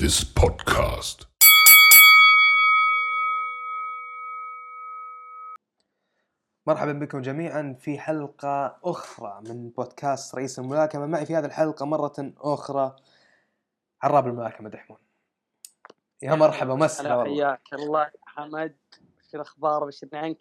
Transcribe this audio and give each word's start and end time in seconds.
this 0.00 0.24
podcast. 0.24 1.26
مرحبا 6.66 6.92
بكم 6.92 7.20
جميعا 7.20 7.76
في 7.80 7.98
حلقة 7.98 8.78
أخرى 8.84 9.40
من 9.48 9.70
بودكاست 9.70 10.34
رئيس 10.34 10.58
الملاكمة. 10.58 11.06
معي 11.06 11.26
في 11.26 11.36
هذه 11.36 11.44
الحلقة 11.44 11.86
مرة 11.86 12.32
أخرى 12.38 12.96
عراب 14.02 14.26
الملاكمة 14.26 14.68
دحمون. 14.68 14.98
يا 16.22 16.34
مرحبا 16.34 16.74
مسهلا 16.74 17.24
حياك 17.24 17.72
الله. 17.72 18.10
حمد 18.26 18.76
شو 19.30 19.36
الأخبار؟ 19.36 19.86
بشرني 19.86 20.18
عنك؟ 20.18 20.38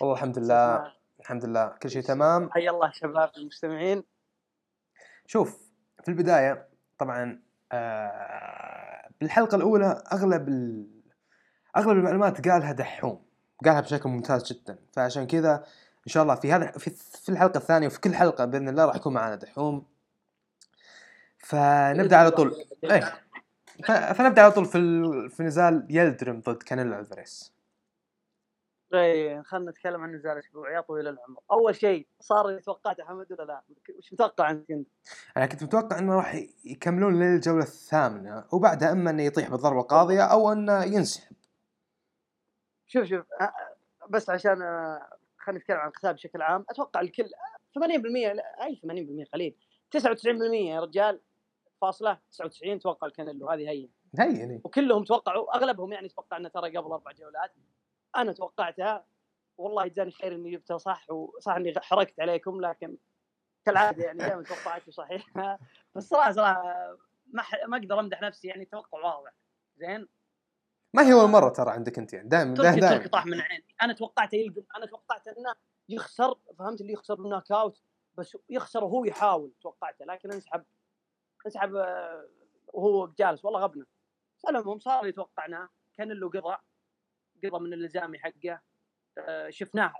والله 0.00 0.14
الحمد 0.14 0.38
لله 0.38 0.94
الحمد 1.20 1.44
لله 1.44 1.68
كل 1.68 1.90
شيء 1.90 2.02
تمام. 2.02 2.50
حيا 2.52 2.70
الله 2.70 2.90
شباب 2.90 3.30
المستمعين. 3.36 4.04
شوف 5.26 5.58
في 6.04 6.08
البداية 6.08 6.68
طبعا 6.98 7.47
آه 7.72 9.08
بالحلقة 9.20 9.56
الأولى 9.56 10.02
أغلب 10.12 10.48
ال... 10.48 10.86
أغلب 11.76 11.98
المعلومات 11.98 12.48
قالها 12.48 12.72
دحوم 12.72 13.22
قالها 13.64 13.80
بشكل 13.80 14.08
ممتاز 14.08 14.52
جدا. 14.52 14.78
فعشان 14.92 15.26
كذا 15.26 15.54
إن 16.06 16.12
شاء 16.12 16.22
الله 16.22 16.34
في 16.34 16.52
هذا 16.52 16.70
في, 16.70 16.90
في 16.90 17.28
الحلقة 17.28 17.58
الثانية 17.58 17.86
وفي 17.86 18.00
كل 18.00 18.14
حلقة 18.14 18.44
بإذن 18.44 18.68
الله 18.68 18.84
راح 18.84 18.96
يكون 18.96 19.12
معنا 19.14 19.34
دحوم. 19.34 19.86
فنبدأ 21.38 22.16
على 22.16 22.30
طول. 22.30 22.64
إيه. 22.84 23.00
ف- 23.84 23.90
فنبدأ 23.92 24.42
على 24.42 24.52
طول 24.52 24.64
في. 24.64 25.28
في 25.28 25.42
نزال 25.42 25.86
يلدرم 25.90 26.40
ضد 26.40 26.62
كانيلو 26.62 26.98
الفاريس 26.98 27.52
إيه 28.94 29.42
خلينا 29.42 29.70
نتكلم 29.70 30.00
عن 30.00 30.14
نزال 30.14 30.32
الأسبوع 30.32 30.74
يا 30.74 30.80
طويل 30.80 31.08
العمر. 31.08 31.40
أول 31.50 31.74
شيء 31.74 32.08
صار 32.20 32.48
اللي 32.48 32.60
توقعته 32.60 33.04
حمد 33.04 33.32
ولا 33.32 33.42
لا؟ 33.42 33.62
وش 33.98 34.12
متوقع 34.12 34.50
أنت 34.50 34.68
كنت؟ 34.68 34.88
أنا 35.36 35.46
كنت 35.46 35.62
متوقع 35.62 35.98
إنه 35.98 36.14
راح 36.14 36.34
يكملون 36.64 37.20
للجولة 37.20 37.62
الثامنة 37.62 38.44
وبعدها 38.52 38.92
إما 38.92 39.10
إنه 39.10 39.22
يطيح 39.22 39.50
بالضربة 39.50 39.80
القاضيه 39.80 40.22
أو 40.22 40.52
إنه 40.52 40.84
ينسحب. 40.84 41.36
شوف 42.86 43.04
شوف 43.04 43.24
بس 44.10 44.30
عشان 44.30 44.56
خلينا 45.38 45.60
نتكلم 45.60 45.76
عن 45.76 45.88
القتال 45.88 46.14
بشكل 46.14 46.42
عام 46.42 46.64
أتوقع 46.70 47.00
الكل 47.00 47.24
80% 47.78 48.32
لا، 48.32 48.64
أي 48.64 48.76
80% 48.76 49.30
قليل. 49.32 49.56
99% 49.90 50.54
يا 50.54 50.80
رجال 50.80 51.20
فاصلة 51.80 52.18
99 52.32 52.78
توقع 52.78 53.06
الكانيلو 53.06 53.48
هذه 53.48 53.70
هي 53.70 53.88
هي 54.18 54.38
يعني 54.38 54.60
وكلهم 54.64 55.04
توقعوا 55.04 55.56
أغلبهم 55.56 55.92
يعني 55.92 56.08
توقع 56.08 56.36
إنه 56.36 56.48
ترى 56.48 56.76
قبل 56.76 56.92
أربع 56.92 57.12
جولات. 57.12 57.50
أنا 58.16 58.32
توقعتها. 58.32 59.06
والله 59.58 59.84
يجزاني 59.84 60.10
خير 60.10 60.34
إني 60.34 60.50
جبتها 60.50 60.78
صح؟ 60.78 61.10
وصح 61.10 61.52
إني 61.52 61.74
حركت 61.80 62.20
عليكم 62.20 62.60
لكن 62.60 62.96
كالعادة 63.64 64.04
يعني 64.04 64.18
دائما 64.18 64.42
توقعاتي 64.42 64.90
صحيحة. 64.90 65.58
بس 65.94 66.08
صراحة 66.08 66.32
صراحة 66.32 66.62
ما 67.26 67.42
ح... 67.42 67.54
ما 67.66 67.76
أقدر 67.76 68.00
أمدح 68.00 68.22
نفسي 68.22 68.48
يعني 68.48 68.64
توقع 68.64 68.98
واضح. 68.98 69.32
زين؟ 69.76 70.08
ما 70.94 71.02
هي 71.02 71.12
أول 71.12 71.28
مرة 71.28 71.48
ترى 71.48 71.70
عندك 71.70 71.98
أنت 71.98 72.12
يعني 72.12 72.28
دائما 72.28 72.54
تركي 72.54 72.80
دائما. 72.80 72.96
تركي 72.96 73.08
طاح 73.08 73.26
من 73.26 73.40
عيني. 73.40 73.64
أنا 73.82 73.92
توقعته 73.92 74.36
يلقم 74.36 74.62
أنا 74.76 74.86
توقعت 74.86 75.28
إنه 75.28 75.54
يخسر 75.88 76.34
فهمت؟ 76.58 76.80
اللي 76.80 76.92
يخسر 76.92 77.14
بالنوك 77.14 77.52
أوت 77.52 77.82
بس 78.14 78.36
يخسر 78.48 78.84
وهو 78.84 79.04
يحاول 79.04 79.52
توقعته. 79.60 80.04
لكن 80.04 80.32
انسحب 80.32 80.64
انسحب 81.46 81.74
آه، 81.74 82.28
وهو 82.72 83.06
جالس. 83.06 83.44
والله 83.44 83.60
غبنه 83.60 83.86
على 84.46 84.58
العموم 84.58 84.78
صار 84.78 85.00
اللي 85.00 85.12
توقعناه 85.12 85.68
كان 85.96 86.12
له 86.12 86.28
قضى 86.28 86.56
قضى 87.44 87.64
من 87.64 87.72
الإلزامي 87.72 88.18
حقه. 88.18 88.60
آه، 89.18 89.50
شفناه 89.50 89.92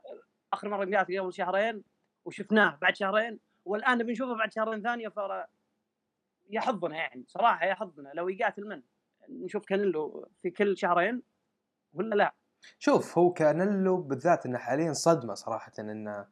آخر 0.52 0.68
مرة 0.68 0.96
قالت 0.96 1.10
قبل 1.10 1.32
شهرين 1.32 1.82
وشفناه 2.24 2.78
بعد 2.82 2.96
شهرين 2.96 3.38
والآن 3.64 3.98
بنشوفه 3.98 4.34
بعد 4.34 4.52
شهرين 4.52 4.82
ثانية 4.82 5.08
ف 5.08 5.18
يحظنا 6.50 6.96
يعني 6.96 7.24
صراحة 7.26 7.66
يحظنا 7.66 8.12
لو 8.14 8.28
يقاتل 8.28 8.68
من؟ 8.68 8.82
نشوف 9.28 9.64
كانيلو 9.64 10.28
في 10.42 10.50
كل 10.50 10.78
شهرين 10.78 11.22
ولا 11.92 12.14
لا؟ 12.14 12.34
شوف 12.78 13.18
هو 13.18 13.32
كانيلو 13.32 13.96
بالذات 13.96 14.46
إنه 14.46 14.58
حاليا 14.58 14.92
صدمة 14.92 15.34
صراحة 15.34 15.72
إنه 15.78 16.26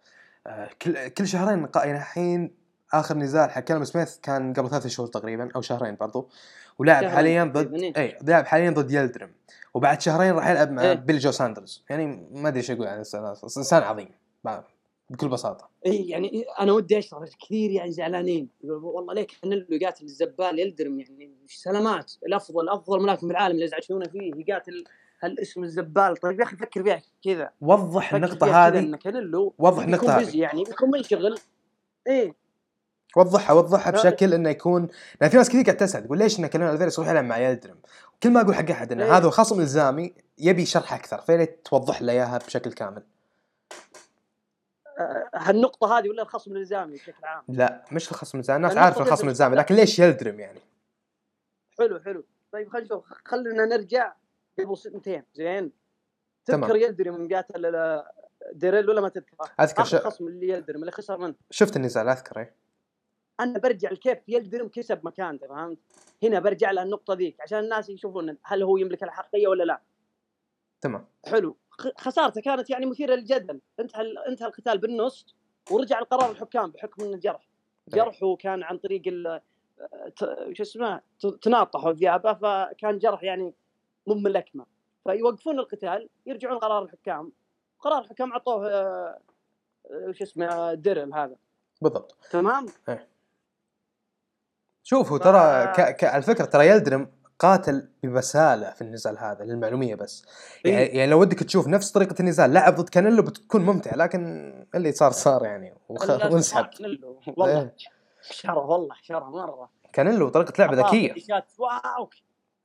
آه، 0.47 0.71
كل 0.83 1.09
كل 1.09 1.27
شهرين 1.27 1.69
يعني 1.77 1.99
الحين 1.99 2.57
آخر 2.93 3.17
نزال 3.17 3.51
حق 3.51 3.61
كلام 3.61 3.85
سميث 3.85 4.19
كان 4.19 4.53
قبل 4.53 4.71
ثلاث 4.71 4.87
شهور 4.87 5.09
تقريبا 5.09 5.49
أو 5.57 5.61
شهرين 5.61 5.97
برضو. 6.01 6.29
ولاعب 6.79 7.05
حاليا 7.05 7.45
ضد 7.45 7.75
إيه. 7.75 7.93
اي 7.97 8.19
لاعب 8.23 8.47
حاليا 8.47 8.71
ضد 8.71 8.91
يلدرم 8.91 9.31
وبعد 9.75 10.01
شهرين 10.01 10.35
راح 10.35 10.49
يلعب 10.49 10.71
مع 10.71 10.83
إيه. 10.83 10.95
بيل 10.95 11.19
جو 11.19 11.31
ساندرز. 11.31 11.85
يعني 11.91 12.29
ما 12.33 12.49
أدري 12.49 12.59
إيش 12.59 12.71
أقول 12.71 12.87
عن. 12.87 12.99
إنسان 13.57 13.83
عظيم 13.83 14.09
بكل 15.11 15.29
بساطة. 15.29 15.69
اي 15.87 16.09
يعني 16.09 16.45
أنا 16.61 16.73
ودي 16.73 16.99
أشرح 16.99 17.29
كثير 17.41 17.71
يعني 17.71 17.93
زعلانين. 17.93 18.49
والله 18.65 19.15
ليش 19.15 19.33
كانيلو 19.43 19.67
يقاتل 19.71 20.05
الزبال 20.05 20.59
يلدرم 20.59 21.01
يعني 21.01 21.31
سلامات. 21.47 22.13
الأفضل 22.27 22.69
أفضل 22.69 23.03
ملاكم 23.03 23.29
بالعالم 23.29 23.55
اللي 23.55 23.65
يزعجونه 23.65 24.09
فيه 24.09 24.33
يقاتل 24.37 24.85
هالاسم 25.23 25.65
الزبال. 25.65 26.17
طيب 26.17 26.41
يا 26.41 26.45
أخي 26.45 26.57
فكر 26.57 26.83
فيها 26.83 27.03
كذا. 27.25 27.51
وضح 27.61 28.15
النقطة 28.15 28.67
هذه. 28.67 28.99
وضح 29.59 29.85
النقطة 29.85 30.19
هذه. 30.19 30.41
يعني 30.41 30.65
بيكون 30.65 30.91
منشغل. 30.91 31.39
إيه. 32.07 32.46
وضحها 33.17 33.55
وضحها. 33.55 33.91
بشكل 33.91 34.35
إنه 34.35 34.51
يكون 34.51 34.89
لأن 35.21 35.31
في 35.31 35.37
ناس 35.37 35.49
كثير 35.49 35.65
قاعد 35.65 35.77
تسال 35.77 36.05
تقول 36.05 36.19
ليش 36.19 36.39
إن 36.39 36.47
كلام 36.47 36.75
الفيرس 36.75 36.99
يروح 36.99 37.11
يلعب 37.11 37.25
مع 37.25 37.39
يلدرم 37.39 37.77
كل 38.23 38.31
ما 38.31 38.41
أقول 38.41 38.55
حق 38.55 38.71
أحد 38.71 38.93
ان 38.93 39.01
إيه. 39.01 39.17
هذا 39.17 39.31
خصم 39.31 39.61
إلزامي 39.61 40.15
يبي 40.39 40.67
شرح 40.67 40.95
أكثر 40.95 41.21
فياريت 41.21 41.61
توضح 41.65 42.03
له 42.03 42.13
إياها 42.13 42.39
بشكل 42.39 42.73
كامل 42.73 43.03
آه، 44.99 45.31
هالنقطة 45.35 45.99
هذه 45.99 46.09
ولا 46.09 46.23
الخصم 46.23 46.53
الإلزامي 46.53 46.95
بشكل 46.95 47.25
عام 47.25 47.43
لا 47.49 47.85
مش 47.93 48.11
الخصم 48.11 48.39
الزامي 48.39 48.57
الناس 48.57 48.77
عارفة 48.77 49.01
الخصم 49.01 49.15
يلدرم. 49.15 49.29
الزامي 49.29 49.57
لكن 49.57 49.75
ليش 49.75 49.99
يلدرم 49.99 50.41
يعني 50.41 50.61
حلو 51.79 52.01
حلو 52.01 52.25
طيب 52.53 52.69
خلينا 52.69 52.87
نشوف 52.87 53.05
خلينا 53.25 53.65
نرجع 53.65 54.13
قبل 54.59 54.77
سنتين 54.79 55.23
زين. 55.35 55.73
تذكر 56.45 56.77
يلدرم 56.77 57.29
قاتل 57.35 58.03
ديريل 58.53 58.91
ولا 58.91 59.01
ما 59.01 59.09
تذكره؟ 59.09 59.51
أذكر 59.61 59.83
آخر 59.83 59.99
ش... 59.99 60.07
خصم 60.07 60.27
اللي 60.27 60.49
يلدرم 60.49 60.81
اللي 60.81 60.93
خسر 60.93 61.19
منه 61.19 61.35
شفت 61.51 61.77
النزال 61.77 62.09
أذكر 62.09 62.39
إيه. 62.39 62.55
أنا 63.41 63.59
برجع 63.59 63.91
لكيف 63.91 64.19
يلدرم 64.29 64.69
كسب 64.69 65.07
مكانته 65.07 65.47
فهمت؟ 65.47 65.79
هنا 66.23 66.41
برجع 66.41 66.71
للنقطة 66.71 67.15
ذيك 67.15 67.41
عشان 67.41 67.59
الناس 67.59 67.91
يشوفون 67.91 68.37
هل 68.43 68.63
هو 68.63 68.77
يملك 68.77 69.03
الحقية 69.03 69.49
ولا 69.49 69.65
لا؟ 69.65 69.81
تمام. 70.81 71.07
حلو. 71.27 71.57
خسارته 71.99 72.41
كانت 72.41 72.71
يعني 72.71 72.87
مثيرة 72.87 73.15
للجدل. 73.15 73.61
انتهى 73.81 74.15
انتهى 74.29 74.47
القتال 74.47 74.79
بالنص 74.79 75.27
ورجع 75.71 76.01
لقرار 76.01 76.31
الحكام 76.31 76.71
بحكم 76.71 77.05
إنه 77.05 77.17
جرح. 77.17 77.49
جرحه 77.89 78.37
كان 78.37 78.63
عن 78.63 78.79
طريق 78.79 79.03
شو 80.53 80.63
اسمه 80.63 81.01
تناطحوا 81.43 81.93
ذيابه 81.93 82.33
فكان 82.35 82.99
جرح 82.99 83.23
يعني 83.23 83.55
مو 84.07 84.15
من 84.15 84.27
الاكمل 84.27 84.65
فيوقفون 85.05 85.59
القتال 85.59 86.09
يرجعون 86.27 86.59
قرار 86.59 86.83
الحكام. 86.83 87.33
قرار 87.81 88.03
الحكام 88.03 88.33
عطوه 88.33 88.69
آه، 88.69 89.19
آه، 89.91 90.13
شو 90.13 90.25
اسمه 90.25 90.75
درل 90.75 91.15
هذا. 91.15 91.37
بالضبط. 91.83 92.17
تمام؟ 92.31 92.67
شوفوا 94.89 95.19
ف- 95.19 95.23
ترى 95.23 95.67
ك... 95.67 95.97
ك... 95.97 96.05
الفكرة 96.05 96.45
ترى 96.45 96.67
يلدرم 96.69 97.09
قاتل 97.39 97.89
ببسالة 98.03 98.71
في 98.71 98.83
النزال 98.83 99.19
هذا 99.19 99.45
للمعلومية 99.45 99.95
بس. 99.95 100.27
يعني, 100.65 100.79
إيه. 100.79 100.99
يعني 100.99 101.11
لو 101.11 101.21
ودك 101.21 101.39
تشوف 101.39 101.69
نفس 101.69 101.93
طريقة 101.93 102.15
النزال 102.21 102.53
لعب 102.53 102.75
ضد 102.75 102.89
كانيلو 102.89 103.23
بتكون 103.23 103.61
ممتع 103.61 103.95
لكن 103.95 104.53
اللي 104.75 104.93
صار 104.93 105.11
صار 105.13 105.45
يعني 105.45 105.75
وخ... 105.89 106.11
وانسحب. 106.11 106.69
والله 107.37 107.61
إيه. 107.63 107.75
شره 108.31 108.59
والله 108.67 108.95
شره 109.03 109.25
مرة. 109.31 109.71
كانيلو 109.93 110.29
طريقة 110.29 110.53
لعبه 110.59 110.77
ذكية. 110.77 111.15
واو. 111.59 112.11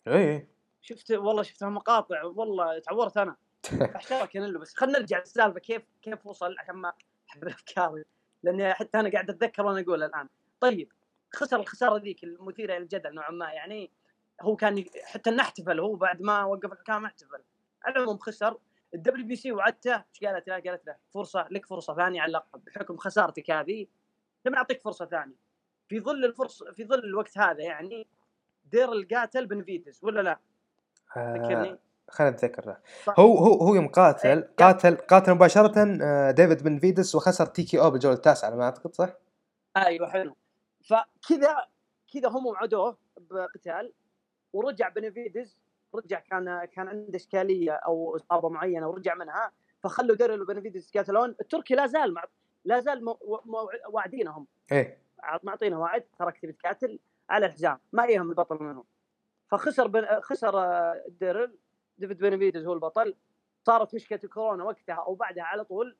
اي 0.07 0.47
شفت 0.81 1.11
والله 1.11 1.43
شفتها 1.43 1.69
مقاطع 1.69 2.23
والله 2.23 2.79
تعورت 2.79 3.17
أنا. 3.17 3.35
احترى 3.95 4.27
كانيلو 4.27 4.59
بس. 4.59 4.73
خلينا 4.75 4.99
نرجع 4.99 5.19
للسالفة 5.19 5.59
كيف 5.59 5.81
كيف 6.01 6.25
وصل؟ 6.27 6.55
عشان 6.59 6.75
ما 6.75 6.93
احب 7.29 7.47
افكاري 7.47 8.03
لأني 8.43 8.73
حتى 8.73 8.99
أنا 8.99 9.11
قاعد 9.11 9.29
أتذكر 9.29 9.65
وأنا 9.65 9.81
أقول 9.81 10.03
الآن. 10.03 10.27
طيب 10.59 10.91
خسر 11.33 11.59
الخسارة 11.59 11.97
ذيك 11.97 12.23
المثيرة 12.23 12.77
للجدل 12.77 13.13
نوعا 13.13 13.31
ما 13.31 13.51
يعني 13.51 13.91
هو 14.41 14.55
كان 14.55 14.85
حتى 15.03 15.29
إنه 15.29 15.41
احتفل 15.41 15.79
هو 15.79 15.95
بعد 15.95 16.21
ما 16.21 16.43
وقف 16.43 16.71
الحكام 16.73 17.05
احتفل 17.05 17.43
على 17.83 17.95
العموم 17.95 18.17
خسر 18.17 18.57
ال 18.93 19.25
WBC 19.25 19.51
وعدته 19.51 19.95
إيش 19.95 20.23
قالت 20.23 20.47
له؟ 20.47 20.53
قالت 20.53 20.87
له 20.87 20.95
فرصة 21.13 21.47
لك 21.51 21.65
فرصة 21.65 21.95
ثانية 21.95 22.21
على 22.21 22.27
اللقب 22.27 22.63
بحكم 22.65 22.97
خسارتك 22.97 23.51
هذه 23.51 23.87
لما 24.45 24.55
نعطيك 24.55 24.81
فرصة 24.81 25.05
ثانية 25.05 25.35
في 25.87 25.99
ظل 25.99 26.25
الفرصه 26.25 26.71
في 26.71 26.85
ظل 26.85 26.99
الوقت 26.99 27.37
هذا 27.37 27.61
يعني 27.61 28.07
ديرل 28.65 28.91
قاتل 28.91 29.45
بنفيدز 29.45 30.03
ولا 30.03 30.21
لا؟ 30.21 30.39
ذكرني 31.17 31.69
آه 31.71 31.79
خلينا 32.09 32.33
نتذكر. 32.33 32.77
هو 33.19 33.37
هو 33.37 33.53
هو 33.53 33.75
يوم 33.75 33.87
قاتل 33.87 34.29
إيه. 34.29 34.53
قاتل 34.59 34.95
قاتل 34.95 35.33
مباشرة 35.33 35.97
آه، 36.01 36.31
ديفيد 36.31 36.63
بنفيدز 36.63 37.15
وخسر 37.15 37.45
TKO 37.45 37.91
بالجولة 37.91 38.15
التاسعة 38.15 38.47
على 38.47 38.57
ما 38.57 38.63
أعتقد 38.63 38.95
صح؟ 38.95 39.09
أيوه 39.77 40.09
حلو 40.09 40.35
فكذا 40.83 41.67
كذا 42.13 42.29
هم 42.29 42.45
وعدوه 42.45 42.97
بقتال 43.17 43.93
ورجع 44.53 44.89
بنفيدز 44.89 45.57
رجع 45.95 46.19
كان 46.19 46.65
كان 46.65 46.87
عنده 46.87 47.15
إشكالية 47.15 47.71
أو 47.71 48.15
إصابة 48.15 48.49
معينة 48.49 48.87
ورجع 48.87 49.15
منها 49.15 49.51
فخلوا 49.83 50.15
ديرل 50.15 50.41
وبنفيدز 50.41 50.87
يتقاتلون 50.87 51.35
التركي 51.41 51.75
لا 51.75 51.87
زال 51.87 52.13
مع 52.13 52.23
لا 52.65 52.79
زال 52.79 53.05
مو- 53.05 53.41
مو- 53.45 53.69
واعدينهم. 53.89 54.47
إيه. 54.71 55.01
معطينا 55.43 55.77
وعد 55.77 56.03
تراك 56.19 56.37
تبي 56.39 56.51
تقاتل 56.53 56.99
على 57.29 57.45
الحزام 57.45 57.79
ما 57.93 58.05
يهم 58.05 58.29
البطل 58.29 58.63
منهم. 58.63 58.83
فخسر 59.47 59.87
بن... 59.87 60.19
خسر 60.21 60.53
ديرل 61.07 61.57
ديفيد 61.97 62.17
بنفيدز 62.17 62.65
هو 62.65 62.73
البطل. 62.73 63.15
صارت 63.63 63.95
مشكلة 63.95 64.19
الكورونا 64.23 64.63
وقتها 64.63 64.95
أو 64.95 65.15
بعدها 65.15 65.43
على 65.43 65.63
طول. 65.63 65.95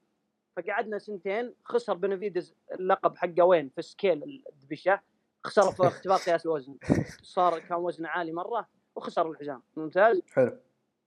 فقعدنا 0.55 0.99
سنتين 0.99 1.53
خسر 1.63 1.93
بنفيدز 1.93 2.53
اللقب 2.71 3.17
حقه 3.17 3.43
وين؟ 3.43 3.69
في 3.69 3.81
scale 3.81 4.43
الدبشة. 4.53 4.99
خسر 5.43 5.71
في 5.71 5.83
اختبار 5.87 6.17
قياس 6.17 6.45
الوزن 6.45 6.75
صار 7.21 7.59
كان 7.59 7.77
وزنه 7.77 8.09
عالي 8.09 8.31
مرة 8.31 8.67
وخسر 8.95 9.31
الحزام. 9.31 9.61
ممتاز. 9.77 10.21
حلو. 10.33 10.57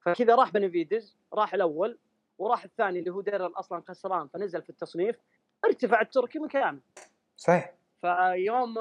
فكذا 0.00 0.35
راح 0.35 0.52
بنفيدز 0.52 1.17
راح 1.35 1.55
الأول 1.55 1.99
وراح 2.38 2.64
الثاني 2.64 2.99
اللي 2.99 3.11
هو 3.11 3.20
ديرل 3.20 3.52
أصلا 3.56 3.82
خسران 3.88 4.29
فنزل 4.29 4.62
في 4.62 4.70
التصنيف. 4.70 5.17
ارتفع 5.64 6.00
التركي 6.00 6.38
مكانه 6.38 6.81
صحيح. 7.37 7.75
فيوم 8.00 8.75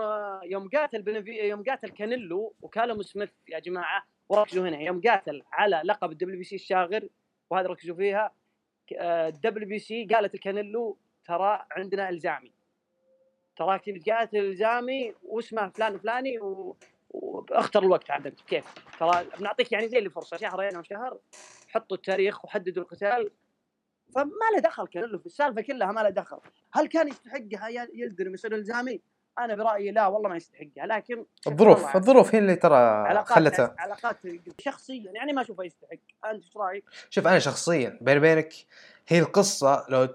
يوم 0.44 0.69
قاتل 0.69 1.01
بنفي 1.01 1.31
يوم 1.31 1.63
قاتل 1.63 1.89
كانيلو 1.89 2.54
وكالوم 2.62 3.01
سميث 3.01 3.30
يا 3.50 3.60
جماعة 3.60 4.04
وركزوا 4.30 4.69
هنا. 4.69 4.77
يوم 4.80 5.01
قاتل 5.01 5.44
على 5.51 5.81
لقب 5.86 6.12
ال 6.11 6.38
WBC 6.38 6.55
الشاغر 6.56 7.10
وهذا 7.50 7.68
ركزوا 7.68 7.95
فيها. 7.95 8.31
ال 8.91 9.67
WBC 9.67 10.05
قالت 10.06 10.35
لكانيلو 10.35 10.97
ترى 11.25 11.65
عندنا 11.71 12.09
إلزامي. 12.09 12.51
تراك 13.56 13.85
تبي 13.85 14.03
الزامي 14.33 15.13
واسمه 15.24 15.69
فلان 15.69 15.97
فلاني 15.97 16.39
و... 16.39 16.77
واختر 17.09 17.83
الوقت 17.83 18.12
عندك 18.12 18.33
كيف؟ 18.47 18.65
ترى 19.00 19.25
بنعطيك 19.39 19.71
يعني 19.71 19.88
زي 19.88 19.97
اللي 19.97 20.09
فرصة 20.09 20.38
شهرين 20.38 20.75
أو 20.75 20.83
شهر 20.83 21.19
حطوا 21.69 21.97
التاريخ 21.97 22.45
وحددوا 22.45 22.83
القتال. 22.83 23.31
فما 24.15 24.31
له 24.53 24.59
دخل 24.59 24.88
كانيلو 24.88 25.19
في 25.19 25.25
السالفة 25.25 25.62
كلها 25.62 25.91
ما 25.91 26.01
له 26.01 26.09
دخل. 26.09 26.39
هل 26.74 26.88
كان 26.88 27.07
يستحقها 27.07 27.69
يلدرم 27.94 28.33
يصير 28.33 28.56
إلزامي؟ 28.56 29.01
أنا 29.39 29.56
برأيي 29.56 29.91
لا 29.91 30.07
والله 30.07 30.30
ما 30.30 30.35
يستحقها 30.35 30.85
لكن 30.85 31.25
الظروف 31.47 31.95
الظروف 31.95 32.35
هي 32.35 32.39
اللي 32.39 32.56
ترى 32.56 33.24
خلتها 33.25 33.75
علاقات 33.77 34.18
شخصيا 34.59 35.12
يعني 35.12 35.33
ما 35.33 35.41
أشوفه 35.41 35.63
يستحق 35.63 35.91
أنت 36.25 36.44
إيش 36.44 36.57
رأيك؟ 36.57 36.83
شوف 37.09 37.27
أنا 37.27 37.39
شخصيا 37.39 37.97
بيني 38.01 38.18
وبينك 38.19 38.53
هي 39.07 39.19
القصة 39.19 39.85
لو 39.89 40.09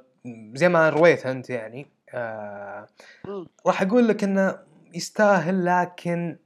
زي 0.55 0.69
ما 0.69 0.89
رويتها 0.89 1.31
أنت 1.33 1.51
يعني 1.51 1.87
آه. 2.15 2.87
راح 3.67 3.83
أقول 3.83 4.09
لك 4.09 4.25
إنه 4.25 4.59
يستاهل 4.95 5.65
لكن 5.65 6.37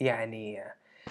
يعني 0.00 0.64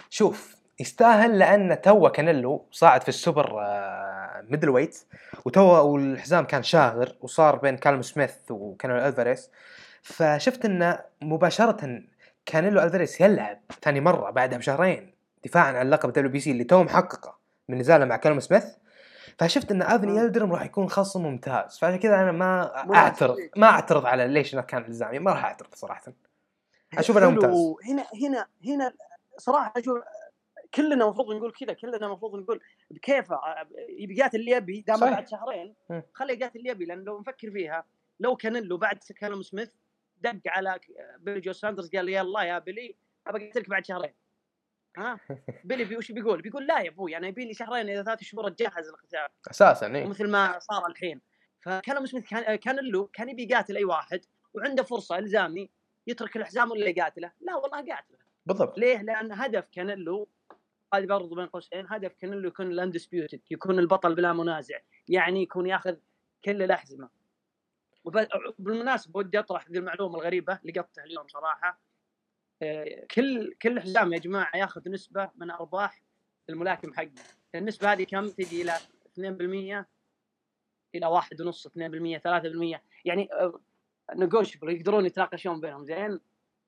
شوف 0.09 0.55
يستاهل 0.79 1.39
لأن 1.39 1.81
تو 1.81 2.09
كانيلو 2.09 2.65
صاعد 2.71 3.01
في 3.01 3.09
السوبر 3.09 3.61
آه 3.61 4.45
middleweight 4.49 5.05
وتو 5.45 5.61
والحزام 5.61 6.45
كان 6.45 6.63
شاغر 6.63 7.15
وصار 7.21 7.55
بين 7.55 7.77
كالم 7.77 8.01
سميث 8.01 8.35
وكانيلو 8.51 9.05
الفاريس 9.05 9.51
فشفت 10.01 10.65
إنه 10.65 10.99
مباشرة 11.21 12.01
كانيلو 12.45 12.81
الفاريس 12.81 13.21
يلعب 13.21 13.59
ثاني 13.81 14.01
مرة 14.01 14.29
بعدها 14.29 14.57
بشهرين 14.57 15.13
دفاعا 15.45 15.71
عن 15.73 15.89
لقب 15.89 16.09
WBC 16.09 16.51
اللي 16.51 16.63
تو 16.63 16.83
محققه 16.83 17.37
من 17.69 17.77
نزاله 17.77 18.05
مع 18.05 18.17
كالم 18.17 18.39
سميث 18.39 18.65
فشفت 19.37 19.71
إن 19.71 19.81
أفني 19.81 20.19
آه. 20.19 20.23
يلدرم 20.23 20.53
راح 20.53 20.65
يكون 20.65 20.89
خصم 20.89 21.23
ممتاز 21.23 21.77
فعشان 21.77 21.99
كذا 21.99 22.15
أنا 22.15 22.31
ما. 22.31 22.95
أعترض 22.95 23.37
ما 23.57 23.67
أعترض 23.67 24.05
على 24.05 24.27
ليش 24.27 24.53
انه 24.53 24.61
كان 24.61 24.85
إلزامي 24.85 25.19
ما 25.19 25.31
راح 25.31 25.45
أعترض 25.45 25.75
صراحة 25.75 26.13
أشوف 26.97 27.17
إنه. 27.17 27.29
ممتاز 27.29 27.73
هنا 27.89 28.05
هنا 28.23 28.47
هنا 28.65 28.93
صراحة 29.37 29.73
أشوف 29.77 29.99
كلنا 30.73 31.05
المفروض 31.05 31.35
نقول 31.35 31.51
كذا 31.51 31.73
كلنا 31.73 31.97
المفروض 31.97 32.35
نقول 32.35 32.61
بكيفه 32.91 34.21
يقاتل 34.21 34.39
اللي 34.39 34.51
يبي 34.51 34.81
دام. 34.87 34.99
بعد 34.99 35.27
شهرين. 35.27 35.75
خليه 36.13 36.33
يقاتل 36.33 36.59
اللي 36.59 36.69
يبي 36.69 36.85
لأن 36.85 37.03
لو 37.03 37.19
نفكر 37.19 37.51
فيها 37.51 37.83
لو 38.19 38.35
كانيلو 38.35 38.77
بعد 38.77 38.97
كالوم 38.97 39.41
سميث 39.41 39.69
دق 40.19 40.41
على 40.47 40.79
بيلي 41.19 41.39
جو 41.39 41.51
ساندرز 41.51 41.89
قال 41.95 42.09
يلا 42.09 42.41
يا 42.41 42.59
بيلي 42.59 42.95
أبى 43.27 43.47
اقتلك 43.47 43.69
بعد 43.69 43.85
شهرين. 43.85 44.13
ها؟ 44.97 45.19
بيلي 45.65 45.83
بي 45.83 45.97
وش 45.97 46.11
بيقول؟ 46.11 46.41
بيقول 46.41 46.67
لا 46.67 46.79
يا 46.79 46.89
أبوي 46.89 47.17
أنا 47.17 47.27
يبي 47.27 47.45
لي 47.45 47.53
شهرين 47.53 47.89
إلى 47.89 48.03
ثلاث 48.03 48.23
شهور 48.23 48.47
أتجهز 48.47 48.87
للقتال 48.87 49.27
أساسا 49.49 49.95
إي. 49.95 50.05
ومثل 50.05 50.29
ما 50.29 50.59
صار 50.59 50.87
الحين. 50.87 51.21
فكالوم 51.61 52.05
سميث 52.05 52.29
كان 52.29 52.37
كانيلو 52.37 52.55
كان 52.55 53.29
يبي 53.29 53.43
يقاتل 53.43 53.77
أي 53.77 53.83
واحد 53.83 54.25
وعنده 54.53 54.83
فرصة 54.83 55.17
إلزامي 55.17 55.69
يترك 56.07 56.37
الحزام 56.37 56.71
ولا 56.71 56.89
يقاتله. 56.89 57.31
لا 57.41 57.55
والله 57.55 57.77
قاتله. 57.77 58.17
بالضبط. 58.45 58.77
ليه؟ 58.77 59.01
لأن 59.01 59.31
هدف 59.31 59.67
كانيلو 59.71 60.29
هذه 60.93 61.05
برضو 61.05 61.35
بين 61.35 61.45
قوسين 61.45 61.85
هدف 61.89 62.13
كانيلو 62.13 62.47
يكون 62.47 62.71
ال 62.71 62.78
undisputed 62.78 63.41
يكون 63.51 63.79
البطل 63.79 64.15
بلا 64.15 64.33
منازع 64.33 64.79
يعني 65.07 65.41
يكون 65.41 65.67
ياخذ 65.67 65.95
كل 66.45 66.63
الأحزمة. 66.63 67.09
وب- 68.09 68.55
بالمناسبة 68.59 69.17
ودي 69.19 69.39
أطرح 69.39 69.69
ذي 69.69 69.77
المعلومة 69.79 70.15
الغريبة 70.19 70.59
لقطتها 70.63 71.03
اليوم 71.03 71.27
صراحة. 71.27 71.79
آه، 72.61 73.05
كل 73.15 73.53
كل 73.61 73.79
حزام 73.79 74.13
يا 74.13 74.19
جماعة 74.19 74.57
ياخذ 74.57 74.89
نسبة 74.89 75.29
من 75.35 75.51
أرباح 75.51 76.01
الملاكم 76.49 76.93
حقه 76.93 77.11
النسبة 77.55 77.91
هذه 77.91 78.03
كم؟ 78.03 78.29
تجي 78.29 78.61
إلى 78.61 78.73
2% 79.05 79.87
إلى 80.95 81.05
1.5 81.05 81.67
2% 81.67 82.17
3% 82.19 82.81
يعني 83.05 83.29
negotiable 84.15 84.69
يقدرون 84.69 85.05
يتناقشون 85.05 85.61
بينهم 85.61 85.85
زين؟ 85.85 86.19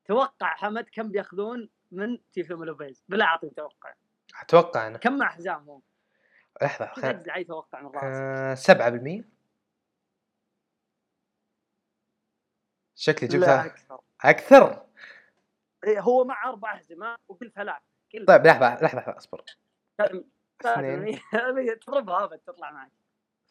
توقع 0.06 0.48
حمد 0.56 0.90
كم 0.92 1.12
بيأخذون 1.12 1.70
من 1.92 2.18
تيفو 2.34 2.64
لوبيز 2.64 3.04
بلا 3.10 3.26
اعطي 3.26 3.50
توقع. 3.50 3.94
أتوقع 4.42 4.88
أنا. 4.88 4.98
كم 4.98 5.18
مع 5.18 5.30
حزامهم؟ 5.30 5.82
لحظة 6.62 6.86
خذ 6.86 7.02
خل... 7.02 7.08
اجزع 7.08 7.36
اي 7.36 7.44
توقع 7.44 7.82
من 7.82 7.88
راسك. 7.88 8.04
آه 8.04 8.54
7% 8.56 9.24
شكلي 13.02 13.30
لا 13.30 13.36
جبتها 13.38 13.66
أكثر. 13.66 14.00
أكثر؟ 14.22 14.82
إيه، 15.84 16.00
هو 16.00 16.24
مع 16.26 16.50
أربع 16.50 16.74
احزمه 16.74 17.16
وكل 17.30 17.52
ثلاث. 17.56 17.76
كل 18.12 18.26
طيب 18.26 18.48
لحظة 18.48 18.74
لحظة 18.84 18.98
لحظة 19.00 19.18
أصبر. 19.18 19.44
ثلاث- 20.02 20.24
اثنين. 20.66 21.20
ثلاث- 21.32 21.80
تضربها 21.86 22.24
ابد 22.24 22.38
تطلع 22.40 22.72
معك. 22.72 22.92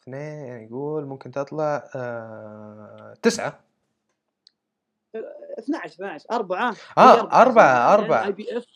اثنين 0.02 0.62
يقول 0.66 1.04
ممكن 1.06 1.30
تطلع 1.30 1.90
آه... 1.94 3.14
تسعة. 3.22 3.60
12 5.58 5.94
12 5.94 6.26
أربعة. 6.32 6.74
آه 6.98 7.42
أربعة 7.42 7.94
أربعة. 7.94 8.24
IBF 8.24 8.66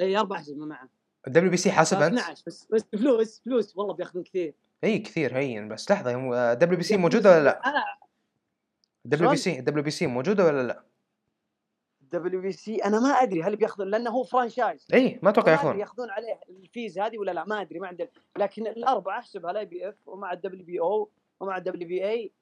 اي 0.00 0.16
أربع 0.16 0.36
احزمه 0.36 0.66
معه. 0.66 0.88
ال 1.26 1.50
WBC 1.50 1.72
حاسب 1.72 1.96
انت 2.02 2.18
12 2.18 2.42
بس 2.46 2.66
بس 2.72 2.84
فلوس 2.92 3.40
فلوس. 3.44 3.76
والله 3.76 3.94
بياخذون 3.94 4.22
كثير. 4.24 4.54
اي 4.84 4.98
كثير 4.98 5.36
هين 5.36 5.68
بس 5.68 5.90
لحظة 5.90 6.52
ال 6.52 6.76
WBC 6.78 6.96
موجودة 6.96 7.30
ولا 7.30 7.44
لا؟ 7.44 7.66
أنا 7.70 7.84
الدبليو 9.04 9.30
بي؟ 9.30 9.36
سي 9.36 9.58
الدبليو 9.58 9.82
بي 9.82 9.90
سي 9.90 10.06
موجوده 10.06 10.44
ولا 10.44 10.62
لا؟ 10.62 10.84
WBC 12.00 12.76
أنا 12.76 13.00
ما 13.00 13.08
أدري 13.08 13.42
هل 13.42 13.56
بياخذون 13.56 13.90
لأنه 13.90 14.10
هو 14.10 14.24
franchise 14.24 14.86
اي 14.94 15.18
ما 15.22 15.30
أتوقع 15.30 15.50
ما 15.50 15.52
ياخذون. 15.52 15.80
ياخذون 15.80 16.10
عليه 16.10 16.40
ال 16.48 16.58
fees 16.58 16.98
هذه 16.98 17.18
ولا 17.18 17.30
لا 17.30 17.44
ما 17.44 17.60
أدري 17.60 17.80
ما 17.80 17.88
عندي. 17.88 18.08
لكن 18.36 18.66
الأربعة 18.66 19.18
احسبها 19.18 19.50
ال 19.50 19.64
IBF 19.64 19.94
ومع 20.06 20.32
ال 20.32 20.64
WBO 20.64 21.10
ومع 21.40 21.56
ال 21.56 21.88
WBA. 21.88 22.32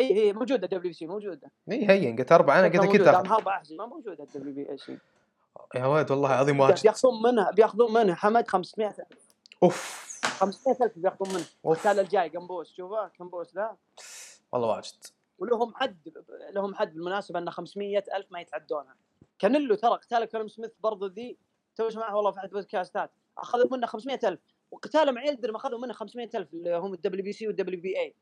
اي 0.00 0.14
هي 0.14 0.32
موجودة 0.32 0.64
ال 0.64 0.80
WBC 0.80 1.06
موجودة. 1.06 1.50
اي 1.70 1.90
هين 1.90 2.16
قلت 2.16 2.32
أربعة 2.32 2.60
أنا 2.60 2.66
قلت 2.66 2.76
أكيد 2.76 2.86
موجودة، 2.86 3.12
تاخذ 3.12 3.22
دام 3.22 3.32
أربع 3.32 3.56
احزمه 3.56 3.86
موجودة 3.86 4.24
ال 4.24 4.54
WBA 4.54 4.70
C 4.70 4.98
يا 5.74 5.86
ولد 5.86 6.10
والله 6.10 6.28
عظيم 6.28 6.60
واجد. 6.60 6.82
بياخذون 6.82 7.22
منها 7.22 7.50
بياخذون 7.50 7.92
منها 7.92 8.14
حمد 8.14 8.48
500 8.48 8.94
أوف. 9.62 10.04
500 10.24 10.76
ألف 10.82 10.98
بياخذون 10.98 11.34
منه 11.34 11.44
القتال 11.66 12.00
الجاي 12.00 12.28
قنبوس 12.28 12.72
شوفه 12.76 13.10
قنبوس 13.20 13.54
ذا؟ 13.54 13.76
والله 14.52 14.68
واجد. 14.68 15.04
ولهم 15.38 15.74
حد 15.74 16.12
لهم 16.52 16.74
حد 16.74 16.94
بالمناسبة 16.94 17.38
أن 17.38 17.50
500 17.50 18.04
ألف 18.16 18.26
ما 18.30 18.40
يتعدونها 18.40 18.96
كانيلو 19.38 19.74
ترى 19.74 19.90
قتال 19.90 20.24
كالوم 20.24 20.48
سميث 20.48 20.70
برضو 20.80 21.06
ذي 21.06 21.38
تو 21.76 21.88
معه؟ 21.96 22.16
والله 22.16 22.30
في 22.30 22.38
احد 22.38 22.50
بودكاستات 22.50 23.10
أخذوا 23.38 23.76
منه 23.76 23.86
500 23.86 24.18
ألف. 24.24 24.40
وقتاله 24.70 25.12
مع 25.12 25.24
يلدرم 25.24 25.56
أخذوا 25.56 25.78
منه 25.78 25.92
500 25.92 26.28
ألف 26.34 26.52
اللي 26.54 26.76
هم 26.76 26.94
ال 26.94 27.24
WBC 27.24 27.46
وال 27.46 27.80
WBA 27.80 28.14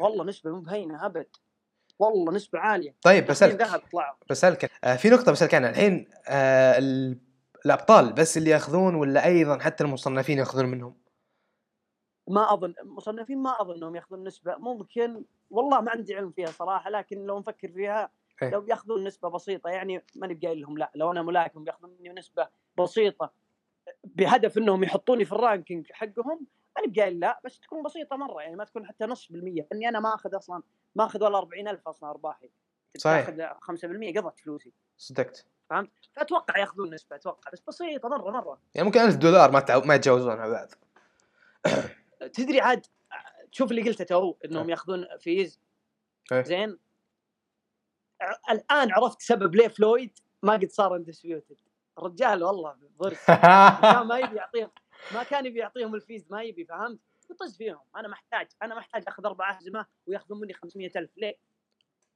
والله 0.00 0.24
نسبة 0.24 0.50
مو 0.50 0.60
بهينة 0.60 1.06
أبد. 1.06 1.26
والله 1.98 2.32
نسبة 2.32 2.58
عالية. 2.58 2.94
طيب 3.02 3.26
بسألك. 3.26 3.82
بسألك. 4.30 4.70
آه 4.84 4.96
في 4.96 5.10
نقطة 5.10 5.32
بسألك 5.32 5.54
عنها 5.54 5.70
الحين 5.70 6.10
آه 6.28 6.78
ال- 6.78 7.18
الأبطال 7.66 8.12
بس 8.12 8.36
اللي 8.36 8.50
ياخذون 8.50 8.94
ولا 8.94 9.26
أيضا 9.26 9.58
حتى 9.58 9.84
المصنفين 9.84 10.38
ياخذون 10.38 10.66
منهم؟ 10.66 10.99
ما 12.30 12.54
أظن 12.54 12.74
مصنفين 12.82 13.38
ما 13.38 13.60
أظن 13.60 13.74
إنهم 13.74 13.96
يأخذون 13.96 14.24
نسبة 14.24 14.56
ممكن 14.56 15.24
والله 15.50 15.80
ما 15.80 15.90
عندي 15.90 16.14
علم 16.14 16.30
فيها 16.30 16.46
صراحة 16.46 16.90
لكن 16.90 17.26
لو 17.26 17.38
نفكر 17.38 17.68
فيها 17.68 18.10
إيه. 18.42 18.50
لو 18.50 18.60
بياخذون 18.60 19.04
نسبة 19.04 19.28
بسيطة 19.28 19.70
يعني 19.70 20.04
ماني 20.16 20.34
بقايل 20.34 20.60
لهم 20.60 20.78
لا 20.78 20.90
لو 20.94 21.12
أنا 21.12 21.22
ملاكم 21.22 21.64
بيأخذون 21.64 21.96
مني 22.00 22.08
نسبة 22.08 22.48
بسيطة 22.78 23.32
بهدف 24.04 24.58
إنهم 24.58 24.84
يحطوني 24.84 25.24
في 25.24 25.32
الرانكينج 25.32 25.92
حقهم 25.92 26.46
ماني 26.76 26.92
بقايل 26.92 27.20
لا 27.20 27.40
بس 27.44 27.60
تكون 27.60 27.82
بسيطة 27.82 28.16
مرة 28.16 28.42
يعني 28.42 28.56
ما 28.56 28.64
تكون 28.64 28.86
حتى 28.86 29.04
نص 29.04 29.32
بالمية 29.32 29.66
لاني 29.72 29.88
أنا 29.88 30.00
ما 30.00 30.14
أخذ 30.14 30.36
أصلا 30.36 30.62
ما 30.94 31.04
أخذ 31.04 31.24
ولا 31.24 31.38
40000 31.38 31.88
أصلا 31.88 32.10
أرباحي 32.10 32.50
صحيح. 32.96 33.28
اخذ 33.28 33.42
5% 33.60 34.18
قضت 34.18 34.38
فلوسي. 34.38 34.72
صدقت. 34.96 35.46
فأتوقع 36.14 36.58
يأخذون 36.58 36.94
نسبة 36.94 37.16
أتوقع 37.16 37.50
بس 37.52 37.60
بسيطة 37.60 38.08
مرة 38.08 38.30
مرة. 38.30 38.58
يعني 38.74 38.86
ممكن 38.86 39.00
1000 39.00 39.16
دولار 39.16 39.50
ما 39.50 39.60
تعو... 39.60 39.80
ما 39.80 39.94
يتجاوزونها 39.94 40.48
بعد. 40.48 40.74
تدري 42.26 42.60
عاد 42.60 42.86
تشوف 43.52 43.70
اللي 43.70 43.82
قلته 43.82 44.04
تو 44.04 44.34
إنهم 44.44 44.70
ياخذون 44.70 45.06
fees. 45.18 45.60
إيه. 46.32 46.42
زين؟ 46.42 46.78
الآن 48.50 48.92
عرفت 48.92 49.22
سبب 49.22 49.54
ليه 49.54 49.68
فلويد 49.68 50.18
ما 50.42 50.52
قد 50.52 50.70
صار 50.70 50.96
undisputed 50.96 51.56
الرجال 51.98 52.44
والله 52.44 52.76
ضرب. 52.98 53.16
كان 53.82 54.06
ما 54.06 54.18
يبي 54.18 54.36
يعطيهم 54.36 54.70
ما 55.14 55.22
كان 55.22 55.46
يبي 55.46 55.58
يعطيهم 55.58 55.94
ال 55.94 56.00
fees 56.00 56.26
ما 56.30 56.42
يبي 56.42 56.64
فهمت؟ 56.64 57.00
يطز 57.30 57.56
فيهم. 57.56 57.80
أنا 57.96 58.08
محتاج 58.08 58.48
أنا 58.62 58.74
محتاج 58.74 59.04
أخذ 59.08 59.26
أربع 59.26 59.50
احزمه 59.50 59.86
وياخذون 60.06 60.40
مني 60.40 60.52
500000 60.52 61.10
ليه؟ 61.16 61.36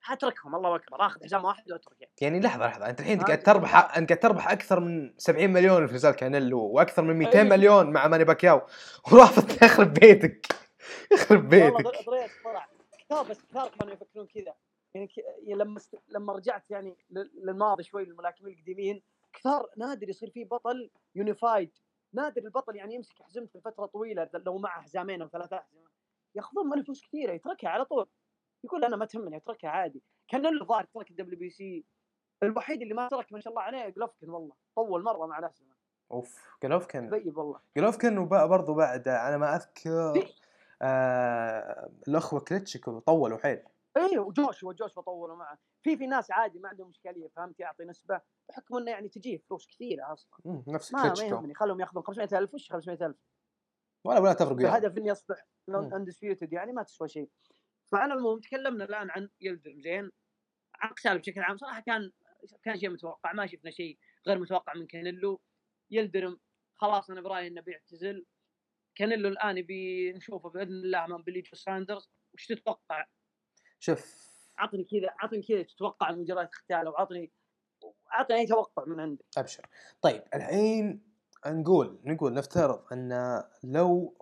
حتركهم 0.05 0.55
الله 0.55 0.77
أكبر 0.77 1.07
آخذ 1.07 1.25
حزام 1.25 1.45
واحد 1.45 1.73
واتركه 1.73 2.07
يعني. 2.21 2.41
لحظة 2.41 2.67
لحظة 2.67 2.89
أنت 2.91 3.01
الحين 3.01 3.19
ما 3.19 3.25
قاعد 3.25 3.39
أدري. 3.39 3.45
تربح 3.53 3.97
أنت 3.97 4.09
قاعد 4.13 4.21
تربح 4.21 4.51
أكثر 4.51 4.81
من 4.81 5.15
70 5.19 5.51
مليون 5.51 5.87
في 5.87 5.95
نزال 5.95 6.15
كانيلو 6.15 6.61
وأكثر 6.61 7.03
من 7.03 7.17
200 7.17 7.39
أي. 7.39 7.45
مليون 7.45 7.91
مع 7.93 8.09
ماني 8.09 8.25
باكياو. 8.25 8.61
ورافض 9.13 9.47
تخرب 9.47 9.95
بيتك. 9.95 10.47
يخرب 11.13 11.53
والله 11.53 11.71
بيتك. 11.71 11.85
ضر- 11.85 12.05
ضريت 12.07 12.31
طلع 12.45 12.69
كثار 12.99 13.23
بس 13.23 13.43
كثار 13.43 13.69
كانوا 13.69 13.93
يفكرون 13.95 14.27
كذا. 14.27 14.55
يعني 14.95 15.07
ك... 15.07 15.19
يعني 15.19 15.55
لما. 15.61 15.81
لما 16.09 16.33
رجعت 16.33 16.71
يعني 16.71 16.97
لل- 17.11 17.31
للماضي 17.45 17.83
شوي 17.83 18.05
للملاكمين 18.05 18.55
القديمين 18.55 19.03
كثار 19.33 19.67
نادر 19.77 20.09
يصير 20.09 20.31
فيه 20.31 20.45
بطل 20.45 20.91
يونيفايد 21.15 21.71
نادر 22.13 22.43
البطل 22.43 22.77
يعني 22.77 22.95
يمسك 22.95 23.23
حزمته 23.23 23.59
لفترة 23.59 23.87
طويلة 23.87 24.29
لو 24.35 24.59
معه 24.59 24.83
حزامين 24.83 25.23
أو 25.23 25.29
ثلاثة 25.29 25.57
احزمه 25.57 25.85
ياخذون 26.35 26.67
منه 26.69 26.83
فلوس 26.85 27.03
كثيرة 27.03 27.33
يتركها 27.33 27.71
على 27.71 27.85
طول. 27.85 28.07
يقول 28.65 28.85
أنا 28.85 28.97
ما 28.97 29.05
تهمني 29.05 29.37
أتركها 29.37 29.71
عادي. 29.71 30.03
كان 30.29 30.43
له 30.43 30.65
ظاهر 30.65 30.85
ترك 30.85 31.11
ال 31.11 31.39
WBC. 31.39 31.85
الوحيد 32.43 32.83
اللي 32.83 32.95
ما 32.95 33.09
ترك 33.09 33.33
ما 33.33 33.41
شاء 33.41 33.53
الله 33.53 33.63
عليه 33.63 33.89
جلوفكن 33.89 34.31
والله 34.31 34.55
طول 34.77 35.03
مرة 35.03 35.27
مع 35.27 35.41
نفسه. 35.41 35.65
أوف 36.13 36.59
جلوفكن. 36.63 37.11
طيب 37.11 37.39
والله. 37.39 37.61
جلوفكن 37.77 38.19
وبرضه 38.19 38.75
بعد 38.75 39.09
على 39.09 39.39
ما 39.39 39.57
أذكر 39.57 40.29
آه 40.83 41.91
الأخوة 42.09 42.41
كليتشكو 42.41 42.99
طولوا 42.99 43.39
حيل. 43.39 43.63
إيه 43.97 44.19
وجوش 44.19 44.65
وجوش 44.65 44.95
بطولوا 44.97 45.37
معه. 45.37 45.59
في 45.83 45.97
في 45.97 46.07
ناس 46.07 46.31
عادي 46.31 46.59
ما 46.59 46.69
عندهم 46.69 46.91
اشكاليه 46.91 47.29
فهمت؟ 47.29 47.61
يعطي 47.61 47.85
نسبة 47.85 48.21
بحكم 48.49 48.77
إنه 48.77 48.91
يعني 48.91 49.09
تجيه 49.09 49.39
فلوس 49.39 49.67
كثيرة 49.67 50.13
أصلا. 50.13 50.63
نفس 50.69 50.95
ما 50.95 51.15
يهمني 51.19 51.55
خلهم 51.55 51.81
يأخذون 51.81 52.03
500000 52.03 52.55
وش 52.55 52.73
500000 52.73 53.17
ولا 54.05 54.21
ولا 54.21 54.33
تفرق 54.33 54.57
وياهم. 54.57 54.73
بهدف 54.73 54.99
اني 54.99 55.13
اصبح. 55.13 55.47
undisputed 55.69 56.53
يعني 56.53 56.73
ما 56.73 56.83
تسوى 56.83 57.09
شيء. 57.09 57.31
فعلى 57.93 58.15
العموم 58.15 58.41
تكلمنا 58.41 58.85
الآن 58.85 59.11
عن 59.11 59.29
يلدرم 59.41 59.81
زين؟ 59.81 60.11
عن 60.75 60.91
قتال 60.91 61.19
بشكل 61.19 61.41
عام. 61.41 61.57
صراحة 61.57 61.81
كان 61.81 62.11
كان 62.63 62.79
شيء 62.79 62.91
متوقع 62.91 63.33
ما 63.33 63.47
شفنا 63.47 63.71
شيء 63.71 63.99
غير 64.27 64.39
متوقع 64.39 64.75
من 64.75 64.87
كانيلو. 64.87 65.41
يلدرم 65.91 66.41
خلاص 66.75 67.11
أنا 67.11 67.21
برأيي 67.21 67.49
إنه 67.49 67.61
بيعتزل. 67.61 68.27
كانيلو 68.95 69.29
الآن 69.29 69.59
يبي 69.59 70.13
نشوفه 70.13 70.51
بإذن 70.51 70.73
الله 70.73 71.05
امام 71.05 71.23
بيلي 71.23 71.41
جو 71.41 71.57
ساندرز. 71.57 72.11
وش 72.35 72.47
تتوقع؟ 72.47 73.07
شوف. 73.79 74.25
عطني 74.59 74.85
كذا 74.85 75.15
عطني 75.19 75.43
كذا 75.43 75.63
تتوقع 75.63 76.11
من 76.11 76.19
مجريات 76.19 76.55
القتال 76.55 76.87
أو 76.87 76.97
عطني 76.97 77.33
عطني 78.11 78.37
أي 78.37 78.47
توقع 78.47 78.85
من 78.85 79.01
عندك 79.01 79.25
أبشر. 79.39 79.67
طيب 80.03 80.23
الحين 80.35 81.15
نقول 81.47 82.01
نقول 82.05 82.35
نفترض 82.35 82.93
إن 82.93 83.43
لو 83.65 84.19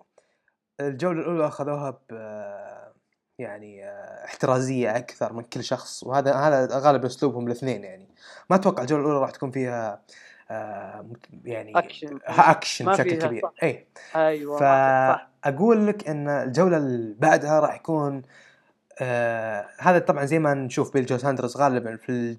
الجولة 0.80 1.20
الأولى 1.20 1.46
أخذوها 1.46 1.90
ب 1.90 2.12
يعني 3.38 3.84
آه، 3.84 4.24
احترازية 4.24 4.96
أكثر 4.96 5.32
من 5.32 5.42
كل 5.42 5.64
شخص 5.64 6.04
وهذا 6.04 6.34
هذا 6.34 6.78
غالبا 6.78 7.06
أسلوبهم 7.06 7.46
الاثنين 7.46 7.84
يعني. 7.84 8.08
ما 8.50 8.56
أتوقع 8.56 8.82
الجولة 8.82 9.02
الأولى 9.02 9.20
راح 9.20 9.30
تكون 9.30 9.50
فيها 9.50 10.02
آه، 10.50 11.06
يعني 11.44 11.78
action 11.78 12.18
action 12.26 12.84
بشكل 12.84 13.14
كبير. 13.14 13.42
صح. 13.42 13.52
اي 13.62 13.86
أيوه 14.16 14.58
فأقول 14.58 15.86
لك 15.86 16.08
إن 16.08 16.28
الجولة 16.28 16.76
اللي 16.76 17.14
بعدها 17.18 17.60
راح 17.60 17.74
يكون 17.74 18.22
آه 19.00 19.66
هذا 19.78 19.98
طبعا 19.98 20.24
زي 20.24 20.38
ما 20.38 20.54
نشوف 20.54 20.92
بيلي 20.92 21.06
جو 21.06 21.18
ساندرز 21.18 21.56
غالبا 21.56 21.96
في 21.96 22.08
ال... 22.12 22.38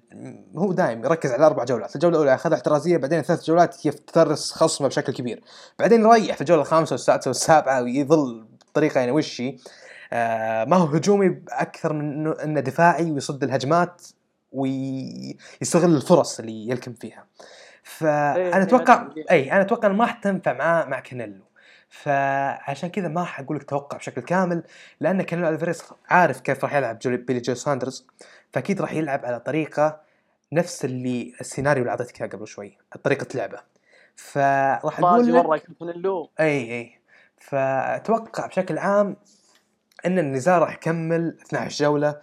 هو 0.56 0.72
دائم 0.72 1.04
يركز 1.04 1.32
على 1.32 1.46
أربع 1.46 1.64
جولات، 1.64 1.94
الجولة 1.94 2.14
الأولى 2.14 2.30
ياخذها 2.30 2.56
احترازية 2.56 2.96
بعدين 2.96 3.22
ثلاث 3.22 3.44
جولات 3.44 3.86
يفترس 3.86 4.52
خصمه 4.52 4.88
بشكل 4.88 5.12
كبير، 5.12 5.42
بعدين 5.78 6.00
يريح 6.00 6.34
في 6.34 6.40
الجولة 6.40 6.62
الخامسة 6.62 6.92
والسادسة 6.92 7.28
والسابعة 7.28 7.82
ويظل 7.82 8.46
بطريقة 8.70 9.00
يعني 9.00 9.12
وشي. 9.12 9.48
آه 9.48 9.54
ما 10.64 10.76
هو 10.76 10.86
هجومي 10.86 11.42
أكثر 11.48 11.92
من 11.92 12.26
انه 12.26 12.60
دفاعي 12.60 13.10
ويصد 13.10 13.44
الهجمات 13.44 14.02
ويستغل 14.52 15.96
الفرص 15.96 16.40
اللي 16.40 16.68
يلكم 16.68 16.92
فيها. 16.92 17.26
فانا 17.82 18.36
إيه، 18.36 18.62
أتوقع 18.62 19.02
نفس 19.02 19.24
اي 19.30 19.52
أنا 19.52 19.60
أتوقع 19.60 19.88
ما 19.88 20.06
حتنفع 20.06 20.52
معاه 20.52 20.84
مع 20.84 21.00
كانيلو. 21.00 21.44
فعشان 21.88 22.88
كذا 22.88 23.08
ما 23.08 23.24
حقول 23.24 23.56
لك 23.56 23.62
توقع 23.62 23.96
بشكل 23.96 24.20
كامل 24.20 24.62
لأن 25.00 25.22
كانيلو 25.22 25.48
ألفيريز 25.48 25.82
عارف 26.08 26.40
كيف 26.40 26.64
راح 26.64 26.74
يلعب 26.74 26.98
جولي 26.98 27.16
بيلي 27.16 27.40
جو 27.40 27.54
ساندرز 27.54 28.06
فأكيد 28.52 28.80
راح 28.80 28.92
يلعب 28.92 29.24
على 29.24 29.40
طريقة 29.40 30.00
نفس 30.52 30.84
اللي 30.84 31.32
السيناريو 31.40 31.82
اللي 31.82 31.90
اعطيتك 31.90 32.20
إياه 32.20 32.30
قبل 32.30 32.46
شوي 32.46 32.78
طريقة 33.02 33.26
لعبه. 33.34 33.58
فراح 34.16 35.00
أقول 35.00 35.34
لك 35.34 35.64
اي 36.40 36.80
اي 36.80 37.00
فأتوقع 37.36 38.46
بشكل 38.46 38.78
عام 38.78 39.16
إن 40.06 40.18
النزال 40.18 40.62
راح 40.62 40.74
يكمل 40.74 41.36
12 41.46 41.84
جولة 41.84 42.20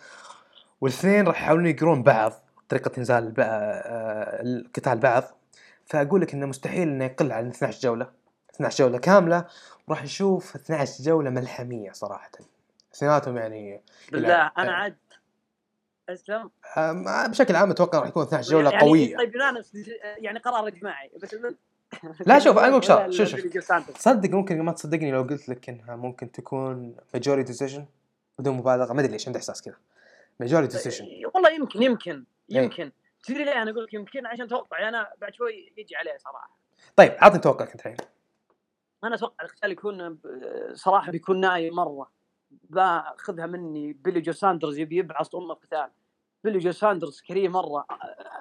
والاثنين 0.82 1.28
راح 1.28 1.42
يحاولون 1.42 1.66
يقرون 1.66 2.04
بعض 2.04 2.34
طريقة 2.70 2.92
نزال 3.02 3.34
بع- 3.34 3.40
آه، 3.40 4.42
القتال 4.42 4.98
بعض. 4.98 5.24
فأقول 5.86 6.22
لك 6.22 6.34
إنه 6.34 6.46
مستحيل 6.46 6.88
إنه 6.88 7.06
يقل 7.06 7.32
عن 7.32 7.48
12 7.48 7.80
جولة. 7.82 8.10
12 8.56 8.84
جولة 8.84 8.98
كاملة 8.98 9.46
وراح 9.88 10.04
نشوف 10.04 10.56
12 10.56 11.04
جولة 11.04 11.30
ملحمية 11.30 11.92
صراحة. 11.92 12.32
اثنيناتهم 12.96 13.38
يعني 13.38 13.82
بالله 14.12 14.52
أنا. 14.58 14.72
عاد 14.72 14.96
أسلم. 16.10 16.50
آه، 16.78 17.28
بشكل 17.28 17.56
عام 17.56 17.72
أتوقع 17.72 18.00
راح 18.00 18.08
يكون 18.08 18.24
12 18.24 18.52
جولة 18.52 18.70
يعني 18.72 18.82
قوية. 18.84 19.18
طيب 19.18 19.36
unanimous 19.36 19.74
يعني 20.18 20.40
قرار 20.40 20.68
إجماعي. 20.68 21.12
بس 21.24 21.36
لا، 22.28 22.40
شوف، 22.40 22.56
شغلة، 22.56 22.76
ولا 22.76 23.12
شوف، 23.12 23.28
شوف. 23.28 23.98
صدق 23.98 24.30
ممكن 24.30 24.62
ما 24.62 24.72
تصدقني 24.72 25.12
لو 25.12 25.22
قلت 25.22 25.50
لك 25.50 25.70
إنها 25.70 25.96
ممكن 25.96 26.32
تكون 26.32 26.96
majority 27.14 27.44
decision 27.44 27.86
بدون 28.40 28.58
مبالغة. 28.58 28.94
ما 28.94 29.02
أدري 29.02 29.12
ليش 29.12 29.28
عندي 29.28 29.40
إحساس 29.40 29.62
كذا. 29.62 29.76
majority 30.40 30.68
decision 30.68 31.06
والله 31.36 31.50
يمكن 31.50 31.82
يمكن 31.84 32.24
إيه. 32.52 32.58
يمكن. 32.58 32.92
تدري 33.24 33.44
ليه 33.44 33.62
أنا 33.62 33.72
أقول 33.72 33.84
لك 33.84 33.94
يمكن؟ 33.94 34.26
عشان 34.26 34.48
توقعي 34.48 34.90
أنا 34.90 35.10
بعد 35.22 35.34
شوي 35.34 35.74
يجي 35.78 35.96
عليه 35.96 36.18
صراحة. 36.18 36.58
طيب 36.96 37.16
عطني 37.20 37.40
توقعك 37.40 37.72
أنت 37.72 37.80
الحين. 37.80 37.98
أنا 39.04 39.16
أتوقع 39.16 39.46
القتال 39.46 39.72
يكون 39.72 40.18
صراحة 40.74 41.12
بيكون 41.12 41.40
نايم 41.40 41.76
مرة. 41.76 42.12
باخذها 42.70 43.46
مني 43.46 43.94
بيلي 43.94 44.22
جو 44.22 44.32
ساندرز 44.32 44.78
يبي 44.78 44.98
يبعص 44.98 45.36
ام 45.36 45.52
القتال 45.52 45.90
بيلي 46.44 46.60
جو 46.60 46.72
ساندرز 46.72 47.22
كريم 47.22 47.52
مرة. 47.52 47.86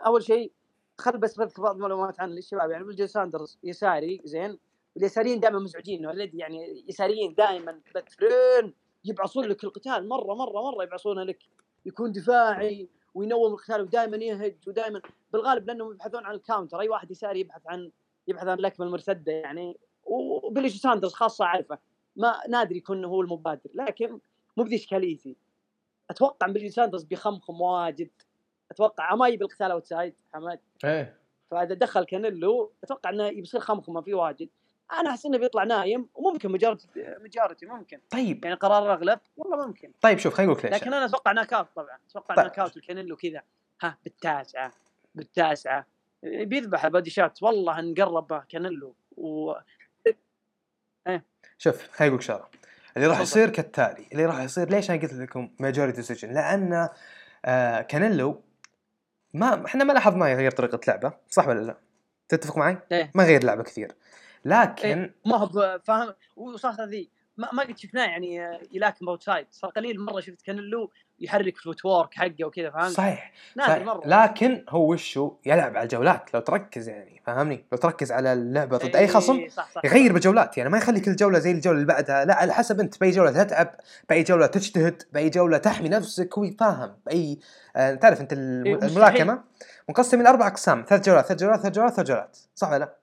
أول 0.06 0.22
شيء 0.22 0.52
خل 1.00 1.18
بس 1.18 1.36
بذكر 1.38 1.62
بعض 1.62 1.74
المعلومات 1.74 2.20
عن 2.20 2.32
الشباب 2.38 2.70
يعني 2.70 2.84
بيلي 2.84 2.96
جو 2.96 3.06
ساندرز 3.06 3.58
يساري 3.64 4.20
زين؟ 4.24 4.58
واليساريين 4.96 5.40
دائما 5.40 5.58
مزعجين 5.58 6.12
already 6.12 6.34
يعني 6.34 6.84
يساريين 6.88 7.34
دائما 7.34 7.80
بترين 7.94 8.74
يبعصون 9.04 9.44
لك 9.44 9.64
القتال 9.64 10.08
مرة 10.08 10.34
مرة 10.34 10.62
مرة 10.70 10.82
يبعصونه 10.82 11.22
لك. 11.22 11.38
يكون 11.86 12.12
دفاعي 12.12 12.88
وينوم 13.14 13.52
القتال 13.52 13.80
ودائما 13.80 14.16
يهج 14.16 14.56
ودائما 14.66 15.02
بالغالب 15.32 15.66
لأنهم 15.66 15.92
يبحثون 15.92 16.24
عن 16.24 16.34
ال 16.34 16.39
counter. 16.39 16.80
أي 16.80 16.88
واحد 16.88 17.10
يساري 17.10 17.40
يبحث 17.40 17.62
عن 17.66 17.90
يبحث 18.28 18.46
عن 18.46 18.58
اللكمه 18.58 18.86
المرتدة 18.86 19.32
يعني. 19.32 19.78
وبيلي 20.04 20.68
جو 20.68 20.78
ساندرز 20.78 21.12
خاصة 21.12 21.44
عارفه 21.44 21.78
ما 22.16 22.40
نادر 22.48 22.76
يكون 22.76 23.04
هو 23.04 23.20
المبادر 23.20 23.70
لكن 23.74 24.20
مو 24.56 24.64
بذي 24.64 24.76
اشكاليتي 24.76 25.36
أتوقع 26.10 26.46
بيلي 26.46 26.66
جو 26.66 26.72
ساندرز 26.72 27.04
بيخمخم 27.04 27.60
واجد. 27.60 28.10
أتوقع 28.70 29.14
ما 29.14 29.28
يبي 29.28 29.44
القتال 29.44 29.70
outside 29.70 30.14
حمد 30.34 30.60
إيه. 30.84 31.16
فإذا 31.50 31.74
دخل 31.74 32.04
كانيلو 32.04 32.72
أتوقع 32.84 33.10
إنه 33.10 33.28
بيصير 33.28 33.60
خمخمه 33.60 34.00
فيه 34.00 34.14
واجد. 34.14 34.48
أنا 34.92 35.10
أحس 35.10 35.26
إنه 35.26 35.38
بيطلع 35.38 35.64
نايم 35.64 36.08
وممكن 36.14 36.52
majority 36.52 36.88
majority 37.20 37.66
ممكن. 37.66 38.00
طيب. 38.10 38.44
يعني 38.44 38.56
قرار 38.56 38.84
الاغلب 38.84 39.20
والله 39.36 39.66
ممكن. 39.66 39.92
طيب 40.00 40.18
شوف 40.18 40.34
خليني 40.34 40.52
أقول 40.52 40.64
لك 40.64 40.72
ليش. 40.72 40.82
لكن 40.82 40.94
أنا 40.94 41.04
أتوقع 41.04 41.32
knockout 41.32 41.68
طبعا. 41.76 41.98
أتوقع 42.10 42.34
طيب. 42.34 42.46
knockout 42.46 42.76
لكانيلو 42.76 43.16
كذا. 43.16 43.42
ها 43.82 43.98
بالتاسعة. 44.04 44.72
بالتاسعة. 45.14 45.86
بيذبح 46.22 46.88
body 46.88 47.10
shot. 47.10 47.42
والله 47.42 47.80
نقرب 47.80 48.44
كانيلو. 48.48 48.94
و... 49.16 49.54
شوف 51.58 51.88
خليني 51.90 52.08
أقول 52.08 52.14
لك 52.14 52.22
شغلة. 52.22 52.46
اللي 52.96 53.06
راح. 53.06 53.20
يصير 53.20 53.50
كالتالي 53.50 54.06
اللي 54.12 54.26
راح 54.26 54.42
يصير 54.42 54.70
ليش 54.70 54.90
أنا 54.90 55.02
قلت 55.02 55.12
لكم 55.12 55.50
majority 55.60 55.92
decision 55.92 56.32
لأن 56.32 56.88
آه 57.44 57.80
كانيلو 57.80 58.42
ما 59.34 59.66
إحنا 59.66 59.84
ما 59.84 59.92
لاحظناه 59.92 60.28
يغير 60.28 60.50
طريقة 60.50 60.80
لعبه 60.88 61.12
صح 61.28 61.48
ولا 61.48 61.60
لا؟ 61.60 61.76
تتفق 62.28 62.58
معي؟ 62.58 62.78
إيه. 62.92 63.10
ما 63.14 63.24
غير 63.24 63.44
لعبه 63.44 63.62
كثير 63.62 63.92
لكن 64.44 64.98
إيه، 65.00 65.14
ما 65.26 65.36
هو 65.36 65.80
فاهم 65.84 66.14
وصارت 66.36 66.80
ذي 66.80 67.10
ما, 67.40 67.48
ما 67.52 67.62
قد 67.62 67.78
شفناه 67.78 68.04
يعني 68.04 68.46
آه، 68.46 68.60
يلاكم 68.72 69.08
outside 69.08 69.46
صار 69.50 69.70
قليل 69.70 70.00
مرة 70.00 70.20
شفت 70.20 70.42
كانيلو 70.42 70.90
يحرك 71.20 71.56
ال 71.56 71.84
footwork 71.84 72.14
حقه 72.14 72.44
وكذا 72.44 72.70
فهمت؟ 72.70 72.90
صحيح 72.90 73.32
نادر 73.56 73.72
صحيح. 73.72 73.84
مرة. 73.84 74.02
لكن 74.06 74.64
هو 74.68 74.92
وشو؟ 74.92 75.36
يلعب 75.46 75.76
على 75.76 75.82
الجولات 75.82 76.34
لو 76.34 76.40
تركز 76.40 76.88
يعني 76.88 77.22
فاهمني 77.26 77.64
لو 77.72 77.78
تركز 77.78 78.12
على 78.12 78.32
اللعبة 78.32 78.76
ضد 78.76 78.96
أي 78.96 79.08
خصم 79.08 79.36
إيه، 79.36 79.48
صح 79.48 79.70
صح. 79.72 79.84
يغير 79.84 80.12
بالجولات. 80.12 80.58
يعني 80.58 80.70
ما 80.70 80.78
يخلي 80.78 81.00
كل 81.00 81.16
جولة 81.16 81.38
زي 81.38 81.50
الجولة 81.50 81.76
اللي 81.76 81.86
بعدها. 81.86 82.24
لا 82.24 82.34
على 82.34 82.52
حسب 82.54 82.80
أنت 82.80 83.00
بأي 83.00 83.10
جولة 83.10 83.42
تتعب 83.42 83.74
بأي 84.08 84.22
جولة 84.22 84.46
تجتهد 84.46 85.02
بأي 85.12 85.30
جولة 85.30 85.58
تحمي 85.58 85.88
نفسك 85.88 86.38
هو 86.38 86.44
يفهم 86.44 86.96
بأي 87.06 87.38
آه 87.76 87.94
تعرف 87.94 88.20
أنت 88.20 88.32
إيه،. 88.32 88.38
الملاكمة؟ 88.74 89.42
منقسم 89.88 90.20
إلى 90.20 90.28
أربع 90.28 90.46
أقسام. 90.46 90.84
ثلاث 90.88 91.06
جولات 91.06 91.26
ثلاث 91.26 91.40
جولات 91.40 91.60
ثلاث 91.60 91.74
جولات 91.74 91.94
ثلاث 91.94 92.06
جولات. 92.08 92.38
صح 92.54 92.70
ولا 92.70 92.78
لا؟ 92.78 92.96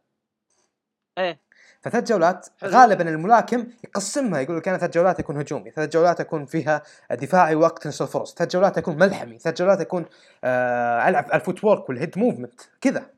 إيه. 1.17 1.46
فثلاث 1.89 2.03
جولات. 2.03 2.47
غالبا 2.63 3.09
الملاكم 3.09 3.67
يقسمها 3.83 4.39
يقول 4.39 4.57
لك 4.57 4.67
أنا 4.67 4.77
ثلاث 4.77 4.91
جولات 4.91 5.19
يكون 5.19 5.37
هجومي، 5.37 5.71
ثلاث 5.71 5.89
جولات 5.89 6.19
اكون 6.19 6.45
فيها 6.45 6.83
دفاعي 7.11 7.55
واقتنص 7.55 8.01
الفرص، 8.01 8.35
ثلاث 8.35 8.51
جولات 8.51 8.77
اكون 8.77 8.97
ملحمي، 8.97 9.39
ثلاث 9.39 9.57
جولات 9.57 9.81
اكون 9.81 10.05
آه 10.43 11.09
العب 11.09 11.33
ال 11.33 11.63
footwork 11.63 11.89
وال 11.89 11.99
head 11.99 12.19
movement 12.19 12.61
كذا. 12.81 13.09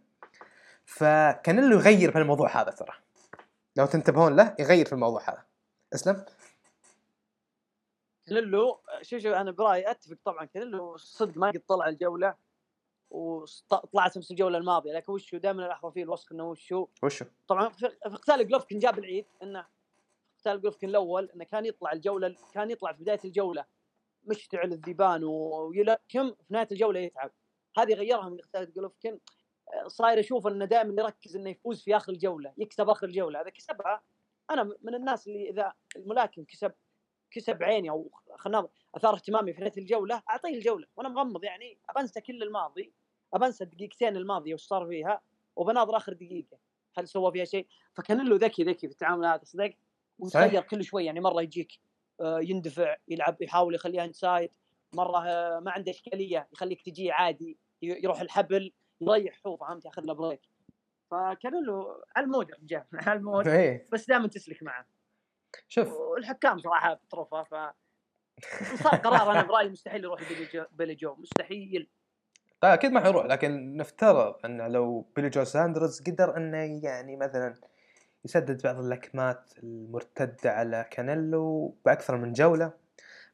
فكانيلو 0.85 1.75
يغير 1.75 2.11
في 2.11 2.17
الموضوع 2.17 2.61
هذا 2.61 2.71
ترى. 2.71 2.93
لو 3.75 3.85
تنتبهون 3.85 4.35
له 4.35 4.55
يغير 4.59 4.85
في 4.85 4.93
الموضوع 4.93 5.21
هذا. 5.29 5.43
اسلم؟ 5.93 6.25
كانيلو 8.27 8.79
شوف 9.01 9.19
شوف 9.19 9.33
أنا 9.33 9.51
برأيي 9.51 9.91
أتفق 9.91 10.17
طبعا 10.25 10.45
كانلو 10.45 10.97
صدق 10.97 11.37
ما 11.37 11.47
قد 11.47 11.61
طلع 11.67 11.87
الجولة 11.87 12.48
وطلعت 13.09 14.17
نفس 14.17 14.31
الجولة 14.31 14.57
الماضية 14.57 14.93
لكن 14.93 15.11
وشو؟ 15.13 15.37
دائما 15.37 15.65
الاحظى 15.65 15.91
فيه 15.91 16.03
الوصف 16.03 16.31
إنه 16.31 16.49
وشو؟ 16.49 16.87
وشو؟ 17.03 17.25
طبعا 17.47 17.69
في 17.69 17.87
قتال 17.87 18.47
جلوفكن 18.47 18.79
جاب 18.79 18.99
العيد 18.99 19.25
إنه 19.43 19.65
قتال 20.39 20.61
جلوفكن 20.61 20.89
الأول 20.89 21.29
إنه 21.35 21.43
كان 21.45 21.65
يطلع 21.65 21.91
الجولة 21.91 22.35
كان 22.53 22.71
يطلع 22.71 22.93
في 22.93 23.01
بداية 23.03 23.19
الجولة 23.25 23.65
مشتعل 24.23 24.73
الذيبان 24.73 25.23
و- 25.23 25.67
ويلكم 25.67 26.31
في 26.31 26.43
نهاية 26.49 26.67
الجولة 26.71 26.99
يتعب. 26.99 27.31
هذه 27.77 27.93
غيرها 27.93 28.29
من 28.29 28.37
قتال 28.37 28.73
جلوفكن 28.73 29.19
آه، 29.73 29.87
صاير 29.87 30.19
أشوف 30.19 30.47
إنه 30.47 30.65
دائما 30.65 31.01
يركز 31.01 31.35
إنه 31.35 31.49
يفوز 31.49 31.81
في 31.83 31.97
آخر 31.97 32.11
الجولة 32.11 32.53
يكسب 32.57 32.89
آخر 32.89 33.07
الجولة. 33.07 33.41
إذا 33.41 33.49
كسبها 33.49 34.01
أنا 34.51 34.63
من 34.81 34.95
الناس 34.95 35.27
اللي 35.27 35.49
إذا 35.49 35.73
الملاكم 35.95 36.43
كسب 36.43 36.71
كسب 37.31 37.63
عيني 37.63 37.89
أو 37.89 38.11
خلينا 38.35 38.67
أثار 38.95 39.13
اهتمامي 39.13 39.53
في 39.53 39.61
نهاية 39.61 39.73
الجولة 39.77 40.23
أعطيه 40.29 40.55
الجولة 40.57 40.87
وأنا 40.95 41.09
مغمض 41.09 41.43
يعني 41.43 41.77
ابنسى 41.89 42.21
كل 42.21 42.43
الماضي. 42.43 42.93
ابنسى 43.33 43.63
الدقيقتين 43.63 44.17
الماضيه 44.17 44.53
وش 44.53 44.61
صار 44.61 44.87
فيها 44.87 45.21
وبناظر 45.55 45.97
آخر 45.97 46.13
دقيقة. 46.13 46.57
هل 46.97 47.07
سوى 47.07 47.31
فيها 47.31 47.45
شيء. 47.45 47.67
فكانيلو 47.93 48.35
ذكي 48.35 48.63
ذكي 48.63 48.87
في 48.87 48.93
التعامل 48.93 49.25
هذا 49.25 49.41
صدق؟ 49.43 49.73
ويتغير. 50.19 50.61
كل 50.61 50.83
شوي 50.83 51.05
يعني 51.05 51.19
مرة 51.19 51.41
يجيك 51.41 51.79
آه، 52.21 52.39
يندفع 52.39 52.95
يلعب 53.07 53.41
يحاول 53.41 53.75
يخليها 53.75 54.05
inside 54.05 54.51
مرة 54.93 55.27
آه، 55.27 55.59
ما 55.59 55.71
عنده 55.71 55.91
إشكالية 55.91 56.47
يخليك 56.53 56.81
تجي 56.81 57.11
عادي 57.11 57.57
يروح 57.81 58.21
الحبل 58.21 58.73
يريح 59.01 59.41
هو 59.47 59.57
فهمت 59.57 59.85
ياخذ 59.85 60.01
له 60.01 60.13
break 60.13 60.41
فكانيلو 61.11 62.03
على 62.15 62.25
ال 62.25 62.30
mood 62.30 62.49
يا 62.49 62.55
رجال 62.55 62.85
على 63.07 63.19
ال 63.19 63.24
mood. 63.24 63.47
بس 63.91 64.07
دائما 64.07 64.27
تسلك 64.27 64.63
معه. 64.63 64.85
شوف. 65.67 65.91
والحكام 65.91 66.59
صراحة 66.59 66.93
بتروفه 66.93 67.43
ف 67.43 67.53
صار 68.83 68.95
قرار 68.95 69.31
أنا 69.31 69.43
برأيي 69.43 69.69
مستحيل 69.69 70.03
يروح 70.03 70.21
بيلي 70.71 70.95
جو 70.95 71.15
مستحيل. 71.15 71.89
طيب 72.61 72.71
أكيد 72.71 72.91
ما 72.91 72.99
حيروح 72.99 73.25
لكن 73.25 73.77
نفترض 73.77 74.35
أنه 74.45 74.67
لو 74.67 75.05
بيلي 75.15 75.29
جو 75.29 75.43
ساندرز 75.43 76.01
قدر 76.01 76.37
أنه 76.37 76.57
يعني 76.83 77.15
مثلا 77.15 77.53
يسدد 78.25 78.61
بعض 78.61 78.79
اللكمات 78.79 79.53
المرتدة 79.63 80.51
على 80.51 80.85
كانيلو 80.91 81.75
بأكثر 81.85 82.17
من 82.17 82.33
جولة 82.33 82.71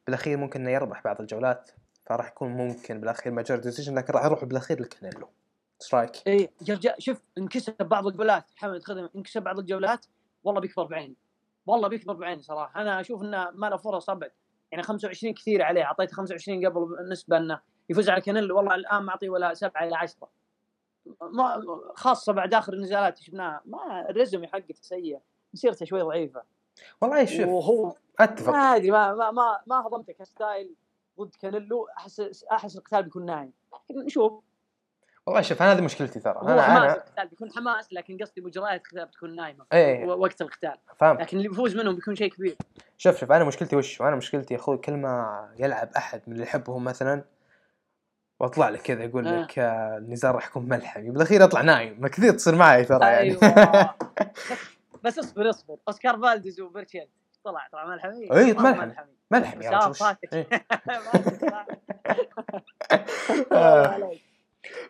بالأخير 0.06 0.38
ممكن 0.38 0.60
إنه 0.60 0.70
يربح 0.70 1.04
بعض 1.04 1.20
الجولات 1.20 1.70
فراح 2.06 2.28
يكون 2.28 2.50
ممكن 2.50 3.00
بالأخير 3.00 3.32
majority 3.32 3.58
decision 3.58 3.98
لكن 3.98 4.12
راح 4.12 4.24
يروح 4.24 4.44
بالأخير 4.44 4.82
لكانيلو 4.82 5.28
إيش 5.82 5.94
رأيك؟ 5.94 6.10
إي 6.26 6.48
يا 6.68 6.74
رجال 6.74 6.94
شوف 6.98 7.22
إن 7.38 7.47
كسب 7.47 7.74
بعض 7.80 8.06
الجولات 8.06 8.44
حمد 8.56 8.82
خدم 8.82 9.08
إن 9.16 9.22
كسب 9.22 9.42
بعض 9.42 9.58
الجولات 9.58 10.06
والله 10.44 10.60
بيكبر 10.60 10.84
بعيني 10.84 11.16
والله 11.66 11.88
بيكبر 11.88 12.14
بعيني 12.14 12.42
صراحة 12.42 12.82
أنا 12.82 13.00
أشوف 13.00 13.22
إنه 13.22 13.50
ما 13.50 13.66
له 13.66 13.76
فرص 13.76 14.10
ابد 14.10 14.30
يعني 14.72 14.82
25 14.82 15.34
كثير 15.34 15.62
عليه 15.62 15.82
أعطيته 15.82 16.12
25 16.12 16.66
قبل 16.66 16.96
بالنسبة 16.96 17.36
إنه 17.36 17.60
يفوز 17.90 18.10
على 18.10 18.20
كانيلو 18.20 18.56
والله 18.56 18.74
الآن 18.74 19.02
ما 19.02 19.10
اعطيه 19.10 19.30
ولا 19.30 19.54
7 19.54 19.84
إلى 19.84 19.96
10 19.96 20.28
ما 21.20 21.62
خاصة 21.94 22.32
بعد 22.32 22.54
آخر 22.54 22.72
النزالات 22.72 23.18
شفناها 23.18 23.60
ما 23.64 24.10
ال 24.10 24.15
résumé 24.15 24.46
حقته 24.46 24.74
سيء 24.80 25.18
مسيرته 25.54 25.86
شوي 25.86 26.02
ضعيفة. 26.02 26.42
والله 27.00 27.24
شوف 27.24 27.48
وهو 27.48 27.94
أتفق. 28.20 28.52
ما 28.52 28.58
أدري 28.58 28.90
ما 28.90 29.14
ما 29.14 29.30
ما, 29.30 29.60
ما 29.66 29.86
هضمته 29.86 30.12
ك 30.12 30.22
style 30.22 30.74
ضد 31.20 31.34
كانيلو 31.40 31.88
أحس 31.96 32.44
أحس 32.52 32.76
القتال 32.76 33.02
بيكون 33.02 33.26
نايم. 33.26 33.52
لكن 33.90 34.04
نشوف. 34.04 34.32
والله 35.26 35.40
شوف 35.40 35.62
أنا 35.62 35.72
هذه 35.72 35.80
مشكلتي 35.80 36.20
ترى. 36.20 36.40
أنا 36.42 36.62
حماس 36.62 36.82
أنا 36.82 36.94
القتال 36.94 37.28
بيكون 37.28 37.52
حماس 37.52 37.92
لكن 37.92 38.18
قصدي 38.18 38.40
مجريات 38.40 38.80
القتال 38.80 39.06
بتكون 39.06 39.36
نايمة 39.36 39.64
إيه. 39.72 40.06
وقت 40.06 40.42
القتال. 40.42 40.78
فاهم 40.96 41.18
لكن 41.18 41.36
اللي 41.36 41.48
بيفوز 41.48 41.76
منهم 41.76 41.94
بيكون 41.94 42.14
شيء 42.14 42.30
كبير. 42.30 42.56
شوف 42.96 43.18
شوف 43.18 43.32
أنا 43.32 43.44
مشكلتي 43.44 43.76
وش؟ 43.76 44.02
أنا 44.02 44.16
مشكلتي 44.16 44.54
يا 44.54 44.58
أخوي 44.58 44.78
كل 44.78 44.92
ما 44.92 45.48
يلعب 45.58 45.90
أحد 45.96 46.22
من 46.26 46.32
اللي 46.32 46.44
يحبهم 46.44 46.84
مثلا 46.84 47.24
واطلع 48.40 48.68
لك 48.68 48.82
كذا 48.82 49.04
يقول 49.04 49.26
آه. 49.26 49.42
لك 49.42 49.58
آه، 49.58 49.98
النزال 49.98 50.34
راح 50.34 50.46
يكون 50.46 50.68
ملحمي 50.68 51.10
بالاخير 51.10 51.44
اطلع 51.44 51.62
نايم. 51.62 52.00
ما 52.00 52.08
كثير 52.08 52.32
تصير 52.32 52.54
معي 52.54 52.84
ترى 52.84 53.04
يعني. 53.06 53.38
أيوه. 53.42 53.94
بس 55.04 55.18
اصبر 55.18 55.50
اصبر. 55.50 55.76
اوسكار 55.88 56.18
فالديز 56.20 56.60
وبرتشيل 56.60 57.08
طلع 57.44 57.68
طلع 57.72 57.86
ملحمي 57.86 58.28
والله 58.30 58.84
ملحمي. 58.84 59.12
ملحمي 59.30 59.64
يا 59.64 59.70
رجل؟ 59.70 59.94
فاتك. 59.94 60.34
إيه. 60.34 60.46
عليك. 63.52 64.22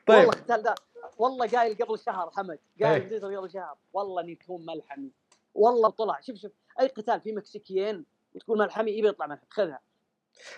طيب 0.06 0.18
والله 0.18 0.32
القتال 0.32 0.62
ذا 0.62 0.74
والله 1.18 1.48
قايل 1.48 1.76
قبل 1.84 1.98
شهر 1.98 2.30
حمد. 2.30 2.58
قايل 2.82 3.02
إيه. 3.02 3.08
في 3.08 3.36
قبل 3.36 3.50
شهر 3.50 3.74
والله 3.92 4.22
إني 4.22 4.32
يكون 4.32 4.66
ملحمي. 4.66 5.10
والله 5.54 5.90
طلع 5.90 6.20
شوف 6.20 6.36
شوف. 6.36 6.52
أي 6.80 6.86
قتال 6.86 7.20
فيه 7.20 7.32
مكسيكيين 7.32 8.04
وتقول 8.34 8.58
ملحمي 8.58 8.90
يبي 8.90 9.08
يطلع 9.08 9.26
ملحمي 9.26 9.48
خذها. 9.50 9.80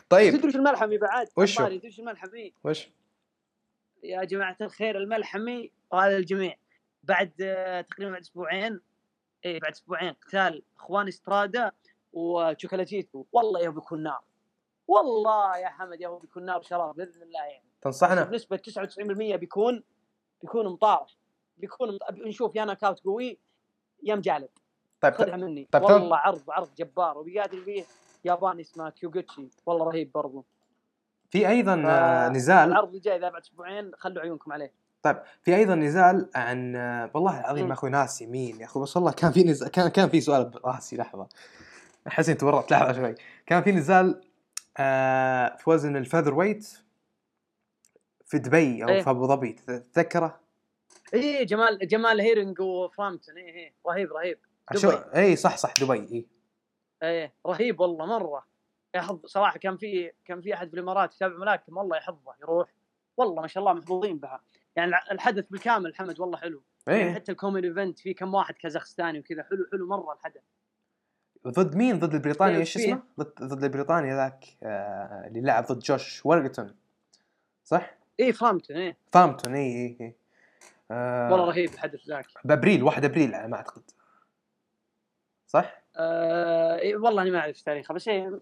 طيب. 0.09 0.37
تدري 0.37 0.49
وش 0.49 0.57
الملحمي 0.57 0.99
بعد؟ 0.99 1.29
عباري، 1.61 1.79
تدري 1.79 1.89
وش 1.89 2.01
الملحمي؟ 2.01 2.55
وش؟ 2.65 2.89
يا 4.03 4.25
جماعة 4.25 4.57
الخير 4.61 4.99
الملحمي 4.99 5.73
وهذا 5.91 6.17
الجميع. 6.17 6.57
بعد 7.03 7.33
آه، 7.41 7.81
تقريبا 7.81 8.11
بعد 8.13 8.21
أسبوعين 8.21 8.81
اي 9.47 9.59
بعد 9.59 9.73
أسبوعين 9.73 10.13
قتال 10.13 10.63
اخوان 10.77 11.09
استرادا 11.09 11.73
وشوكولاتيتو 12.13 13.25
والله 13.33 13.61
يا 13.61 13.71
بيكون 13.71 14.03
نار 14.03 14.21
والله 14.89 15.59
يا 15.59 15.69
حمد 15.69 16.01
يا 16.01 16.09
بيكون 16.09 16.45
نار 16.45 16.63
شراب 16.63 16.95
بإذن 16.95 17.23
الله 17.23 17.45
يعني. 17.45 17.65
تنصحنا؟ 17.81 18.25
بنسبة 18.25 18.57
99% 18.57 19.37
بيكون 19.37 19.85
بيكون 20.43 20.67
مطارح 20.67 21.17
بيكون 21.57 21.95
مط... 21.95 22.01
نشوف 22.11 22.57
يا 22.57 22.65
ناكاوت 22.65 23.01
قوي 23.05 23.39
يا 24.03 24.15
مجالد. 24.15 24.51
طيب 25.01 25.15
خذها 25.15 25.37
مني. 25.37 25.69
طيب، 25.73 25.83
والله 25.83 26.17
عرض 26.17 26.51
عرض 26.51 26.75
جبار 26.75 27.19
وبيقاتل 27.19 27.65
فيه 27.65 27.85
ياباني 28.29 28.61
اسمه 28.63 28.91
كيوغوتشي 28.91 29.49
والله 29.67 29.85
رهيب 29.85 30.13
برضو. 30.13 30.45
في 31.31 31.49
أيضا 31.49 31.83
آه، 31.87 32.29
نزال. 32.29 32.69
العرض 32.69 32.89
اللي 32.89 33.01
جاي 33.01 33.19
ذا 33.19 33.29
بعد 33.29 33.43
أسبوعين 33.43 33.91
خلوا 33.95 34.23
عيونكم 34.23 34.53
عليه. 34.53 34.73
طيب 35.03 35.17
في 35.43 35.57
أيضا 35.57 35.75
نزال 35.75 36.31
عن 36.35 36.77
آه، 36.77 37.11
والله 37.15 37.41
العظيم 37.41 37.73
أخوي 37.73 37.91
ناسي 37.91 38.27
مين 38.27 38.61
يا 38.61 38.65
أخوي 38.65 38.83
بس 38.83 38.97
والله 38.97 39.13
كان 39.13 39.33
في 39.33 39.45
نزال 39.45 39.69
كان 39.69 39.89
كان 39.89 40.09
في 40.09 40.21
سؤال 40.21 40.45
براسي 40.45 40.97
لحظة. 40.97 41.29
أحس 42.09 42.29
إني 42.29 42.39
تورطت 42.39 42.71
لحظة 42.71 42.93
شوي. 42.93 43.15
كان 43.47 43.63
في 43.63 43.73
نزال 43.73 44.21
آه 44.79 45.57
في 45.57 45.71
وزن 45.71 45.97
ال 45.97 46.35
featherweight 46.35 46.79
في 48.27 48.39
دبي 48.39 48.85
أو 48.85 48.89
إيه. 48.89 49.03
في 49.03 49.11
أبو 49.11 49.27
ظبي 49.27 49.53
تتذكره؟ 49.53 50.41
إيه 51.15 51.47
جمال 51.47 51.79
جمال 51.89 52.21
هيرنج 52.21 52.61
وفرامتون. 52.61 53.37
إيه 53.37 53.55
إيه. 53.55 53.75
رهيب 53.87 54.13
رهيب. 54.13 54.39
دبي. 54.75 54.97
اي 55.17 55.37
صح 55.37 55.57
صح 55.57 55.73
دبي 55.81 55.93
اي 55.93 56.38
إيه 57.03 57.33
رهيب 57.47 57.81
والله 57.81 58.07
مرة. 58.07 58.47
يحظ 58.95 59.27
صراحة 59.27 59.59
كان 59.59 59.77
في 59.77 60.13
كان 60.25 60.41
في 60.41 60.55
أحد 60.55 60.69
في 60.69 60.75
الإمارات 60.75 61.15
يتابع 61.15 61.37
ملاكم 61.37 61.77
والله 61.77 61.97
يحظه 61.97 62.35
يروح. 62.43 62.69
والله 63.17 63.43
ما 63.43 63.49
شاء 63.49 63.61
الله 63.61 63.73
محظوظين 63.73 64.19
بها. 64.19 64.41
يعني 64.77 64.93
الحدث 65.11 65.47
بالكامل 65.51 65.95
حمد 65.95 66.21
والله 66.21 66.39
حلو. 66.39 66.63
يعني 66.87 67.01
إيه 67.01 67.15
حتى 67.15 67.33
ال 67.33 67.37
co-main 67.37 67.65
event 67.65 67.99
في 67.99 68.15
كم 68.15 68.35
واحد 68.35 68.55
كازاخستاني 68.55 69.19
وكذا 69.19 69.43
حلو 69.43 69.67
حلو 69.73 69.87
مرة 69.87 70.13
الحدث. 70.13 70.43
ضد 71.47 71.77
مين؟ 71.77 71.99
ضد 71.99 72.15
البريطاني 72.15 72.53
إيه، 72.53 72.59
إيش. 72.59 72.77
اسمه؟ 72.77 73.03
ضد 73.21 73.33
ضد 73.43 73.65
البريطاني 73.65 74.15
ذاك 74.15 74.45
آه 74.63 75.27
اللي 75.27 75.41
لعب 75.41 75.65
ضد 75.65 75.79
جوش 75.79 76.27
ويلغتون 76.27 76.77
صح؟ 77.65 77.95
إيه 78.21 78.33
فرامتون 78.33 78.77
إيه. 78.77 78.97
فرامتون 79.13 79.55
اي 79.55 79.63
اي 79.63 79.97
اي 80.01 80.17
آه 80.91 81.33
والله 81.33 81.49
رهيب 81.49 81.73
الحدث 81.73 82.09
ذاك. 82.09 82.27
بأبريل 82.45 82.83
1 82.83 83.05
أبريل 83.05 83.35
على 83.35 83.49
ما 83.49 83.57
أعتقد. 83.57 83.83
صح؟ 85.47 85.83
آه 85.99 86.79
إيه 86.79 86.97
والله 86.97 87.23
اني 87.23 87.31
ما 87.31 87.39
أعرف 87.39 87.63
تاريخه 87.63 87.95
بس 87.95 88.09
إيه 88.09 88.41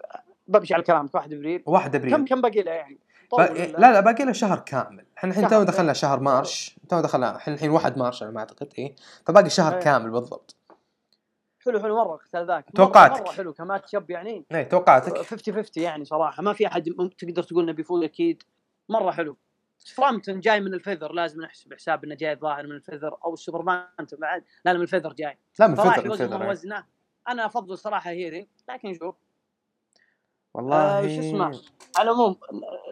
بمشي 0.49 0.75
على 0.75 0.83
كلامك 0.83 1.15
1 1.15 1.33
ابريل 1.33 1.63
1 1.67 1.95
ابريل 1.95 2.17
كم 2.17 2.25
كم 2.25 2.41
باقي 2.41 2.63
له 2.63 2.73
يعني؟ 2.73 2.99
ب... 3.33 3.41
لا 3.41 3.93
لا 3.93 4.01
باقي 4.01 4.25
له 4.25 4.33
شهر 4.33 4.59
كامل. 4.59 5.07
إحنا 5.19 5.31
الحين 5.31 5.49
تو. 5.49 5.63
دخلنا 5.63 5.93
شهر 5.93 6.21
March 6.21 6.77
تو 6.89 7.01
دخلنا 7.01 7.37
إحنا 7.37 7.55
الحين 7.55 7.71
1 7.71 7.99
March 7.99 8.23
على 8.23 8.33
ما 8.33 8.41
أعتقد 8.41 8.73
اي 8.79 8.95
فباقي 9.27 9.51
شهر 9.51 9.75
إيه. 9.75 9.81
كامل 9.81 10.11
بالضبط. 10.11 10.57
حلو 11.65 11.81
حلو 11.81 11.97
مرة 11.97 12.15
القتال 12.15 12.47
ذاك. 12.47 12.65
توقعاتك. 12.75 13.23
مرة 13.23 13.33
حلو 13.33 13.53
ك 13.53 13.60
match 13.60 13.95
up 13.95 14.11
يعني. 14.11 14.45
اي 14.53 14.65
توقعاتك 14.65 15.23
50 15.23 15.55
50 15.55 15.83
يعني 15.83 16.05
صراحة. 16.05 16.43
ما 16.43 16.53
في 16.53 16.67
أحد 16.67 16.85
تقدر 17.19 17.43
تقول 17.43 17.65
إنه 17.65 17.73
بيفوز 17.73 18.03
أكيد. 18.03 18.43
مرة 18.89 19.11
حلو. 19.11 19.37
فرامتون 19.95 20.41
جاي 20.41 20.61
من 20.61 20.75
ال 20.75 20.79
feather 20.79 21.13
لازم 21.13 21.43
نحسب 21.43 21.75
حساب 21.75 22.05
انه 22.05 22.15
جاي 22.15 22.33
الظاهر 22.33 22.67
من 22.67 22.73
ال 22.73 22.78
feather 22.78 23.17
أو 23.25 23.35
ال 23.35 23.39
super 23.39 23.61
bantam 23.61 23.87
بعد. 24.19 24.45
لا 24.65 24.71
لا 24.73 24.73
من 24.73 24.83
ال 24.83 24.86
feather 24.87 25.13
جاي. 25.13 25.39
لا 25.61 25.67
من 25.67 25.81
إيه. 25.81 26.49
وزنه. 26.49 26.96
أنا 27.29 27.47
أفضل 27.47 27.79
صراحة 27.79 28.11
هيرنج 28.11 28.49
لكن 28.69 28.95
شوف 28.95 29.15
والله 30.55 30.77
آه، 30.77 31.03
شو 31.03 31.21
اسمه؟ 31.21 31.45
على 31.97 32.11
العموم 32.11 32.37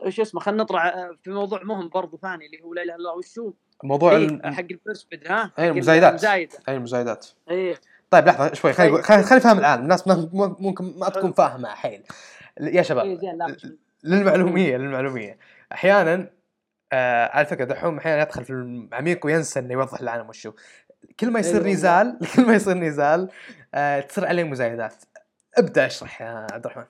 آه، 0.06 0.08
شو 0.10 0.22
اسمه؟ 0.22 0.40
خلينا 0.40 0.62
نطلع 0.62 0.88
آه، 0.88 1.16
في 1.22 1.30
موضوع 1.30 1.62
مهم 1.62 1.88
برضو 1.88 2.16
ثاني 2.16 2.46
اللي 2.46 2.62
هو 2.62 2.74
لا 2.74 2.82
إله 2.82 2.94
إلا 2.94 2.96
الله 2.96 3.16
وشو؟ 3.16 3.52
موضوع 3.84 4.12
إيه 4.12 4.16
ال- 4.26 4.54
حق 4.54 4.64
البرسبد 4.70 5.26
ها؟ 5.26 5.42
إيه، 5.58 5.64
حق 5.64 5.70
المزايدات. 5.70 6.24
اي 6.24 6.48
المزايدات. 6.68 7.26
إيه. 7.50 7.74
طيب 8.10 8.26
لحظة 8.26 8.54
شوي 8.54 8.72
خليني 8.72 8.92
طيب. 8.92 9.02
خليني 9.04 9.24
أفهم 9.36 9.58
الآن. 9.58 9.78
الناس 9.82 10.08
ممكن 10.08 10.98
ما 10.98 11.08
تكون. 11.08 11.32
فاهمة 11.32 11.68
حيل 11.68 12.02
يا 12.60 12.82
شباب 12.82 13.06
مش- 13.06 13.66
للمعلومية 14.04 14.76
للمعلومية. 14.76 15.38
أحيانا 15.72 16.30
آه 16.92 17.26
على 17.36 17.46
فكرة 17.46 17.64
دحوم 17.64 17.98
أحيانا 17.98 18.22
يدخل 18.22 18.44
في 18.44 18.52
العميق 18.52 19.26
وينسى 19.26 19.58
إنه 19.60 19.72
يوضح 19.72 20.00
العالم 20.00 20.28
وشو. 20.28 20.52
كل 21.20 21.30
ما 21.30 21.40
يصير 21.40 21.60
أيوة. 21.64 21.72
نزال 21.72 22.18
كل 22.36 22.46
ما 22.46 22.54
يصير 22.54 22.74
نزال 22.78 23.30
آه 23.74 24.00
تصير 24.00 24.26
عليه 24.26 24.44
مزايدات. 24.44 25.04
ابدأ 25.58 25.86
اشرح 25.86 26.22
يا 26.22 26.46
عبد 26.52 26.66
الرحمن. 26.66 26.86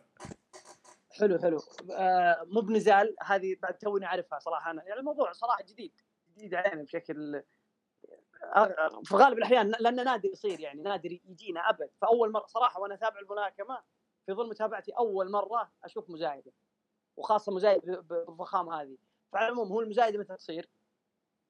حلو 1.10 1.38
حلو. 1.38 1.58
آه 1.92 2.42
مو 2.46 2.60
بنزال 2.60 3.16
هذه 3.22 3.56
بعد 3.62 3.78
توني 3.78 4.06
أعرفها 4.06 4.38
صراحة 4.38 4.70
أنا. 4.70 4.84
يعني 4.84 5.00
الموضوع 5.00 5.32
صراحة 5.32 5.62
جديد 5.62 5.92
جديد 6.36 6.54
علينا 6.54 6.82
بشكل 6.82 7.42
آه، 8.56 9.02
في 9.04 9.14
غالب 9.16 9.38
الأحيان 9.38 9.72
لأنه 9.80 10.02
نادر 10.02 10.28
يصير 10.28 10.60
يعني 10.60 10.82
نادر 10.82 11.12
يجينا 11.12 11.60
أبد. 11.70 11.90
فأول 12.00 12.32
مرة 12.32 12.46
صراحة 12.46 12.80
وأنا 12.80 12.94
أتابع 12.94 13.20
الملاكمة 13.20 13.78
في 14.26 14.32
ظل 14.32 14.48
متابعتي 14.48 14.92
أول 14.92 15.30
مرة 15.30 15.70
أشوف 15.84 16.10
مزايدة. 16.10 16.52
وخاصة 17.16 17.52
مزايد 17.52 17.80
ب- 17.84 17.90
ب- 17.90 18.26
بالضخامه 18.26 18.82
هذه. 18.82 18.96
فعلى 19.32 19.46
العموم 19.46 19.68
هو 19.68 19.80
المزايدة 19.80 20.18
متى 20.18 20.36
تصير؟ 20.36 20.68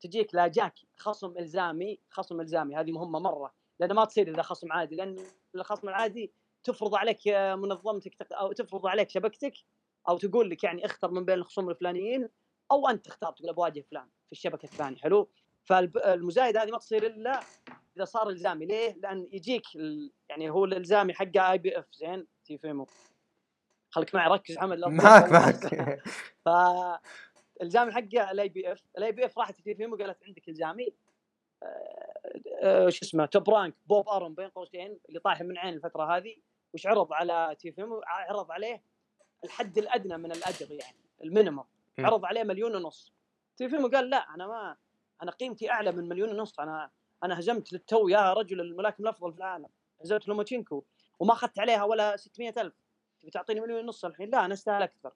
تجيك 0.01 0.35
لا 0.35 0.47
جاك 0.47 0.75
خصم 0.97 1.39
إلزامي 1.39 1.99
خصم 2.11 2.41
إلزامي. 2.41 2.77
هذه 2.77 2.93
مهمة 2.93 3.19
مرة. 3.19 3.53
لأن 3.81 3.93
ما 3.93 4.05
تصير 4.05 4.29
إذا 4.29 4.43
خصم 4.43 4.73
عادي 4.73 4.97
لأن 4.97 5.17
الخصم 5.55 5.89
العادي 5.89 6.33
تفرض 6.65 6.95
عليك 6.95 7.29
آه، 7.29 7.55
منظمتك 7.55 8.33
أو 8.33 8.53
تفرض 8.53 8.87
عليك 8.87 9.11
شبكتك 9.11 9.55
أو 10.09 10.19
تقول 10.19 10.51
لك 10.51 10.65
يعني 10.65 10.85
اختر 10.85 11.11
من 11.11 11.25
بين 11.25 11.35
الخصوم 11.35 11.71
الفلانيين 11.71 12.29
أو 12.73 12.89
أنت 12.89 13.05
تختار 13.05 13.33
تقول 13.33 13.55
بواجه 13.55 13.81
فلان 13.91 14.09
في 14.27 14.33
الشبكة 14.33 14.65
الثانية 14.65 14.97
حلو 14.97 15.31
فالمزايده 15.65 16.63
هذه 16.63 16.71
ما 16.71 16.79
تصير 16.79 17.07
إلا 17.07 17.41
إذا 17.97 18.05
صار 18.05 18.29
إلزامي 18.29 18.67
ليه؟ 18.67 18.97
لأن 19.03 19.29
يجيك. 19.33 19.63
يعني 20.29 20.51
هو 20.51 20.65
الإلزامي 20.65 21.15
حقه 21.15 21.53
IBF 21.53 21.87
زين 21.93 22.27
تفهموا 22.45 22.87
خليك 23.91 24.15
معي 24.15 24.29
ركز 24.29 24.59
حمد 24.59 24.79
معك. 24.79 25.31
معك 25.31 26.03
ف 26.45 26.49
الزامي 27.63 27.93
حقه 27.93 28.31
ال 28.31 28.49
IBF 28.49 28.83
ال 28.99 29.13
IBF 29.13 29.39
راحت 29.39 29.61
تفهم 29.61 29.93
وقالت 29.93 30.25
عندك 30.25 30.49
إلزامي 30.49 30.89
آه، 31.63 32.14
شو 32.89 33.05
اسمه 33.05 33.27
Top 33.27 33.51
Rank 33.51 33.75
بوب 33.87 34.09
اروم 34.09 34.35
بين 34.35 34.49
قوسين 34.49 34.99
اللي 35.09 35.21
طايح 35.21 35.41
من 35.41 35.59
عين 35.59 35.75
الفترة 35.75 36.17
هذه 36.17 36.37
وش 36.75 36.87
عرض 36.87 37.13
على 37.13 37.57
تيوفيمو 37.59 38.01
عرض 38.07 38.51
عليه 38.51 38.83
الحد 39.45 39.79
الأدنى 39.79 40.17
من 40.17 40.33
الأجر 40.33 40.73
يعني 40.73 40.97
ال 41.25 41.29
minimum. 41.29 41.65
م. 41.99 42.07
عرض 42.07 42.25
عليه 42.25 42.43
مليون 42.43 42.77
ونص. 42.77 43.13
تيوفيمو 43.57 43.89
قال 43.89 44.11
لا 44.11 44.35
أنا 44.35 44.47
ما 44.47 44.77
أنا 45.23 45.31
قيمتي 45.31 45.71
أعلى 45.71 45.93
من 45.93 46.09
مليون 46.09 46.29
ونص 46.29 46.61
أنا 46.61 46.91
أنا 47.25 47.39
هزمت 47.41 47.73
للتو 47.73 48.09
يا 48.09 48.33
رجل 48.33 48.61
الملاكم 48.61 49.03
الأفضل 49.03 49.33
في 49.33 49.39
العالم 49.39 49.69
هزمت 50.01 50.29
لوماتشينكو 50.29 50.85
وما 51.19 51.33
أخذت 51.33 51.59
عليها 51.59 51.85
ولا 51.85 52.17
600000 52.17 52.73
تبي 53.21 53.31
تعطيني 53.31 53.61
مليون 53.61 53.85
ونص 53.85 54.05
الحين؟ 54.05 54.31
لا 54.31 54.45
أنا 54.45 54.55
أستاهل 54.55 54.83
أكثر. 54.83 55.13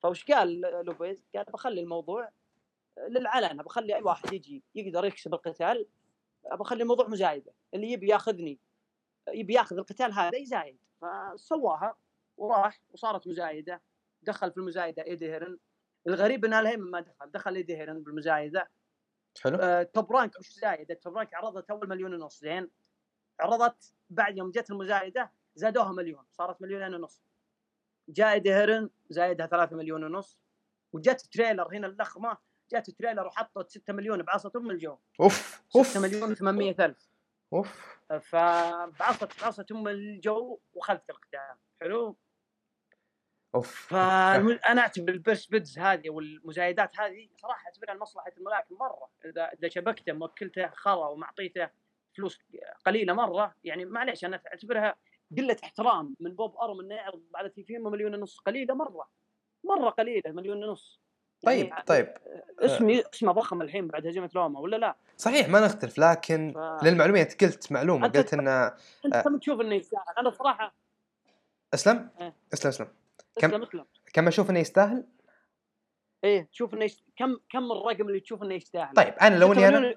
فوش 0.00 0.24
قال 0.24 0.60
لوبيز؟ 0.60 1.24
قال 1.34 1.44
بخلي 1.44 1.80
الموضوع 1.80 2.30
للعلن 3.08 3.62
بخلي 3.62 3.94
أي 3.96 4.02
واحد 4.02 4.32
يجي 4.32 4.62
يقدر 4.74 5.04
يكسب 5.04 5.34
القتال 5.34 5.86
بخلي 6.52 6.82
الموضوع 6.82 7.08
مزايده 7.08 7.52
اللي 7.74 7.92
يبي 7.92 8.08
ياخذني 8.08 8.60
يبي 9.28 9.54
ياخذ 9.54 9.76
القتال 9.76 10.12
هذا 10.12 10.38
يزايد. 10.38 10.78
فسواها 11.00 11.96
وراح 12.36 12.80
وصارت 12.90 13.28
مزايده 13.28 13.82
دخل 14.22 14.50
في 14.52 14.56
المزايده 14.56 15.04
إيدي 15.04 15.32
هيرن. 15.32 15.58
الغريب 16.06 16.44
إن 16.44 16.54
آل 16.54 16.66
هيمن 16.66 16.90
ما 16.90 17.00
دخل 17.00 17.30
دخل 17.30 17.54
إيدي 17.54 17.76
هيرن 17.76 18.02
بالمزايده 18.02 18.70
حلو. 19.42 19.58
آه، 19.60 19.82
Top 19.82 20.12
Rank 20.12 20.38
وش 20.38 20.52
زايدة؟ 20.52 20.94
Top 20.94 21.16
Rank 21.16 21.34
عرضت 21.34 21.70
أول 21.70 21.88
مليون 21.88 22.14
ونص 22.14 22.40
زين. 22.40 22.70
عرضت 23.40 23.92
بعد 24.10 24.36
يوم 24.36 24.50
جت 24.50 24.70
المزايده 24.70 25.32
زادوها 25.54 25.92
مليون 25.92 26.24
صارت 26.30 26.62
مليونين 26.62 26.94
ونص. 26.94 27.22
جاء 28.08 28.32
إيدي 28.32 28.54
هيرن 28.54 28.90
زايدها 29.10 29.46
3 29.46 29.76
مليون 29.76 30.04
ونص. 30.04 30.38
وجت 30.92 31.20
Triller 31.20 31.76
هنا 31.76 31.86
اللخمة 31.86 32.38
جت 32.72 32.90
Triller 32.90 33.26
وحطت 33.26 33.70
6 33.70 33.92
مليون 33.92 34.22
بعصت 34.22 34.50
ام 34.56 34.70
الجو 34.70 34.98
أوف 35.20 35.62
6 35.68 35.78
اوف 35.78 35.96
مليون 35.96 36.36
و800 36.36 36.80
ألف. 36.80 37.08
أوف. 37.52 37.98
فبعصت 38.20 39.40
بعصة 39.42 39.66
ام 39.72 39.88
الجو 39.88 40.58
وخذت 40.74 41.10
القتال 41.10 41.56
حلو؟ 41.80 42.16
أوف. 43.54 43.86
فانا 43.86 44.80
أعتبر 44.80 45.12
ال 45.12 45.18
purse 45.18 45.46
bids 45.46 45.78
هذه 45.78 46.10
والمزايدات 46.10 47.00
هذه 47.00 47.28
صراحة 47.36 47.66
أعتبرها 47.66 47.94
لمصلحه 47.94 48.32
الملاكم 48.36 48.74
مرة. 48.74 49.10
إذا 49.24 49.44
إذا 49.44 49.68
شبكته 49.68 50.12
موكلته 50.12 50.68
خلا 50.68 51.06
ومعطيته 51.06 51.70
فلوس 52.16 52.40
قليلة 52.86 53.12
مرة 53.12 53.54
يعني 53.64 53.84
معليش 53.84 54.24
أنا 54.24 54.42
أعتبرها 54.46 54.96
قلة 55.36 55.56
احترام 55.64 56.16
من 56.20 56.34
بوب 56.34 56.56
أرم 56.56 56.80
إنه 56.80 56.94
يعرض 56.94 57.22
على 57.34 57.48
تيفيمو 57.48 57.90
مليون 57.90 58.14
ونص 58.14 58.38
قليلة 58.38 58.74
مرة. 58.74 59.08
مرة 59.64 59.90
قليلة 59.90 60.32
مليون 60.32 60.64
ونص. 60.64 61.00
طيب 61.46 61.66
يعني 61.68 61.82
طيب 61.86 62.14
اسمي 62.60 63.02
اسمه 63.14 63.32
ضخم 63.32 63.62
الحين 63.62 63.88
بعد 63.88 64.06
هزيمه 64.06 64.30
لوما 64.36 64.60
ولا 64.60 64.76
لا؟ 64.76 64.96
صحيح 65.16 65.48
ما 65.48 65.60
نختلف 65.60 65.98
لكن 65.98 66.52
ف... 66.54 66.84
للمعلومية 66.84 67.22
انت 67.22 67.44
قلت 67.44 67.72
معلومة 67.72 68.08
أنت- 68.08 68.16
قلت 68.16 68.34
إن 68.34 68.48
أنت 68.48 69.16
كم 69.24 69.38
تشوف 69.38 69.60
إنه 69.60 69.74
يستاهل؟ 69.74 70.02
أنا 70.18 70.30
صراحة 70.30 70.74
أسلم 71.74 72.08
إيه. 72.20 72.34
أسلم 72.52 72.68
أسلم 72.68 72.88
كم- 73.36 73.48
أسلم 73.48 73.62
أسلم 73.62 73.84
كم 74.12 74.28
أشوف 74.28 74.50
إنه 74.50 74.58
يستاهل 74.58 75.04
إيه 76.24 76.48
تشوف 76.52 76.74
إنه 76.74 76.84
يست... 76.84 77.00
كم 77.16 77.36
كم 77.50 77.72
الرقم 77.72 78.08
اللي 78.08 78.20
تشوف 78.20 78.42
إنه 78.42 78.54
يستاهل؟ 78.54 78.94
طيب 78.94 79.14
أنا 79.22 79.36
لو 79.38 79.52
إني 79.52 79.68
أنا 79.68 79.94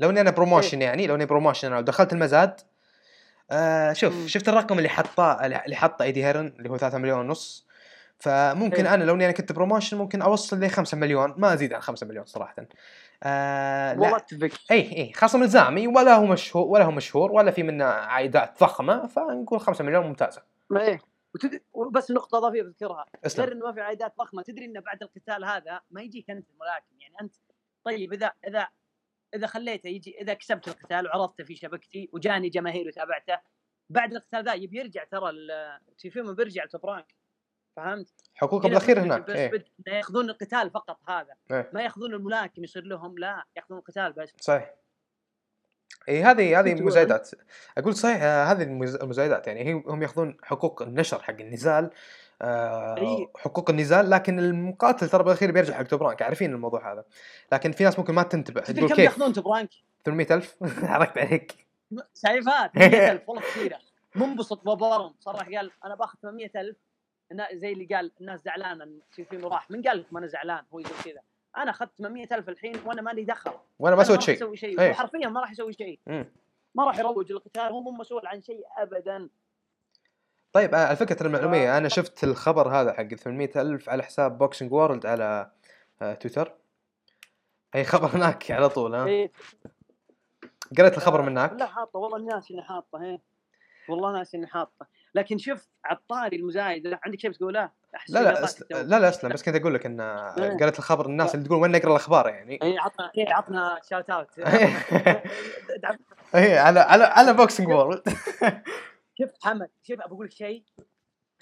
لو 0.00 0.10
إني 0.10 0.20
أنا 0.20 0.30
promotion 0.30 0.82
يعني 0.82 1.06
لو 1.06 1.14
إني 1.14 1.26
promotion 1.26 1.70
لو 1.70 1.80
دخلت 1.80 2.12
المزاد 2.12 2.60
آه 3.50 3.92
شوف. 3.92 4.26
شفت 4.26 4.48
الرقم 4.48 4.78
اللي 4.78 4.88
حطاه 4.88 5.46
اللي 5.46 5.76
حطه 5.76 6.02
إيدي 6.02 6.24
هيرن 6.24 6.46
اللي 6.46 6.70
هو 6.70 6.76
3 6.76 6.98
مليون 6.98 7.18
ونص 7.18 7.67
فممكن. 8.18 8.86
أنا 8.86 9.04
لو 9.04 9.14
إني 9.14 9.24
أنا 9.24 9.32
كنت 9.32 9.52
promotion 9.52 9.98
ممكن 9.98 10.22
أوصل 10.22 10.60
ل 10.60 10.70
5 10.70 10.96
مليون 10.96 11.34
ما 11.36 11.54
أزيد 11.54 11.72
عن 11.72 11.80
5 11.80 12.06
مليون 12.06 12.24
صراحة. 12.24 12.66
آه 13.22 13.92
والله 13.92 14.16
أتفق. 14.16 14.50
إي 14.70 14.96
إي 14.96 15.12
خصم 15.12 15.42
الزامي 15.42 15.86
ولا 15.86 16.14
هو 16.14 16.26
مشهور 16.26 16.66
ولا 16.66 16.84
هو 16.84 16.90
مشهور 16.90 17.32
ولا 17.32 17.50
في 17.50 17.62
منه 17.62 17.84
عائدات 17.84 18.60
ضخمة 18.60 19.06
فنقول 19.06 19.60
5 19.60 19.84
مليون 19.84 20.06
ممتازة. 20.06 20.42
إيه 20.76 21.00
وتد... 21.34 21.60
وبس 21.72 22.10
نقطة 22.10 22.38
إضافية 22.38 22.62
بذكرها. 22.62 23.06
غير 23.38 23.52
إنه 23.52 23.66
ما 23.66 23.72
في 23.72 23.80
عائدات 23.80 24.16
ضخمة 24.18 24.42
تدري 24.42 24.64
إنه 24.64 24.80
بعد 24.80 25.02
القتال 25.02 25.44
هذا 25.44 25.80
ما 25.90 26.02
يجيك 26.02 26.30
أنت 26.30 26.50
الملاكم 26.50 27.00
يعني 27.00 27.14
أنت 27.20 27.34
طيب 27.84 28.12
إذا 28.12 28.32
إذا 28.48 28.68
إذا 29.34 29.46
خليته 29.46 29.88
يجي 29.88 30.20
إذا 30.20 30.34
كسبت 30.34 30.68
القتال 30.68 31.06
وعرضته 31.06 31.44
في 31.44 31.56
شبكتي 31.56 32.10
وجاني 32.12 32.48
جماهير 32.48 32.86
وتابعته 32.88 33.38
بعد 33.90 34.12
القتال 34.12 34.44
ذا 34.44 34.54
يبي 34.54 34.78
يرجع 34.78 35.04
ترى 35.04 35.32
تيفيمو 35.98 36.32
بيرجع 36.32 36.66
Top 36.66 36.87
Rank 36.87 37.14
فهمت؟ 37.82 38.08
حقوقهم 38.34 38.68
بالاخير 38.68 38.96
مشكلة 39.00 39.16
هناك 39.16 39.30
إنه 39.30 39.96
يأخذون 39.96 40.30
القتال 40.30 40.70
فقط 40.70 40.98
هذا. 41.08 41.34
إيه. 41.50 41.70
ما 41.72 41.82
يأخذون 41.82 42.14
الملاكم 42.14 42.64
يصير 42.64 42.84
لهم 42.84 43.18
لا 43.18 43.44
يأخذون 43.56 43.78
القتال 43.78 44.12
بس. 44.12 44.32
صحيح. 44.40 44.74
اي 46.08 46.22
هذه 46.22 46.60
هذه 46.60 46.74
مزايدات 46.82 47.30
أقول 47.78 47.94
صحيح 47.94 48.22
آه، 48.22 48.44
هذه 48.44 48.62
المز- 48.62 49.02
المزايدات 49.02 49.46
يعني 49.46 49.64
هي 49.64 49.72
هم 49.72 50.02
يأخذون 50.02 50.36
حقوق 50.42 50.82
النشر 50.82 51.22
حق 51.22 51.34
النزال 51.40 51.90
آه، 52.42 52.96
إي. 52.98 53.28
حقوق 53.36 53.70
النزال 53.70 54.10
لكن 54.10 54.38
المقاتل 54.38 55.08
ترى 55.08 55.22
بالأخير 55.24 55.52
بيرجع 55.52 55.74
حق 55.74 55.82
Top 55.82 55.99
Rank 55.99 56.22
عارفين 56.22 56.52
الموضوع 56.52 56.92
هذا. 56.92 57.04
لكن 57.52 57.72
في 57.72 57.84
ناس 57.84 57.98
ممكن 57.98 58.14
ما 58.14 58.22
تنتبه. 58.22 58.60
تدري 58.60 58.76
تقول 58.78 58.88
كم 58.88 58.94
كيف؟ 58.96 59.04
يأخذون 59.04 59.32
Top 59.32 59.46
Rank؟ 59.46 59.70
800000 60.04 60.56
حركت 60.84 61.18
عليك. 61.18 61.66
شايفها 62.26 62.66
800000 62.74 63.28
والله 63.28 63.42
كثيرة. 63.42 63.78
منبسط 64.14 64.64
بوب 64.64 64.89
أرم 64.89 65.14
صرح 65.20 65.48
قال 65.48 65.70
أنا 65.84 65.94
باخذ 65.94 66.18
800000 66.22 66.56
النا- 66.58 66.76
زي 67.52 67.72
اللي 67.72 67.84
قال 67.84 68.12
الناس 68.20 68.44
زعلانة 68.44 68.84
إن 68.84 69.00
تيفيمو 69.12 69.48
راح 69.48 69.70
من 69.70 69.82
قال 69.82 69.98
لكم 69.98 70.16
أنا 70.16 70.26
زعلان 70.26 70.64
هو 70.74 70.78
يقول 70.78 70.96
كذا 71.04 71.20
أنا 71.56 71.70
أخذت 71.70 71.90
800000 71.98 72.48
الحين 72.48 72.76
وأنا 72.86 73.02
مالي 73.02 73.24
دخل 73.24 73.52
وأنا 73.78 73.96
ما 73.96 74.02
أنا 74.02 74.08
سويت 74.08 74.20
شيء 74.20 74.36
أسوي 74.36 74.56
شيء 74.56 74.80
إيه. 74.80 74.92
حرفيا 74.92 75.28
ما 75.28 75.40
راح 75.40 75.50
يسوي 75.50 75.72
شيء. 75.72 75.98
ما 76.74 76.84
راح 76.84 76.98
يروج 76.98 77.32
للقتال 77.32 77.62
هو 77.62 77.80
مو 77.80 77.90
مسؤول 77.90 78.26
عن 78.26 78.40
شيء 78.40 78.64
ابدا 78.78 79.28
طيب 80.52 80.74
آه، 80.74 80.90
الفكرة 80.90 81.26
المعلومية 81.26 81.74
آه. 81.74 81.78
أنا 81.78 81.88
شفت 81.88 82.24
الخبر 82.24 82.68
هذا 82.68 82.92
حق 82.92 83.14
800000 83.14 83.88
على 83.88 84.02
حساب 84.02 84.38
Boxing 84.38 84.72
World 84.72 85.06
على 85.06 85.50
آه، 86.02 86.14
تويتر 86.14 86.54
أي 87.74 87.84
خبر 87.84 88.06
هناك 88.06 88.50
على 88.50 88.68
طول 88.68 88.94
ها 88.94 89.06
إيه. 89.06 89.32
قريت 90.78 90.96
الخبر 90.96 91.22
من 91.22 91.34
لا 91.34 91.52
هناك 91.52 91.62
حاطه 91.62 91.98
والله 91.98 92.16
الناس 92.16 92.50
اللي 92.50 92.62
حاطه 92.62 93.02
إيه. 93.02 93.20
والله 93.88 94.12
ناسي 94.12 94.36
إني 94.36 94.46
حاطه 94.46 94.86
لكن 95.14 95.38
شوف 95.38 95.68
عطاري 95.84 96.36
المزايد 96.36 96.98
عندك 97.04 97.20
شيء 97.20 97.30
بتقوله؟ 97.30 97.70
لا 98.08 98.22
لا 98.22 98.44
أسل... 98.44 98.66
لا 98.70 99.00
لا 99.00 99.08
اسلم 99.08 99.32
بس 99.32 99.42
كنت 99.42 99.56
أقول 99.56 99.74
لك 99.74 99.86
إن 99.86 100.00
إيه. 100.00 100.58
قالت 100.58 100.78
الخبر 100.78 101.06
الناس 101.06 101.34
اللي 101.34 101.46
تقول 101.46 101.62
وين 101.62 101.70
نقرأ 101.70 101.90
الأخبار 101.90 102.28
يعني 102.28 102.58
اي 102.62 102.78
عطنا 102.78 103.12
اي 103.18 103.26
عطنا 103.32 103.80
shout 103.90 104.10
out 104.10 104.38
اي 106.34 106.58
على 106.58 106.80
على 106.80 107.04
على 107.04 107.32
Boxing 107.32 107.68
World 107.68 108.08
شوف 109.18 109.30
حمد 109.42 109.70
شوف 109.82 110.00
ابى 110.00 110.14
أقول 110.14 110.26
لك 110.26 110.32
شيء 110.32 110.64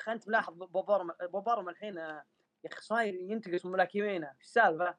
انت 0.08 0.28
ملاحظ 0.28 0.52
بوب 0.52 0.81
أرم 0.81 1.10
بوب 1.32 1.50
أرم 1.50 1.68
الحين 1.68 1.98
آه، 1.98 2.24
يا 2.64 2.70
أخي 2.72 2.80
صاير 2.80 3.14
ينتقص 3.14 3.66
من 3.66 3.72
ملاكمينه 3.72 4.26
إيش 4.26 4.46
السالفة؟ 4.46 4.94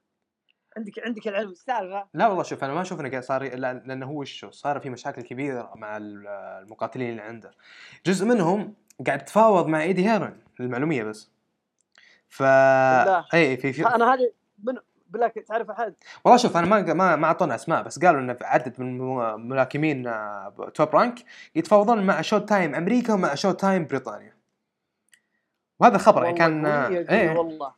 عندك 0.78 1.00
عندك 1.06 1.28
العلم 1.28 1.50
السالفة؟ 1.50 2.06
لا 2.14 2.28
والله 2.28 2.44
شوف 2.44 2.64
أنا 2.64 2.74
ما 2.74 2.82
أشوف 2.82 3.00
إنه 3.00 3.10
قاعد 3.10 3.24
صار 3.24 3.44
لا- 3.56 3.74
لأنه 3.74 4.06
هو 4.06 4.20
وشو 4.22 4.52
صار 4.52 4.80
في 4.80 4.90
مشاكل 4.90 5.22
كبيرة 5.22 5.72
مع 5.76 5.98
ال- 5.98 6.28
المقاتلين 6.64 7.10
اللي 7.10 7.22
عنده. 7.22 7.52
جزء 8.06 8.26
منهم 8.26 8.74
قاعد 9.08 9.26
تفاوض 9.26 9.68
مع 9.68 9.82
إيدي 9.82 10.10
هيرن 10.10 10.40
للمعلوميه 10.60 11.04
بس. 11.04 11.30
ف. 12.30 12.42
إي 12.44 13.58
في 13.58 13.74
في 13.74 13.88
أنا 13.88 14.14
هذه 14.14 14.32
من 14.64 14.74
بالله 15.10 15.28
تعرف 15.28 15.70
أحد؟ 15.70 15.94
والله 16.26 16.38
شوف 16.38 16.58
أنا 16.58 16.68
ما 16.68 16.94
ما 16.94 17.16
ما 17.16 17.28
أعطونا 17.28 17.56
أسماء 17.56 17.84
بس 17.84 18.00
قالوا 18.06 18.22
إنه 18.22 18.34
في 18.34 18.46
عدد 18.46 18.82
من 18.82 18.98
ملاكمين 19.50 20.08
آه، 20.08 20.72
Top 20.74 20.96
Rank 20.96 21.20
يتفاوضون 21.56 22.04
مع 22.06 22.22
Showtime 22.22 22.76
أمريكا 22.76 23.14
ومع 23.14 23.36
Showtime 23.36 23.86
بريطانيا. 23.88 24.34
وهذا 25.80 25.96
الخبر 25.96 26.24
يعني 26.24 26.38
كان 26.38 26.66
والله 26.66 26.88
إيه 27.10 27.38
والله. 27.38 27.74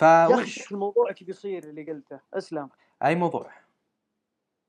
ف 0.00 0.04
أخي 0.04 0.64
الموضوع 0.72 1.12
كيف 1.12 1.28
يصير 1.28 1.64
اللي 1.64 1.82
قلته. 1.82 2.20
أسلم. 2.34 2.68
أي 3.04 3.14
موضوع؟ 3.14 3.50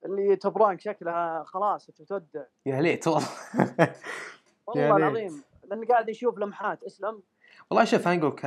اللي 0.05 0.35
Top 0.35 0.57
Rank 0.57 0.81
شكلها 0.81 1.43
خلاص 1.43 1.85
تودع 1.85 2.43
يا 2.65 2.81
ليت 2.81 3.07
والله. 3.07 3.27
والله. 4.67 4.97
العظيم 4.97 5.43
لاني 5.63 5.85
قاعد 5.85 6.09
أشوف 6.09 6.37
لمحات. 6.37 6.83
أسلم. 6.83 7.21
والله 7.69 7.85
شوف 7.85 8.07
أنا 8.07 8.19
أقول 8.19 8.31
لك 8.31 8.45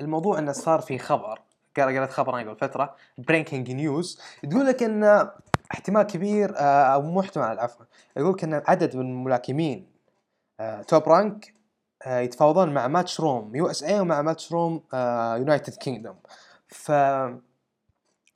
الموضوع 0.00 0.38
إنه 0.38 0.52
صار 0.52 0.80
في 0.80 0.98
خبر. 0.98 1.38
قال 1.76 1.98
قالت 1.98 2.10
خبر 2.10 2.40
أنا 2.40 2.50
قبل 2.50 2.58
فترة 2.58 2.96
breaking 3.18 3.70
news 3.70 4.20
تقول 4.50 4.66
لك 4.66 4.82
إن 4.82 5.30
احتمال 5.72 6.02
كبير 6.02 6.56
آه، 6.56 6.84
أو 6.94 7.02
مو 7.02 7.20
احتمال 7.20 7.60
عفوا. 7.60 7.86
يقول 8.16 8.32
لك 8.32 8.44
إن 8.44 8.62
عدد 8.66 8.96
من 8.96 9.06
الملاكمين 9.06 9.86
آه، 10.60 10.82
Top 10.82 11.08
Rank 11.08 11.61
يتفاوضون 12.06 12.74
مع 12.74 12.88
Matchroom 12.88 13.56
USA 13.56 14.00
ومع 14.00 14.22
Matchroom 14.22 14.84
آه، 14.94 15.36
United 15.36 15.74
Kingdom. 15.74 16.16
ف 16.68 16.90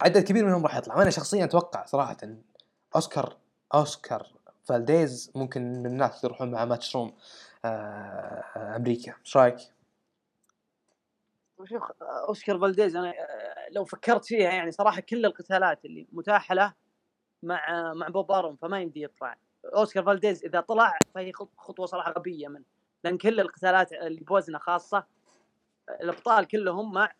عدد 0.00 0.24
كبير 0.24 0.44
منهم 0.46 0.62
راح 0.62 0.76
يطلع. 0.76 0.96
وأنا 0.96 1.10
شخصيا 1.10 1.44
أتوقع 1.44 1.84
صراحة 1.86 2.16
أوسكار 2.94 3.36
أوسكار 3.74 4.26
فالديز 4.64 5.32
ممكن 5.34 5.62
من 5.72 5.86
الناس 5.86 6.24
يروحون 6.24 6.50
مع 6.50 6.64
Matchroom 6.64 7.12
آه، 7.64 8.76
أمريكا. 8.76 9.14
إيش 9.24 9.36
رأيك؟ 9.36 9.56
شوف 11.64 11.82
أوسكار 12.28 12.58
فالديز 12.58 12.96
أنا 12.96 13.08
آه، 13.10 13.70
لو 13.70 13.84
فكرت 13.84 14.24
فيها 14.24 14.50
يعني 14.52 14.72
صراحة 14.72 15.00
كل 15.00 15.26
القتالات 15.26 15.84
اللي 15.84 16.06
متاحة 16.12 16.54
له 16.54 16.72
مع 17.42 17.92
مع 17.94 18.08
بوب 18.08 18.32
أرم 18.32 18.56
فما 18.56 18.80
يمدي 18.80 19.02
يطلع. 19.02 19.36
أوسكار 19.76 20.04
فالديز 20.04 20.44
إذا 20.44 20.60
طلع 20.60 20.98
فهي 21.14 21.32
خط- 21.32 21.58
خطوة 21.58 21.86
صراحة 21.86 22.12
غبية 22.12 22.48
منه. 22.48 22.75
لأن 23.06 23.18
كل 23.18 23.40
القتالات 23.40 23.92
اللي 23.92 24.20
بوزنة 24.20 24.58
خاصة 24.58 25.04
الأبطال 26.00 26.44
كلهم 26.44 26.92
مع 26.92 27.12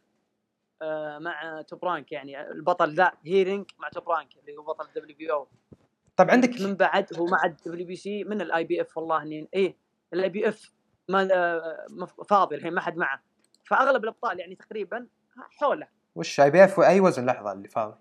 آه، 0.83 1.19
مع 1.19 1.63
Top 1.63 1.85
Rank 1.85 2.13
يعني. 2.13 2.51
البطل 2.51 2.95
ذا 2.95 3.13
هيرينج 3.27 3.71
مع 3.79 3.89
Top 3.89 4.11
Rank 4.11 4.37
اللي 4.37 4.57
هو 4.57 4.63
بطل 4.63 4.87
WBO. 4.97 5.49
طيب 6.17 6.31
عندك 6.31 6.61
من 6.61 6.75
بعد 6.75 7.19
هو 7.19 7.25
مع 7.27 7.45
ال 7.45 7.87
WBC 7.87 8.25
من 8.25 8.41
ال 8.41 8.65
IBF 8.65 8.99
والله 8.99 9.23
إني 9.23 9.49
إيه 9.55 9.77
ال 10.13 10.29
IBF 10.29 10.73
ما 11.09 11.29
آه، 11.33 12.07
فاضي 12.29 12.57
الحين 12.57 12.75
ما 12.75 12.81
حد 12.81 12.97
معه. 12.97 13.23
فأغلب 13.65 14.05
الأبطال 14.05 14.41
يعني 14.41 14.55
تقريبا 14.55 15.07
حوله. 15.37 15.89
وش 16.15 16.41
IBF 16.41 16.81
اي 16.81 17.01
وزن 17.01 17.27
لحظة 17.27 17.53
اللي 17.53 17.69
فاضي؟ 17.69 17.97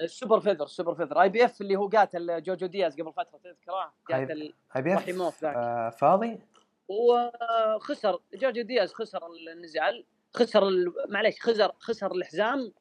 ال 0.00 0.40
super 0.40 0.64
feather 0.64 0.94
ال 0.94 1.22
super 1.22 1.28
feather. 1.28 1.44
IBF 1.44 1.60
اللي 1.60 1.76
هو 1.76 1.88
قاتل 1.88 2.42
جوجو 2.42 2.66
دياز 2.66 3.00
قبل 3.00 3.12
فترة 3.12 3.38
تذكره؟ 3.38 3.92
قاتل 4.10 4.54
IBF 4.76 5.44
آه 5.44 5.90
فاضي؟ 5.90 6.40
وخسر 6.88 8.20
جوجو 8.34 8.62
دياز 8.62 8.92
خسر 8.92 9.20
النزال 9.52 10.04
خسر 10.34 10.68
ال- 10.68 10.92
معليش 11.08 11.40
خسر 11.42 11.72
خسر 11.78 12.12
الحزام 12.12 12.72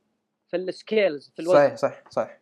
في 0.47 0.57
ال 0.57 0.68
scales 0.68 1.31
في 1.35 1.41
الوزن 1.41 1.57
صحيح 1.57 1.75
صح 1.75 2.03
صح 2.11 2.37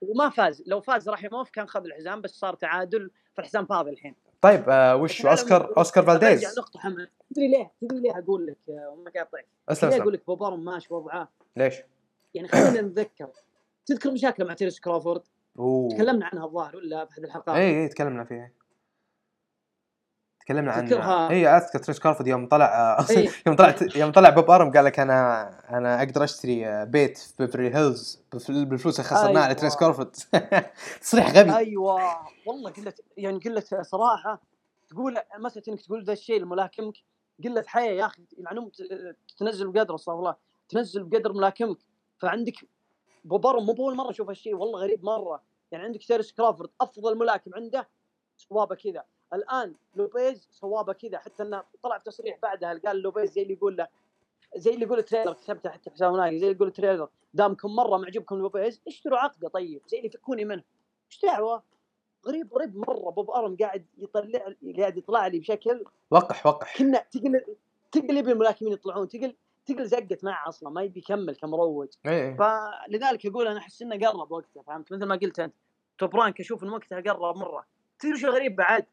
وما 0.00 0.28
فاز 0.30 0.62
لو 0.66 0.80
فاز 0.80 1.08
رحيموف 1.08 1.50
كان 1.50 1.66
خذ 1.68 1.84
الحزام 1.84 2.20
بس 2.20 2.30
صار 2.30 2.54
تعادل 2.54 3.10
فالحزام 3.34 3.66
فاضي 3.66 3.90
الحين 3.90 4.14
طيب 4.40 4.68
آه 4.68 4.96
وش 4.96 5.26
اوسكار 5.26 5.76
أوسكار 5.78 6.04
فالديز 6.04 6.58
نقطة 6.58 6.80
حمد 6.80 7.08
تدري 7.30 7.48
ليه؟ 7.48 7.72
تدري 7.80 8.00
ليه 8.00 8.18
أقول 8.18 8.46
لك 8.46 8.58
ام 8.70 9.04
قاطعك؟ 9.16 9.46
أسلم 9.68 9.90
ليه 9.90 10.02
أقول 10.02 10.12
لك 10.12 10.26
بوبارم 10.26 10.64
ماشي 10.64 10.94
وضعه؟ 10.94 11.28
ليش؟ 11.56 11.74
يعني 12.34 12.48
خلينا 12.48 12.80
نتذكر 12.80 13.28
تذكر 13.86 14.10
مشاكله 14.10 14.46
مع 14.46 14.54
تيرنس 14.54 14.80
كروفورد؟ 14.80 15.22
أوه 15.58 15.88
تكلمنا 15.94 16.26
عنها 16.26 16.44
الظاهر 16.44 16.76
ولا 16.76 17.04
في 17.04 17.12
أحد 17.12 17.24
الحلقات؟ 17.24 17.56
اي 17.56 17.82
اي 17.82 17.88
تكلمنا 17.88 18.24
فيها 18.24 18.50
تكلمنا 20.44 20.72
عن 20.72 20.84
تذكرها؟ 20.88 21.30
اي 21.30 21.46
أذكر 21.48 21.78
تيرنس 21.78 21.98
كروفورد 21.98 22.26
يوم 22.28 22.48
طلع 22.48 22.98
إيه. 23.10 23.28
يوم 23.46 23.56
طلعت 23.56 23.96
يوم 23.96 24.12
طلع 24.12 24.30
بوب 24.30 24.50
أرم 24.50 24.72
قال 24.72 24.84
لك 24.84 25.00
أنا 25.00 25.50
أنا 25.70 25.98
أقدر 26.02 26.24
أشتري 26.24 26.84
بيت 26.86 27.18
في 27.18 27.32
بيفرلي 27.38 27.74
هيلز 27.74 28.20
بالفلوس 28.48 29.00
اللي 29.00 29.10
خسرناها 29.10 29.26
على 29.42 29.44
أيوة. 29.44 29.52
تيرنس 29.52 29.76
كروفورد. 29.76 30.16
تصريح 31.02 31.30
غبي. 31.36 31.56
أيوه. 31.56 32.00
والله 32.46 32.70
قلت 32.70 33.00
يعني 33.16 33.38
قلت 33.38 33.74
صراحة 33.74 34.42
تقول 34.88 35.18
مسألة 35.38 35.64
إنك 35.68 35.80
تقول 35.80 36.04
ذا 36.04 36.12
الشيء 36.12 36.40
لملاكمك 36.40 36.94
قلة 37.44 37.64
حياه 37.66 37.92
يا 37.92 38.06
أخي 38.06 38.22
يلعنهم 38.38 38.68
ت- 38.68 39.16
تنزل 39.38 39.68
بقدر 39.70 39.94
استغفر 39.94 40.18
الله 40.18 40.34
تنزل 40.68 41.04
بقدر 41.04 41.32
ملاكمك. 41.32 41.78
فعندك 42.18 42.54
بوبارم 43.24 43.66
مو 43.66 43.72
بأول 43.72 43.96
مرة 43.96 44.10
أشوف 44.10 44.28
هالشيء 44.28 44.54
والله 44.54 44.80
غريب 44.80 45.04
مرة. 45.04 45.42
يعني 45.72 45.84
عندك 45.84 46.02
تيرنس 46.04 46.32
كروفورد 46.32 46.70
أفضل 46.80 47.18
ملاكم 47.18 47.50
عنده 47.54 47.88
سوا 48.36 48.55
به 48.55 48.74
كذا. 48.74 49.04
الآن 49.34 49.74
لوبيز 49.94 50.48
سوا 50.52 50.72
به 50.72 50.92
كذا 50.92 51.18
حتى 51.18 51.42
إنه 51.42 51.62
طلع 51.82 51.98
في 51.98 52.04
تصريح 52.04 52.38
بعدها 52.42 52.80
قال 52.86 52.96
لوبيز 52.96 53.32
زي 53.32 53.42
اللي 53.42 53.54
يقول 53.54 53.76
له 53.76 53.88
زي 54.56 54.74
اللي 54.74 54.84
يقول 54.84 55.02
Triller 55.02 55.32
كتبته 55.32 55.70
حتى 55.70 55.90
في 55.90 56.04
ناقي 56.04 56.38
زي 56.38 56.46
اللي 56.46 56.56
يقول 56.56 56.72
Triller 56.72 57.08
دامكم 57.34 57.76
مرة 57.76 57.96
معجبكم 57.96 58.36
لوبيز 58.36 58.80
اشتروا 58.86 59.18
عقده 59.18 59.48
طيب 59.48 59.82
زي 59.86 59.96
اللي 59.96 60.08
يفكوني 60.08 60.44
منه. 60.44 60.62
إيش 61.10 61.20
دعوة؟ 61.22 61.62
غريب 62.26 62.54
غريب 62.54 62.76
مرة 62.76 63.10
بوب 63.10 63.30
ارم 63.30 63.56
قاعد 63.56 63.86
يطلع 63.98 64.42
قاعد 64.78 64.96
يطلع 64.96 65.26
لي 65.26 65.38
بشكل 65.38 65.84
وقح 66.10 66.46
وقح. 66.46 66.78
كنا 66.78 66.98
تقل 66.98 67.44
تقل 67.92 68.16
يبي 68.16 68.32
الملاكمين 68.32 68.72
يطلعون 68.72 69.08
تقل 69.08 69.34
تقل 69.66 69.86
زقت 69.86 70.24
معه 70.24 70.48
أصلا 70.48 70.70
ما 70.70 70.82
يبي 70.82 71.00
يكمل 71.00 71.36
كمروج. 71.36 71.88
اي 72.06 72.28
اي 72.28 72.36
فلذلك 72.36 73.26
أقول 73.26 73.46
أنا 73.46 73.58
أحس 73.58 73.82
إنه 73.82 74.08
قرب 74.08 74.32
وقته 74.32 74.62
فهمت؟ 74.62 74.92
مثل 74.92 75.04
ما 75.04 75.14
قلت 75.14 75.40
أنت 75.40 75.54
Top 75.98 76.16
Rank 76.16 76.40
أشوف 76.40 76.64
ان 76.64 76.68
وقتها 76.68 77.00
قرب 77.00 77.36
مرة. 77.36 77.66
تدري 77.98 78.18
شو 78.18 78.26
الغريب 78.26 78.56
بعد. 78.56 78.86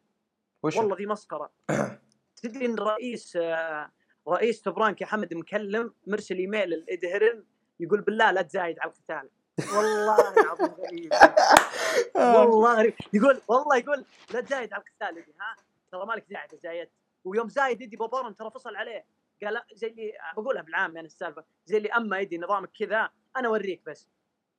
وش؟ 0.63 0.77
والله 0.77 0.95
ذي 0.97 1.05
مسخرة. 1.05 1.51
تدري 2.41 2.65
إن 2.65 2.75
رئيس 2.75 3.35
آه، 3.35 3.91
رئيس 4.27 4.61
Top 4.61 4.79
Rank 4.79 5.01
يا 5.01 5.05
حمد 5.05 5.33
مكلم 5.33 5.93
مرسل 6.07 6.37
إيميل 6.37 6.69
لإيدي 6.69 7.07
هيرن 7.07 7.43
يقول 7.79 8.01
بالله 8.01 8.31
لا 8.31 8.41
تزايد 8.41 8.79
على 8.79 8.91
القتال. 8.91 9.29
والله 9.75 10.33
العظيم 10.33 10.67
غريب. 10.67 11.11
والله 12.35 12.75
غريب. 12.75 12.93
يقول 13.13 13.41
والله 13.47 13.77
يقول 13.77 14.05
لا 14.33 14.41
تزايد 14.41 14.73
على 14.73 14.83
القتال 14.83 15.17
إيدي 15.17 15.33
ها؟ 15.39 15.55
ترى 15.91 16.05
مالك 16.05 16.25
داعي 16.29 16.45
إذا 16.45 16.57
زايدت 16.57 16.91
ويوم 17.23 17.49
زايد 17.49 17.81
إيدي 17.81 17.95
بوب 17.95 18.15
أرم 18.15 18.35
ترى 18.35 18.51
فصل 18.51 18.75
عليه. 18.75 19.05
قال 19.43 19.61
زي 19.73 19.87
اللي 19.87 20.13
بقولها 20.37 20.61
بالعام 20.61 20.95
يعني 20.95 21.07
السالفة. 21.07 21.43
زي 21.65 21.77
اللي 21.77 21.89
أما 21.89 22.19
إيدي 22.19 22.37
نظامك 22.37 22.69
كذا 22.79 23.09
أنا 23.37 23.47
أوريك 23.47 23.81
بس. 23.85 24.07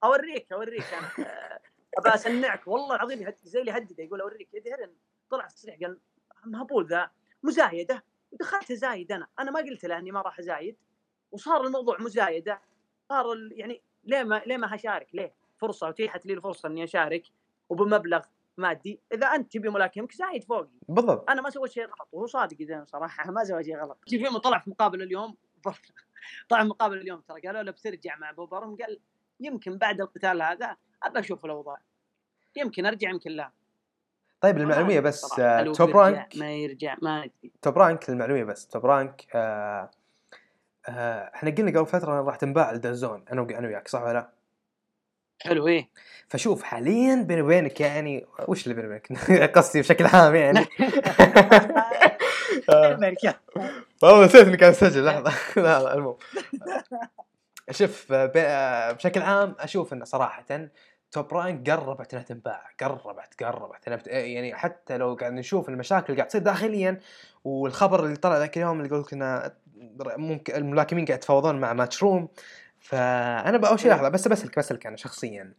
أوريك 0.05 0.53
أوريك 0.53 0.85
أنا. 0.95 1.09
أبى 1.99 2.15
أسنعك. 2.15 2.69
والله 2.69 2.95
العظيم 2.95 3.33
زي 3.43 3.61
اللي 3.61 3.73
هدده 3.73 4.05
يقول 4.05 4.21
أوريك 4.21 4.49
إيدي 4.55 4.75
هيرن 4.75 4.93
طلع 5.33 5.49
في 5.49 5.55
تصريح 5.55 5.79
قال 5.81 5.99
مهبول 6.45 6.87
ذا 6.87 7.11
مزايده 7.43 8.05
ودخلت 8.33 8.73
زايد 8.73 9.13
أنا. 9.13 9.27
أنا 9.39 9.51
ما 9.51 9.61
قلت 9.61 9.85
له 9.85 9.99
إني 9.99 10.11
ما 10.11 10.21
راح 10.21 10.39
أزايد. 10.39 10.77
وصار 11.33 11.67
الموضوع 11.67 12.01
مزايده 12.01 12.61
صار 13.09 13.27
يعني 13.53 13.83
ليه 14.05 14.23
ما 14.23 14.43
ليه 14.47 14.57
ما 14.57 14.75
هشارك؟ 14.75 15.15
ليه؟ 15.15 15.35
فرصة 15.59 15.89
اتيحت 15.89 16.27
لي 16.27 16.33
الفرصة 16.33 16.69
إني 16.69 16.85
أشارك. 16.85 17.27
وبمبلغ 17.69 18.25
مادي. 18.57 19.01
إذا 19.13 19.27
أنت 19.27 19.53
تبي 19.53 19.69
ملاكمك 19.69 20.13
زايد 20.13 20.45
فوقي. 20.45 20.79
بالضبط. 20.89 21.31
أنا 21.31 21.43
ما 21.43 21.51
سويت 21.51 21.73
شيء 21.73 21.85
غلط 21.85 22.09
وهو 22.13 22.27
صادق 22.27 22.57
اذا 22.61 22.85
صراحة. 22.85 23.31
ما 23.31 23.45
سوى 23.45 23.65
شيء 23.65 23.77
غلط. 23.77 23.99
يوم 24.13 24.39
طلع 24.39 24.59
في 24.59 24.71
مقابله 24.71 25.05
اليوم 25.05 25.37
طلع 26.49 26.63
في 26.63 26.69
مقابله 26.69 27.01
اليوم 27.01 27.21
ترى. 27.21 27.41
قالوا 27.41 27.63
له 27.63 27.73
بترجع 27.73 28.17
مع 28.17 28.31
أبو 28.31 28.47
برم. 28.47 28.77
قال 28.77 29.01
يمكن 29.41 29.79
بعد 29.79 30.01
القتال 30.01 30.43
هذا 30.43 30.77
أبى 31.03 31.19
أشوف 31.19 31.45
الأوضاع. 31.45 31.83
يمكن 32.57 32.87
أرجع 32.87 33.11
يمكن 33.11 33.31
لا. 33.31 33.53
طيب 34.43 34.57
المعلومية 34.57 34.99
أدري 34.99 35.09
بس. 35.09 35.39
آه، 35.39 35.63
Top 35.65 35.97
Rank؟ 35.97 36.33
ما 36.37 36.53
يرجع 36.53 36.97
ما 37.03 37.19
ادري 37.19 37.53
Top 37.63 37.79
Rank 37.79 38.09
المعلومية 38.09 38.45
بس 38.45 38.67
توب 38.67 38.87
رانك 38.87 39.27
آه 39.35 39.91
آه 40.89 41.31
إحنا 41.35 41.51
قلنا 41.51 41.79
قبل 41.81 41.87
فترة 41.87 42.21
راح 42.23 42.37
تنباع 42.37 42.73
ل 42.73 42.83
DAZN 42.83 43.25
أنا 43.33 43.43
أنا 43.43 43.69
وياك 43.69 43.89
صح 43.89 44.03
ولا 44.03 44.13
لا؟ 44.13 44.29
حلو 45.43 45.69
إيه. 45.69 45.89
فشوف 46.29 46.63
حاليا 46.63 47.15
بيني 47.23 47.43
وبينك 47.43 47.81
يعني 47.81 48.27
وش 48.49 48.63
اللي 48.65 48.75
بيني 48.75 48.87
وبينك؟ 48.89 49.13
قصدي 49.57 49.81
بشكل 49.81 50.07
عام 50.07 50.35
يعني. 50.35 50.59
أمريكا 52.71 53.35
والله 54.03 54.25
نسيت 54.25 54.47
إني 54.47 54.57
كان 54.57 54.71
اسجل 54.71 55.05
لحظة. 55.05 55.33
لا 55.63 55.83
لا 55.83 55.95
المهم. 55.95 56.17
شوف 57.71 58.13
ب- 58.13 58.93
بشكل 58.97 59.23
عام 59.23 59.57
أشوف 59.59 59.93
انه 59.93 60.05
صراحة 60.05 60.43
Top 61.13 61.35
Rank 61.35 61.71
قربت 61.71 62.15
إنها 62.15 62.25
تنباع 62.25 62.63
قربت 62.81 63.43
قربت 63.45 63.87
أنا 63.89 63.97
بت- 63.97 64.07
يعني 64.07 64.55
حتى 64.55 64.97
لو 64.97 65.15
قاعد 65.15 65.33
نشوف 65.33 65.69
المشاكل 65.69 66.07
اللي 66.07 66.17
قاعد 66.17 66.29
تصير 66.29 66.41
داخليا 66.41 67.01
والخبر 67.45 68.05
اللي 68.05 68.17
طلع 68.17 68.39
ذاك 68.39 68.57
اليوم 68.57 68.77
اللي 68.77 68.89
يقول 68.89 69.01
لك 69.01 69.13
إنه 69.13 69.53
ممكن 70.17 70.55
الملاكمين 70.55 71.05
قاعد 71.05 71.19
يتفاوضون 71.19 71.61
مع 71.61 71.73
Matchroom 71.73 72.29
فأنا 72.81 73.59
بأول 73.59 73.81
شيء 73.81 73.91
لحظة 73.91 74.09
بس 74.09 74.29
بسألك 74.29 74.59
بسألك 74.59 74.87
أنا 74.87 74.97
شخصيا. 74.97 75.55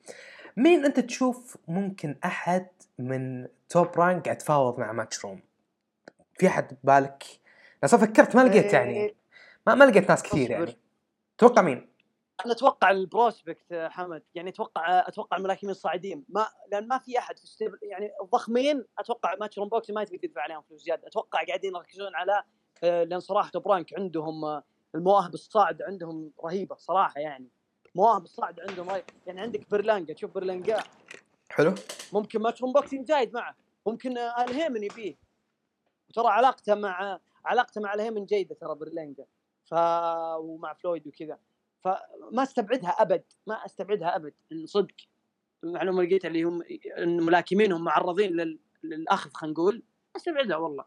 مين 0.57 0.85
أنت 0.85 0.99
تشوف 0.99 1.57
ممكن 1.67 2.15
أحد 2.25 2.67
من 2.99 3.47
Top 3.69 3.87
Rank 3.99 4.23
قاعد 4.25 4.35
يتفاوض 4.37 4.79
مع 4.79 4.91
Matchroom 4.91 5.41
في 6.37 6.47
أحد 6.47 6.77
ببالك؟ 6.83 7.23
أنا 7.83 7.91
فكرت 8.01 8.35
ما 8.35 8.41
لقيت 8.41 8.73
يعني. 8.73 8.95
إيه، 8.97 9.15
ما, 9.67 9.75
ما 9.75 9.83
لقيت 9.83 10.09
ناس 10.09 10.23
كثير. 10.23 10.51
يعني. 10.51 10.77
توقع 11.37 11.61
مين؟ 11.61 11.92
أنا 12.45 12.53
أتوقع 12.53 12.91
ال 12.91 13.00
prospect 13.00 13.71
يا 13.71 13.89
حمد 13.89 14.23
يعني 14.35 14.49
أتوقع 14.49 15.07
أتوقع 15.07 15.37
الملاكمين 15.37 15.71
الصاعدين. 15.71 16.25
ما 16.29 16.47
لأن 16.71 16.87
ما 16.87 16.97
في 16.97 17.19
أحد 17.19 17.37
في 17.37 17.43
ال 17.43 17.48
stable 17.48 17.79
يعني 17.81 18.11
الضخمين 18.21 18.85
أتوقع 18.99 19.35
Matchroom 19.35 19.69
Boxing 19.69 19.89
ما 19.89 20.03
تقدر 20.03 20.17
تدفع 20.17 20.41
عليهم 20.41 20.61
فلوس 20.61 20.81
زيادة. 20.81 21.07
أتوقع 21.07 21.43
قاعدين 21.43 21.75
يركزون 21.75 22.15
على 22.15 22.43
آه، 22.83 23.03
لأن 23.03 23.19
صراحة 23.19 23.49
Top 23.49 23.67
Rank 23.67 23.93
عندهم 23.99 24.45
آه، 24.45 24.63
المواهب 24.95 25.33
الصاعد 25.33 25.81
عندهم 25.81 26.31
رهيبة 26.45 26.75
صراحة 26.75 27.21
يعني. 27.21 27.49
مواهب 27.95 28.23
الصاعد 28.23 28.59
عندهم 28.59 28.89
رهيبة. 28.89 29.05
يعني 29.27 29.41
عندك 29.41 29.69
برلانجا 29.71 30.13
تشوف 30.13 30.31
برلانجا 30.31 30.79
حلو. 31.49 31.75
ممكن 32.13 32.41
Matchroom 32.41 32.73
Boxing 32.73 32.95
جايد 32.95 33.33
معه. 33.33 33.55
ممكن 33.85 34.17
آه، 34.17 34.43
آل 34.43 34.56
هيمن 34.56 34.83
يبيه. 34.83 35.15
وترى 36.09 36.27
علاقته 36.27 36.75
مع 36.75 37.19
علاقته 37.45 37.81
مع 37.81 37.93
آل 37.93 38.04
هيمن 38.04 38.25
جيدة 38.25 38.55
ترى 38.55 38.75
برلانجا 38.75 39.25
ف 39.65 39.73
ومع 40.37 40.73
فلويد 40.73 41.07
وكذا. 41.07 41.37
فما 41.83 42.43
استبعدها 42.43 42.89
أبد 42.89 43.23
ما 43.47 43.65
استبعدها 43.65 44.15
أبد 44.15 44.33
إن 44.51 44.65
صدق 44.65 44.95
المعلومة 45.63 45.99
اللي 45.99 46.09
لقيتها 46.09 46.27
اللي 46.27 46.43
هم 46.43 46.63
إن 46.97 47.23
ملاكمينهم 47.23 47.83
معرضين 47.83 48.31
لل... 48.31 48.59
للأخذ 48.83 49.29
خلينا 49.33 49.53
نقول 49.53 49.83
استبعدها 50.15 50.57
والله. 50.57 50.85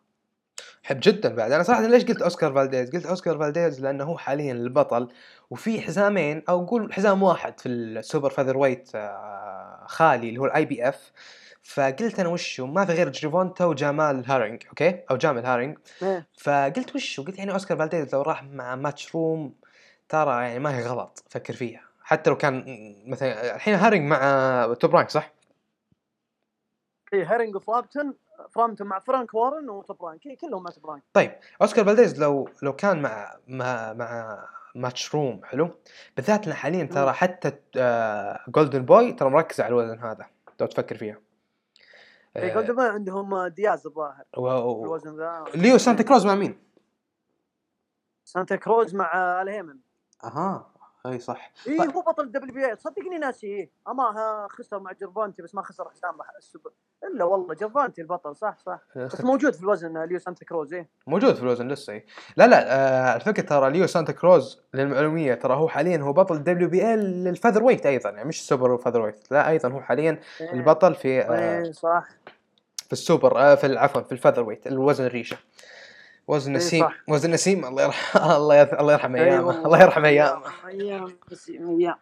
حب 0.83 0.99
جدا 1.03 1.35
بعد. 1.35 1.53
أنا 1.53 1.63
صراحة 1.63 1.87
ليش 1.87 2.05
قلت 2.05 2.23
أوسكار 2.23 2.55
فالديز؟ 2.55 2.91
قلت 2.91 3.07
أوسكار 3.07 3.39
فالديز 3.39 3.81
لأنه 3.81 4.05
هو 4.05 4.19
حاليا 4.19 4.53
البطل 4.53 5.09
وفي 5.51 5.81
حزامين 5.81 6.43
أو 6.49 6.63
نقول 6.63 6.93
حزام 6.93 7.23
واحد 7.23 7.61
في 7.61 7.69
ال 7.69 8.31
super 8.31 8.57
featherweight 8.57 8.91
آه، 8.95 9.85
خالي 9.87 10.29
اللي 10.29 10.41
هو 10.41 10.47
ال 10.47 10.65
IBF 10.65 11.13
فقلت 11.63 12.21
أنا 12.21 12.29
وشو؟ 12.29 12.67
ما 12.67 12.85
في 12.85 12.93
غير 12.93 13.09
جيرفونتا 13.11 13.65
وجمال 13.65 14.25
هارينج 14.27 14.63
أوكي؟ 14.69 15.01
أو 15.11 15.17
جامل 15.17 15.47
هارينج. 15.47 15.79
إيه. 16.03 16.27
فقلت 16.39 16.95
وشو؟ 16.95 17.25
قلت 17.25 17.39
يعني 17.39 17.53
أوسكار 17.53 17.79
فالديز 17.79 18.15
لو 18.15 18.23
راح 18.23 18.45
مع 18.45 18.77
Matchroom 18.77 19.55
ترى 20.09 20.43
يعني 20.45 20.59
ما 20.59 20.79
هي 20.79 20.87
غلط 20.87 21.25
فكر 21.31 21.55
فيها. 21.55 21.83
حتى 22.03 22.31
لو 22.31 22.37
كان 22.37 22.65
مثلا 23.07 23.55
الحين 23.55 23.75
هارينج 23.75 24.11
مع 24.11 24.75
Top 24.81 24.97
Rank 24.97 25.11
صح؟ 25.11 25.33
اي 27.13 27.27
هارينج 27.27 27.57
وفرامتون 27.57 28.15
فرامتون 28.51 28.87
مع 28.87 28.99
فرانك 28.99 29.35
وارن 29.35 29.69
و 29.69 29.78
Top 29.78 30.05
Rank. 30.05 30.27
إيه، 30.27 30.37
كلهم 30.37 30.63
مع 30.63 30.71
Top 30.71 30.87
Rank. 30.87 31.03
طيب 31.13 31.33
أوسكار 31.63 31.85
فالديز 31.85 32.23
لو 32.23 32.49
لو 32.63 32.73
كان 32.77 33.03
مع 33.03 33.37
مع 33.49 33.93
مع 33.93 34.45
Matchroom 34.75 35.45
حلو؟ 35.45 35.71
بالذات 36.17 36.49
حاليا 36.49 36.85
ترى. 36.85 37.13
حتى 37.13 37.53
Golden 38.49 38.85
Boy 38.85 39.13
ترى 39.13 39.31
مركز 39.31 39.61
على 39.61 39.69
الوزن 39.69 39.99
هذا. 39.99 40.27
لو 40.61 40.67
تفكر 40.67 40.97
فيها. 40.97 41.21
اي 42.37 42.51
آه، 42.51 42.55
Golden 42.55 42.75
Boy 42.75 42.89
عندهم 42.89 43.47
دياز 43.47 43.87
الظاهر. 43.87 44.25
الوزن 44.39 45.17
ذا. 45.17 45.45
ليو 45.55 45.79
سانتا 45.79 46.03
كروز 46.03 46.27
مع 46.27 46.35
مين؟ 46.35 46.59
سانتا 48.25 48.57
كروز 48.57 48.95
مع 48.95 49.43
آل 49.43 49.55
هيمن 49.55 49.79
أها 50.25 50.67
أي 51.07 51.19
صح. 51.19 51.53
اي 51.69 51.79
طيب. 51.79 51.91
هو 51.91 52.03
بطل 52.03 52.23
ال 52.23 52.55
WBA. 52.55 52.77
صدقني 52.77 53.19
ناسي. 53.19 53.47
إيه 53.47 53.71
اما 53.89 54.47
خسر 54.51 54.79
مع 54.79 54.93
جيرفونتا 54.93 55.43
بس 55.43 55.55
ما 55.55 55.63
خسر 55.63 55.89
حسام 55.91 56.15
السوبر. 56.39 56.71
إلا 57.05 57.25
والله 57.25 57.55
جيرفونتا 57.55 58.01
البطل 58.03 58.37
صح 58.37 58.59
صح. 58.59 58.81
بس 58.97 59.21
موجود 59.21 59.55
في 59.55 59.61
الوزن 59.61 60.05
ليو 60.05 60.19
سانتا 60.19 60.45
كروز 60.45 60.75
إيه. 60.75 60.89
موجود 61.07 61.35
في 61.35 61.43
الوزن 61.43 61.69
لسه 61.69 61.93
إي. 61.93 62.07
لا 62.37 62.47
لا 62.47 62.75
آه 62.75 63.17
الفكرة 63.17 63.43
ترى 63.43 63.71
ليو 63.71 63.87
سانتا 63.87 64.13
كروز 64.13 64.61
للمعلومية 64.75 65.35
ترى 65.35 65.55
هو 65.55 65.69
حاليا 65.69 65.99
هو 65.99 66.13
بطل 66.13 66.39
WBA 66.45 66.59
لل 66.59 66.69
featherweight 66.69 67.87
أيضا 67.87 68.11
يعني 68.11 68.29
مش 68.29 68.41
ال 68.41 68.79
super 68.79 69.01
featherweight 69.01 69.33
لا 69.33 69.49
أيضا 69.49 69.69
هو 69.69 69.81
حاليا 69.81 70.21
إيه. 70.41 70.53
البطل 70.53 70.95
في 70.95 71.21
آه 71.21 71.63
إيه 71.63 71.73
صح. 71.73 72.09
في 72.87 72.93
السوبر 72.93 73.39
آه 73.39 73.55
في 73.55 73.79
عفوا 73.79 74.03
في 74.03 74.13
ال 74.13 74.43
featherweight 74.43 74.67
الوزن 74.67 75.05
الريشة. 75.07 75.37
وزن 76.29 76.51
إيه 76.51 76.57
نسيم 76.59 76.85
صح. 76.89 76.95
وزن 77.09 77.31
نسيم 77.31 77.65
الله 77.65 77.83
يرحم 77.83 78.19
الله 78.41 78.57
يرحم 78.57 78.77
الله 78.81 78.93
يرحم 78.93 79.15
إيه 79.17 79.25
ايامه. 79.25 79.65
الله 79.67 79.83
يرحم 79.83 80.05
ايامه 80.05 80.43
أيام 80.67 81.19
بس 81.31 81.49
أيام 81.49 81.97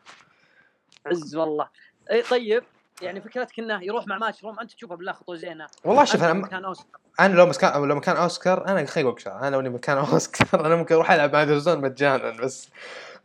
عز 1.06 1.36
والله. 1.36 1.68
اي 2.10 2.22
طيب 2.22 2.62
يعني 3.02 3.20
فكرتك 3.20 3.58
إنه 3.58 3.84
يروح 3.84 4.06
مع 4.06 4.18
Matchroom 4.18 4.60
أنت 4.60 4.72
تشوفها 4.72 4.96
بالله 4.96 5.12
خطوة 5.12 5.36
زينة. 5.36 5.66
والله 5.84 6.04
شوف 6.04 6.22
أنا 6.22 6.32
مكان 6.32 6.64
أوسكار. 6.64 7.00
أنا 7.20 7.34
لو 7.34 7.46
مكان 7.46 7.82
لو 7.88 7.94
مكان 7.94 8.16
أوسكار 8.16 8.66
أنا 8.68 8.80
لك 9.10 9.18
شغله 9.18 9.48
أنا 9.48 9.56
لو 9.56 9.62
مكان 9.70 9.98
أوسكار 10.12 10.66
أنا 10.66 10.76
ممكن 10.76 10.94
أروح 10.94 11.10
ألعب 11.10 11.32
مع 11.32 11.44
DAZN 11.44 11.80
مجانا 11.80 12.30
بس 12.30 12.68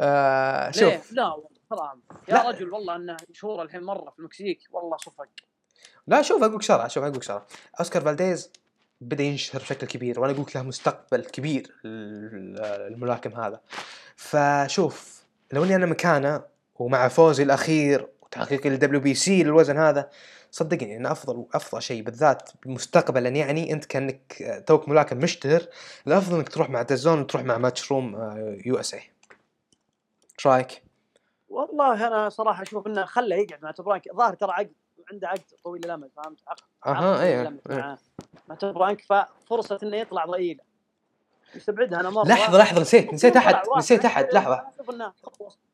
آه 0.01 0.71
ليه؟ 0.71 0.97
شوف 0.97 1.11
لا 1.11 1.27
والله 1.27 1.49
حرام. 1.71 2.01
يا 2.27 2.33
لا. 2.33 2.49
رجل 2.49 2.73
والله 2.73 2.95
إنه 2.95 3.17
مشهور 3.29 3.61
الحين 3.61 3.83
مرة 3.83 4.09
في 4.09 4.19
المكسيك 4.19 4.59
والله 4.71 4.97
صفق. 4.97 5.27
لا 6.07 6.21
شوف 6.21 6.43
أقول 6.43 6.55
لك 6.55 6.61
شغله 6.61 6.87
شوف 6.87 7.03
أقول 7.03 7.15
لك 7.15 7.23
شغله 7.23 7.41
أوسكار 7.79 8.01
فالديز. 8.01 8.51
بدأ 9.01 9.23
ينشهر 9.23 9.61
بشكل 9.61 9.87
كبير 9.87 10.19
وأنا 10.19 10.33
أقول 10.33 10.45
لك 10.47 10.55
له 10.55 10.61
مستقبل 10.63 11.25
كبير 11.25 11.75
ال- 11.85 12.59
الملاكم 12.93 13.33
هذا. 13.41 13.61
فشوف 14.15 15.23
لو 15.53 15.63
إني 15.63 15.75
أنا 15.75 15.85
مكانه 15.85 16.41
ومع 16.75 17.07
فوزي 17.07 17.43
الأخير 17.43 18.07
وتحقيق 18.21 18.65
ال 18.65 18.99
WBC 18.99 19.43
للوزن 19.43 19.77
هذا 19.77 20.09
صدقني 20.51 20.97
انه 20.97 21.11
أفضل 21.11 21.45
أفضل 21.53 21.81
شيء 21.81 22.03
بالذات 22.03 22.49
مستقبلا 22.65 23.29
يعني 23.29 23.73
أنت 23.73 23.85
كأنك 23.85 24.63
توك 24.67 24.89
ملاكم 24.89 25.17
مشتهر 25.17 25.61
الأفضل 26.07 26.35
إنك 26.37 26.49
تروح 26.49 26.69
مع 26.69 26.81
DAZN 26.81 27.19
وتروح 27.19 27.43
مع 27.43 27.57
Matchroom 27.57 28.15
USA 28.65 28.99
إيش 30.37 30.47
رأيك؟ 30.47 30.83
والله 31.49 32.07
أنا 32.07 32.29
صراحة 32.29 32.63
أشوف 32.63 32.87
إنه 32.87 33.05
خله 33.05 33.35
يقعد 33.35 33.63
مع 33.63 33.71
Top 33.71 33.85
Rank 33.85 34.03
ظاهر 34.15 34.33
ترى 34.33 34.51
عقد 34.51 34.71
عنده 35.11 35.27
عقد 35.27 35.43
طويل 35.63 35.85
الامد 35.85 36.11
فهمت؟ 36.15 36.39
عقد 36.47 36.61
أها 36.85 37.41
الأمد 37.41 37.61
إيه. 37.69 37.77
مع 37.77 37.97
مع 38.47 38.55
Top 38.55 38.75
Rank 38.75 39.01
ففرصه 39.01 39.79
إنه 39.83 39.97
يطلع 39.97 40.25
ضئيله 40.25 40.63
يستبعدها 41.55 41.99
أنا 41.99 42.09
مره 42.09 42.27
لحظة 42.27 42.57
لحظة 42.57 42.81
نسيت 42.81 43.13
نسيت 43.13 43.37
أحد. 43.37 43.55
نسيت 43.77 44.05
أحد 44.05 44.27
لحظة. 44.33 44.63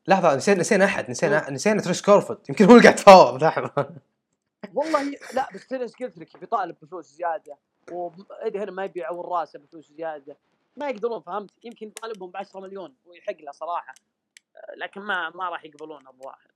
لحظة 0.08 0.36
نسينا 0.36 0.60
نسينا 0.60 0.86
أحد 0.86 1.10
نسينا 1.10 1.50
نسينا 1.50 1.82
تيرنس 1.82 2.02
كروفورد. 2.02 2.40
يمكن 2.50 2.66
هو 2.66 2.72
اللي 2.72 2.84
قاعد 2.84 2.94
يتفاوض. 2.94 3.44
لحظة. 3.44 3.90
والله 4.74 5.18
لا 5.34 5.50
بس 5.54 5.68
تيرنس 5.68 5.96
قلت 5.96 6.18
لك 6.18 6.38
بيطالب 6.40 6.76
بفلوس 6.82 7.06
زيادة. 7.06 7.58
وإيدي 7.92 8.60
هيرن 8.60 8.72
ما 8.72 8.86
يبي 8.86 9.00
يعور 9.00 9.30
راسه 9.40 9.60
بفلوس 9.60 9.92
زيادة. 9.92 10.38
ما 10.78 10.90
يقدرون 10.90 11.22
فهمت؟ 11.22 11.52
يمكن 11.64 11.88
يطالبهم 11.88 12.32
ب 12.32 12.38
10 12.38 12.60
مليون 12.60 12.96
ويحق 13.06 13.42
له 13.42 13.52
صراحة. 13.52 13.94
آه، 14.56 14.76
لكن 14.78 15.02
ما 15.02 15.30
ما 15.30 15.50
راح 15.50 15.66
يقبلون 15.66 16.08
الظاهر 16.08 16.55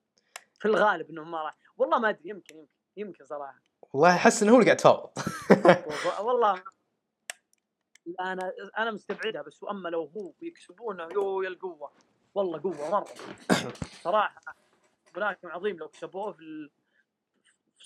في 0.60 0.66
الغالب 0.68 1.10
انهم 1.10 1.32
ما 1.32 1.42
راح. 1.44 1.58
والله 1.78 2.00
ما 2.00 2.10
أدري 2.10 2.30
يمكن 2.30 2.56
يمكن 2.56 2.70
يمكن 2.98 3.26
صراحة. 3.26 3.60
والله 3.94 4.16
أحس 4.16 4.44
إنه 4.44 4.52
هو 4.52 4.56
اللي 4.56 4.66
قاعد 4.66 4.78
يتفاوض 4.78 5.10
والله- 6.28 6.64
لا 8.06 8.34
أنا 8.34 8.54
أنا 8.78 8.92
مستبعدها 8.92 9.42
بس 9.42 9.64
وأما 9.64 9.90
لو 9.90 10.12
هو 10.18 10.34
يكسبونه 10.42 11.04
يو 11.04 11.42
يا 11.42 11.50
القوة. 11.50 11.92
والله 12.36 12.62
قوة 12.62 12.90
مرة. 12.92 13.08
صراحة 14.04 14.42
ملاكم 15.16 15.48
عظيم 15.48 15.78
لو 15.78 15.88
كسبوه 15.88 16.32
في 16.32 16.70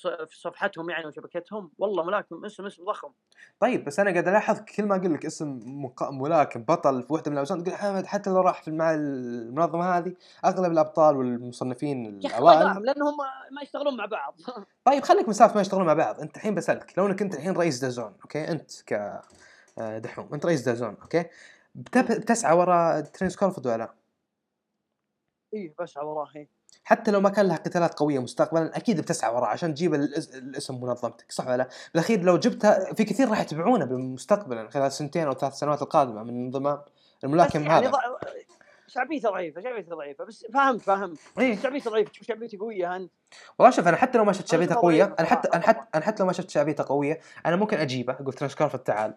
في 0.02 0.40
صفحتهم 0.40 0.90
يعني 0.90 1.06
وشبكتهم. 1.08 1.72
والله 1.78 2.04
ملاكم 2.04 2.46
اسم 2.46 2.66
اسم 2.66 2.86
ضخم. 2.86 3.12
طيب 3.60 3.86
بس 3.86 4.00
أنا 4.00 4.12
قاعد 4.12 4.28
ألاحظ 4.28 4.60
كل 4.60 4.84
ما 4.84 4.96
أقول 4.96 5.14
لك 5.14 5.26
اسم 5.26 5.60
ملاكم 6.12 6.64
بطل 6.64 7.04
في 7.04 7.14
وحدة 7.14 7.32
من 7.32 7.38
الاوزان 7.38 7.64
تقول 7.64 7.78
حمد 7.78 8.06
حتى 8.06 8.30
لو 8.30 8.42
راح 8.42 8.64
في 8.64 8.72
مع 8.72 8.94
المنظمة 8.94 9.98
هذه 9.98 10.14
أغلب 10.46 10.72
الأبطال 10.72 11.18
والمصنفين 11.18 12.06
الأوائل 12.06 12.86
لأنهم 12.86 13.18
ما 13.52 13.62
يشتغلون 13.62 13.98
مع 13.98 14.06
بعض. 14.06 14.36
طيب 14.86 15.04
خليك 15.04 15.28
من 15.28 15.34
سالفه 15.34 15.56
ما 15.56 15.62
يشتغلون 15.62 15.86
مع 15.86 15.94
بعض. 15.94 16.20
أنت 16.20 16.36
الحين 16.38 16.56
بسألك 16.56 16.94
لو 16.98 17.06
أنك 17.06 17.22
أنت 17.22 17.36
الحين 17.36 17.54
رئيس 17.54 17.80
DAZN 17.80 18.16
أوكي؟ 18.22 18.52
أنت 18.52 18.72
ك 18.82 19.22
آه، 19.78 19.98
دحوم 19.98 20.34
أنت 20.34 20.46
رئيس 20.46 20.62
DAZN 20.62 20.98
أوكي؟ 21.02 21.26
بتسعى 21.76 22.58
وراء 22.58 23.02
تيرنس 23.02 23.36
كروفورد 23.36 23.68
ولا؟ 23.68 23.78
لا؟ 23.78 23.94
إيه 25.54 25.74
بسعى 25.80 26.06
وراه 26.06 26.30
إيه. 26.36 26.63
حتى 26.84 27.12
لو 27.12 27.22
ما 27.22 27.30
كان 27.30 27.48
لها 27.48 27.56
قتالات 27.58 27.94
قوية 28.00 28.20
مستقبلا 28.20 28.78
أكيد 28.78 29.02
بتسعى 29.02 29.34
وراء 29.36 29.50
عشان 29.50 29.74
تجيب 29.74 29.94
الاسم 29.94 30.82
منظمتك 30.84 31.32
صح 31.32 31.48
ولا 31.48 31.58
لا؟ 31.58 31.68
بالأخير 31.94 32.22
لو 32.22 32.38
جبتها 32.38 32.94
في 32.94 33.04
كثير 33.04 33.30
راح 33.30 33.42
يتبعونه 33.42 33.86
بالمستقبلا 33.86 34.70
خلال 34.70 34.92
سنتين 34.92 35.28
أو 35.28 35.34
ثلاث 35.34 35.54
سنوات 35.54 35.82
القادمة 35.82 36.24
من 36.24 36.30
انضمام 36.46 36.82
الملاكم 37.24 37.64
يعني 37.64 37.88
هذا. 37.88 37.92
ض- 37.92 37.98
شعبيته 38.88 39.30
ضعيفة 39.30 39.62
شعبيته 39.62 39.96
ضعيفة 39.96 40.24
بس 40.26 40.46
فهمت 40.54 40.82
فهمت. 40.82 41.18
إيه. 41.40 41.60
شعبيته 41.62 41.92
ضعيفة 41.92 42.12
تشوف 42.12 42.28
شعبيته 42.28 42.58
قوية 42.60 42.96
انت 42.96 43.12
والله 43.60 43.72
شوف 43.76 43.88
أنا 43.88 43.98
حتى 43.98 44.18
لو 44.18 44.26
ما 44.26 44.34
شفت 44.34 44.48
شعبيته 44.48 44.76
قوية 44.76 45.16
أنا 45.20 45.28
حتى 45.28 45.48
أنا. 45.54 45.62
حتى 45.64 45.88
أنا 45.96 46.06
حتى 46.06 46.24
لو 46.24 46.28
ما 46.28 46.34
شفت 46.34 46.50
شعبيته 46.50 46.84
قوية 46.88 47.20
أنا 47.46 47.56
ممكن 47.56 47.78
أجيبه. 47.78 48.14
أقول 48.14 48.34
تيرنس 48.34 48.56
كروفورد 48.56 48.88
تعال. 48.88 49.14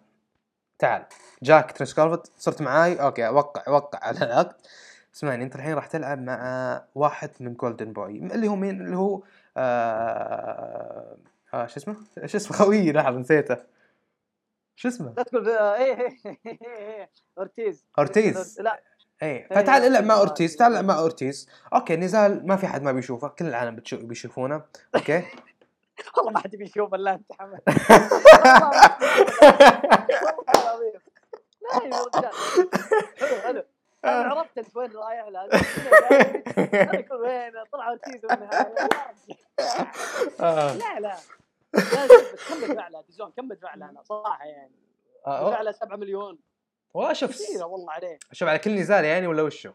تعال. 0.78 1.04
جاك 1.42 1.72
تيرنس 1.72 1.97
كروفورد 1.97 2.32
صرت 2.38 2.62
معاي. 2.62 3.02
أوكي 3.02 3.26
أوقع 3.26 3.70
وقع 3.70 3.98
على 4.02 4.16
العقد 4.24 4.54
اسمعني 5.16 5.44
أنت 5.44 5.56
الحين 5.56 5.74
راح 5.74 5.86
تلعب 5.86 6.22
مع 6.22 6.84
واحد 6.94 7.30
من 7.40 7.54
Golden 7.54 7.92
Boy 7.92 8.18
اللي 8.18 8.48
هو 8.48 8.56
مين؟ 8.56 8.80
اللي 8.80 8.96
هو 8.96 9.22
آه 9.56 11.16
آه 11.54 11.66
شو 11.66 11.76
اسمه؟ 11.76 11.96
شو 12.26 12.36
اسمه؟ 12.36 12.56
خويي 12.58 12.92
لحظة 12.92 13.18
نسيته. 13.18 13.56
شو 14.76 14.88
اسمه؟ 14.88 15.14
لا 15.16 15.22
تقول 15.22 15.48
إيه 15.48 15.98
إيه 15.98 16.18
إيه، 16.46 16.58
إيه، 16.62 17.10
أورتيز. 17.38 17.84
أورتيز. 17.98 18.60
لا. 18.60 18.80
إيه 19.22 19.48
فتعال 19.48 19.82
إيه، 19.82 19.88
إلعب 19.88 20.04
مع. 20.04 20.14
أورتيز 20.14 20.56
تعال 20.56 20.72
إلعب 20.72 20.84
مع 20.84 20.98
أورتيز. 20.98 21.48
أوكي 21.74 21.96
نزال 21.96 22.46
ما 22.46 22.56
في 22.56 22.66
حد 22.66 22.82
ما 22.82 22.92
بيشوفه 22.92 23.28
كل 23.28 23.46
العالم 23.46 23.76
بتشوف 23.76 24.04
بيشوفونه. 24.04 24.62
أوكي. 24.94 25.22
والله 26.16 26.32
ما 26.32 26.38
حد 26.38 26.56
بيشوف 26.56 26.94
إلا 26.94 27.14
أنت 27.14 27.32
حمد. 27.32 27.60
والله 30.26 30.62
العظيم. 30.62 30.92
لا 31.62 31.84
يا 31.84 32.02
رجال 32.02 32.32
حلو 33.18 33.40
حلو. 33.40 33.62
أنا 34.06 34.34
عرفت 34.34 34.58
أنت 34.58 34.76
وين 34.76 34.92
رايح 34.92 35.28
له 35.28 35.44
أنا 35.44 35.56
أقول 37.08 37.20
وين؟ 37.26 37.52
طلع 37.72 37.88
اورتيز 37.88 38.20
بالنهايه 38.20 38.74
آه. 40.40 40.76
لا 40.76 41.00
لا. 41.00 41.16
كم 42.48 42.60
بدفع 42.60 42.88
له 42.88 43.00
DAZN؟ 43.00 43.30
كم 43.30 43.48
بدفع 43.48 43.74
له 43.74 43.90
أنا 43.90 44.02
صراحة 44.02 44.44
يعني. 44.44 44.74
بدفع 45.26 45.60
آه. 45.60 45.62
له 45.62 45.72
7 45.72 45.96
مليون. 45.96 46.38
والله 46.94 47.12
شوف 47.12 47.30
كثيرة 47.30 47.64
والله 47.64 47.92
عليه 47.92 48.18
شوف 48.32 48.48
على 48.48 48.58
كل 48.58 48.74
نزال 48.74 49.04
يعني 49.04 49.26
ولا 49.26 49.42
وشو؟ 49.42 49.72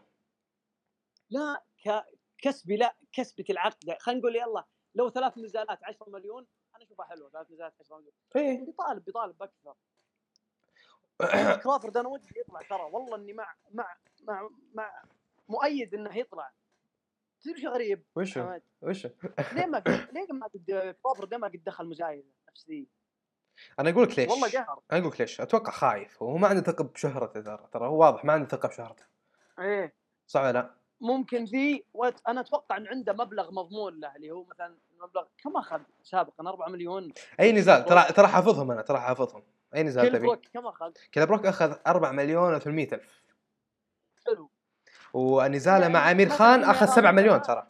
لا 1.30 1.62
ك... 1.86 2.04
كسبي 2.38 2.76
لا 2.76 2.94
كسبة 3.12 3.44
العقد. 3.50 3.96
خلينا 4.00 4.20
نقول 4.20 4.36
يلا 4.36 4.64
لو 4.94 5.10
ثلاث 5.10 5.38
نزالات 5.38 5.78
10 5.84 6.10
مليون 6.10 6.46
أنا 6.76 6.84
أشوفها 6.84 7.06
حلوة. 7.06 7.30
ثلاث 7.30 7.50
نزالات 7.50 7.74
10 7.80 7.96
مليون. 7.96 8.12
إيه. 8.36 8.64
بيطالب 8.66 9.04
بيطالب 9.04 9.38
باكثر 9.38 9.74
كرافورد 11.62 11.96
أنا 11.96 12.08
ودي 12.08 12.28
يطلع 12.36 12.60
ترى 12.60 12.82
والله 12.82 13.16
إني 13.16 13.32
مع 13.32 13.54
مع 13.70 13.96
مع 14.22 14.48
مع 14.74 15.02
مؤيد 15.48 15.94
إنه 15.94 16.16
يطلع 16.16 16.52
تدري 17.40 17.60
شو 17.60 17.68
غريب 17.68 18.04
وشو؟ 18.16 18.42
حمد؟ 18.42 18.62
وشو؟ 18.82 19.08
ليه 19.52 19.66
ما 19.66 19.78
قد 19.78 19.88
ليه 20.14 20.26
ما 20.32 20.46
قد 20.46 20.94
كرافورد 21.02 21.34
ما 21.34 21.48
قد 21.48 21.64
دخل 21.64 21.86
مزايده 21.86 22.28
نفس 22.48 22.68
ذي 22.68 22.88
أنا 23.78 23.90
أقول 23.90 24.02
لك 24.02 24.18
ليش؟ 24.18 24.30
والله 24.30 24.50
قهر 24.50 24.80
أنا 24.92 25.00
أقول 25.00 25.12
لك 25.12 25.20
ليش؟ 25.20 25.40
أتوقع 25.40 25.72
خايف 25.72 26.22
وهو 26.22 26.36
ما 26.36 26.48
عنده 26.48 26.62
ثقة 26.62 26.84
بشهرته 26.84 27.40
ترى 27.40 27.68
ترى 27.72 27.86
هو 27.88 28.00
واضح 28.00 28.24
ما 28.24 28.32
عنده 28.32 28.48
ثقة 28.48 28.68
بشهرته 28.68 29.04
إيه 29.58 29.94
صح 30.26 30.40
ولا 30.40 30.52
لا؟ 30.52 30.74
ممكن 31.00 31.44
ذي 31.44 31.86
وت... 31.94 32.20
أنا 32.28 32.40
أتوقع 32.40 32.76
إن 32.76 32.86
عنده 32.86 33.12
مبلغ 33.12 33.50
مضمون 33.52 34.00
له 34.00 34.16
اللي 34.16 34.30
هو 34.30 34.44
مثلا 34.44 34.78
مبلغ 34.98 35.24
كم 35.38 35.56
أخذ 35.56 35.80
سابقا 36.02 36.48
4 36.48 36.68
مليون 36.68 37.12
أي 37.40 37.52
نزال 37.52 37.84
ترى 37.84 38.04
ترى 38.04 38.26
حافظهم 38.26 38.70
أنا 38.70 38.82
ترى 38.82 38.98
حافظهم 39.00 39.42
اي 39.74 39.82
نزال 39.82 40.08
تبي؟ 40.12 40.18
بروك 40.18 40.46
كم 40.54 40.66
أخذ؟ 40.66 40.92
كذا 41.12 41.24
بروك 41.24 41.46
أخذ 41.46 41.76
4 41.86 42.12
مليون 42.12 42.60
و800 42.60 42.66
ألف. 42.68 43.22
حلو. 44.26 44.50
ونزالة 45.14 45.80
يعني 45.80 45.94
مع 45.94 46.10
أمير 46.10 46.28
ما 46.28 46.34
خان 46.34 46.64
أخذ 46.64 46.86
يا 46.86 46.92
7 46.94 47.10
رب. 47.10 47.16
مليون 47.16 47.42
ترى. 47.42 47.66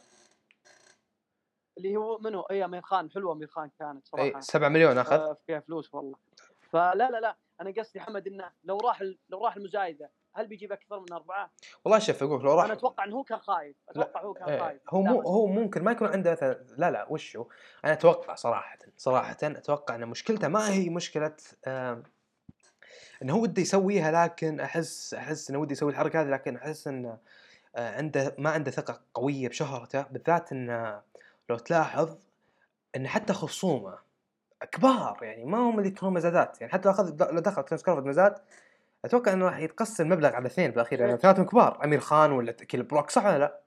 اللي 1.79 1.97
هو 1.97 2.19
منو؟ 2.19 2.41
إي 2.41 2.65
أمير 2.65 2.83
خان 2.83 3.11
حلوة 3.11 3.33
أمير 3.33 3.49
خان 3.49 3.71
كانت 3.79 4.07
صراحة. 4.07 4.25
اي 4.25 4.41
7 4.41 4.69
مليون 4.69 4.99
أخذ. 4.99 5.17
آه، 5.17 5.37
فيها 5.47 5.61
فلوس 5.61 5.95
والله. 5.95 6.17
فلا 6.61 6.95
لا 7.11 7.21
لا 7.21 7.37
أنا 7.61 7.75
قصدي 7.79 8.01
حمد 8.01 8.27
إنه 8.27 8.51
لو 8.65 8.79
راح 8.79 9.03
لو 9.29 9.45
راح 9.45 9.57
المزايده 9.57 10.11
هل 10.35 10.47
بيجيب 10.47 10.72
أكثر 10.72 11.01
من 11.01 11.12
أربعة؟ 11.12 11.51
والله 11.85 11.99
شوف 11.99 12.22
أقول 12.22 12.43
لو 12.45 12.55
راح 12.55 12.64
أنا 12.64 12.72
أتوقع 12.72 13.05
إنه 13.05 13.16
هو 13.16 13.22
كان 13.24 13.39
خايف 13.39 13.76
أتوقع 13.89 14.22
هو 14.22 14.35
كان 14.35 14.49
إيه، 14.49 14.59
خايف. 14.61 14.80
هو 14.89 15.03
مو 15.03 15.20
هو 15.20 15.47
ممكن 15.47 15.85
ما 15.85 15.93
يكون 15.93 16.09
عنده 16.09 16.30
مثلا 16.30 16.64
لا 16.76 16.91
لا 16.91 17.07
وشو؟ 17.11 17.47
أنا 17.85 17.93
أتوقع 17.93 18.35
صراحة 18.35 18.78
صراحة 18.97 19.37
أتوقع 19.43 19.95
إن 19.95 20.07
مشكلته 20.07 20.49
ما 20.49 20.70
هي 20.70 20.89
مشكلة 20.89 21.37
آم، 21.66 22.03
انه 23.22 23.35
هو 23.35 23.43
وده 23.43 23.62
يسويها 23.62 24.24
لكن 24.24 24.61
احس 24.61 25.14
أحس 25.14 25.51
إنه 25.51 25.59
وده 25.59 25.72
يسوي 25.72 25.93
الحركة 25.93 26.20
هذه 26.22 26.28
لكن 26.28 26.57
أحس 26.57 26.87
إنه 26.89 27.18
آه، 27.76 27.97
عنده 27.97 28.35
ما 28.39 28.51
عنده 28.51 28.70
ثقة 28.70 29.01
قوية 29.14 29.49
بشهرته. 29.49 30.03
بالذات 30.03 30.53
انه 30.53 31.03
لو 31.51 31.57
تلاحظ 31.57 32.16
إن 32.97 33.09
حتى 33.09 33.33
خصومه 33.33 33.99
كبار 34.70 35.18
يعني 35.22 35.45
ما 35.45 35.59
هم 35.59 35.78
اللي 35.78 35.89
يكونون 35.89 36.14
مزادات. 36.14 36.61
يعني 36.61 36.72
حتى 36.72 36.89
لو 36.89 36.95
اخذ 36.95 37.33
لو 37.33 37.41
دخل 37.41 37.64
تيرنس 37.64 37.83
كروفورد 37.83 38.07
مزاد 38.07 38.35
أتوقع 39.05 39.33
إنه 39.33 39.45
راح 39.45 39.59
يتقسم 39.59 40.05
المبلغ 40.05 40.35
على 40.35 40.47
اثنين 40.47 40.71
بالأخير 40.71 40.99
لأن 40.99 41.09
إيه. 41.09 41.15
اثنيناتهم 41.15 41.47
كبار. 41.47 41.85
أمير 41.85 42.01
خان 42.01 42.33
ولا 42.33 42.53
كيل 42.53 42.83
بروك 42.83 43.11
صح 43.11 43.25
ولا 43.27 43.39
لا؟ 43.39 43.61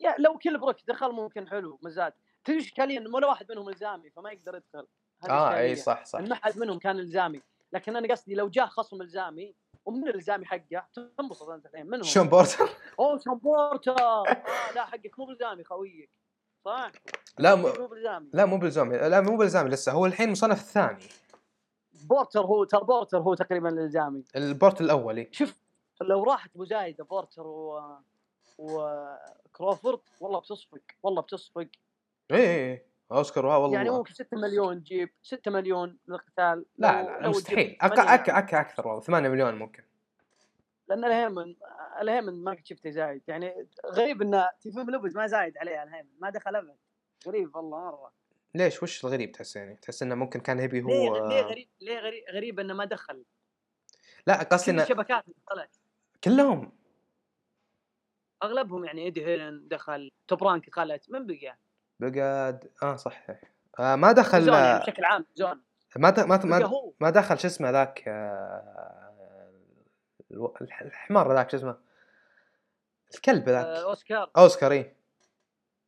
يا 0.00 0.14
لو 0.18 0.38
كيل 0.38 0.58
بروك 0.58 0.76
دخل 0.88 1.12
ممكن 1.12 1.48
حلو 1.48 1.78
مزاد. 1.82 2.12
تدري 2.44 2.58
اشكاليه 2.58 2.98
إنه 2.98 3.16
ولا 3.16 3.26
واحد 3.26 3.52
منهم 3.52 3.68
إلزامي 3.68 4.10
فما 4.10 4.30
يقدر 4.30 4.56
يدخل. 4.56 4.86
آه. 5.30 5.58
إي 5.58 5.76
صح 5.76 6.04
صح. 6.04 6.20
ما 6.20 6.34
حد 6.34 6.58
منهم 6.58 6.78
كان 6.78 6.98
إلزامي. 6.98 7.42
لكن 7.72 7.96
أنا 7.96 8.08
قصدي 8.08 8.34
لو 8.34 8.48
جاء 8.48 8.66
خصم 8.66 9.02
إلزامي 9.02 9.54
ومن 9.84 10.14
الزامي 10.14 10.46
حقه 10.46 10.86
تنبسط 11.18 11.48
أنت 11.48 11.66
الحين 11.66 11.86
منهم. 11.86 12.02
شون 12.02 12.28
بورتر. 12.28 12.68
اوه 12.98 13.18
شون 13.18 13.38
بورتر. 13.38 14.00
آه 14.00 14.24
لا 14.74 14.84
حقك 14.84 15.18
مو 15.18 15.24
بإلزامي 15.24 15.64
خويك. 15.64 16.10
صح؟ 16.64 16.92
لا 17.38 17.54
مو 17.54 17.86
بإلزامي. 17.86 18.30
لا 18.32 18.44
مو 18.44 18.58
بإلزامي. 18.58 18.96
لا 18.96 19.20
مو 19.20 19.36
بإلزامي 19.36 19.70
لسه. 19.70 19.92
هو 19.92 20.06
الحين 20.06 20.30
مصنف 20.30 20.60
الثاني. 20.60 21.08
بورتر 22.12 22.40
هو 22.40 22.64
ترى 22.64 22.84
بورتر 22.84 23.18
هو 23.18 23.34
تقريبا 23.34 23.68
الإلزامي. 23.68 24.24
البورت 24.36 24.80
الأولي. 24.80 25.28
شوف 25.32 25.54
لو 26.00 26.24
راحت 26.24 26.50
مزايده 26.56 27.04
بورتر 27.04 27.46
و 27.46 27.80
وكروفورد 28.58 30.00
والله 30.20 30.40
بتصفق 30.40 30.80
والله 31.02 31.22
بتصفق. 31.22 31.66
اي 32.30 32.36
اي 32.36 32.72
اي 32.72 32.86
أوسكار 33.12 33.46
وا 33.46 33.56
والله 33.56 33.76
يعني 33.76 33.90
ممكن 33.90 34.14
6 34.14 34.36
مليون 34.36 34.84
تجيب 34.84 35.10
6 35.22 35.50
مليون 35.50 35.98
للقتال. 36.08 36.64
لا 36.78 37.02
لا 37.02 37.28
مستحيل. 37.28 37.76
أك... 37.80 37.98
أك... 37.98 38.30
أك... 38.30 38.54
أكثر 38.54 38.88
والله. 38.88 39.02
8 39.02 39.28
مليون 39.28 39.54
ممكن. 39.54 39.82
لأن 40.88 41.04
الهيمون 41.04 41.54
الهيمون 42.00 42.44
ما 42.44 42.52
قد 42.52 42.66
شفته 42.66 42.90
زايد. 42.90 43.22
يعني 43.28 43.66
غريب 43.86 44.22
انه 44.22 44.50
تيوفيمو 44.60 44.90
لوبيز 44.90 45.16
ما 45.16 45.26
زايد 45.26 45.58
عليه 45.58 45.82
الهيمون 45.82 46.10
ما 46.18 46.30
دخل 46.30 46.56
أبد. 46.56 46.76
غريب 47.26 47.56
والله 47.56 47.78
مرة. 47.78 48.21
ليش؟ 48.54 48.82
وش 48.82 49.04
الغريب 49.04 49.32
تحس 49.32 49.56
يعني؟ 49.56 49.76
تحس 49.76 50.02
إنه 50.02 50.14
ممكن 50.14 50.40
كان 50.40 50.60
يبي 50.60 50.80
ليه 50.80 51.08
هو 51.08 51.28
ليه 51.28 51.40
غريب 51.40 51.68
ليه 51.80 51.98
غريب 51.98 52.24
غريب 52.32 52.60
إنه 52.60 52.74
ما 52.74 52.84
دخل؟ 52.84 53.24
لا 54.26 54.42
قصدي 54.42 54.70
إنه 54.70 54.82
الشبكات 54.82 55.24
دخلت 55.46 55.80
كلهم. 56.24 56.72
أغلبهم 58.42 58.84
يعني 58.84 59.04
إيدي 59.04 59.26
هيرن 59.26 59.68
دخل 59.68 60.10
Top 60.28 60.44
Rank 60.44 60.68
دخلت 60.68 61.10
من 61.10 61.26
بقى؟ 61.26 61.58
بقى 62.00 62.60
آه 62.82 62.96
صح 62.96 63.26
آه 63.80 63.96
ما 63.96 64.12
دخل 64.12 64.42
DAZN 64.42 64.54
يعني 64.54 64.80
بشكل 64.80 65.04
عام 65.04 65.26
DAZN 65.34 65.62
ما 65.96 66.10
د... 66.10 66.20
ما 66.20 66.44
ما, 66.44 66.64
هو. 66.64 66.92
ما 67.00 67.10
دخل 67.10 67.38
شو 67.38 67.46
اسمه 67.46 67.70
ذاك 67.70 68.04
آه... 68.08 69.52
الحمار 70.80 71.34
ذاك 71.34 71.50
شو 71.50 71.56
اسمه؟ 71.56 71.78
الكلب 73.14 73.48
آه، 73.48 73.52
ذاك 73.52 73.66
أوسكار. 73.66 74.30
أوسكار 74.36 74.72
إي. 74.72 74.96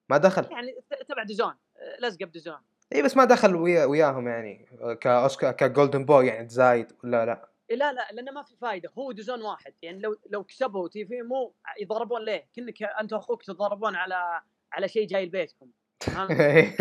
ما 0.09 0.17
دخل. 0.17 0.53
يعني 0.53 0.75
تبع 1.09 1.23
DAZN 1.23 1.49
آه، 1.49 1.59
لزقه 2.01 2.27
ب 2.27 2.33
DAZN 2.33 2.59
اي 2.95 3.03
بس 3.03 3.17
ما 3.17 3.25
دخل 3.25 3.55
ويا 3.57 3.85
وياهم 3.85 4.29
يعني 4.29 4.67
كأوسكار 5.01 5.53
ك 5.53 5.60
Golden 5.60 6.05
Boy 6.05 6.27
يعني 6.27 6.49
زايد 6.49 6.93
ولا 7.05 7.27
لا؟ 7.27 7.49
إيه 7.71 7.77
لا 7.77 7.93
لا 7.93 8.09
لأنه 8.13 8.33
ما 8.33 8.43
في 8.43 8.57
فائده 8.57 8.91
هو 8.99 9.13
DAZN 9.13 9.43
واحد 9.43 9.75
يعني 9.83 9.99
لو 9.99 10.17
لو 10.31 10.45
كسبوا 10.45 10.89
تيوفيمو 10.89 11.55
يضربون 11.81 12.25
ليه؟ 12.25 12.49
كأنك 12.57 12.83
أنت 12.83 13.13
وأخوك 13.13 13.43
تتضاربون 13.43 13.97
على 13.97 14.41
على 14.73 14.89
شيء 14.89 15.07
جاي 15.07 15.27
لبيتكم؟ 15.27 15.71
ليه 16.09 16.77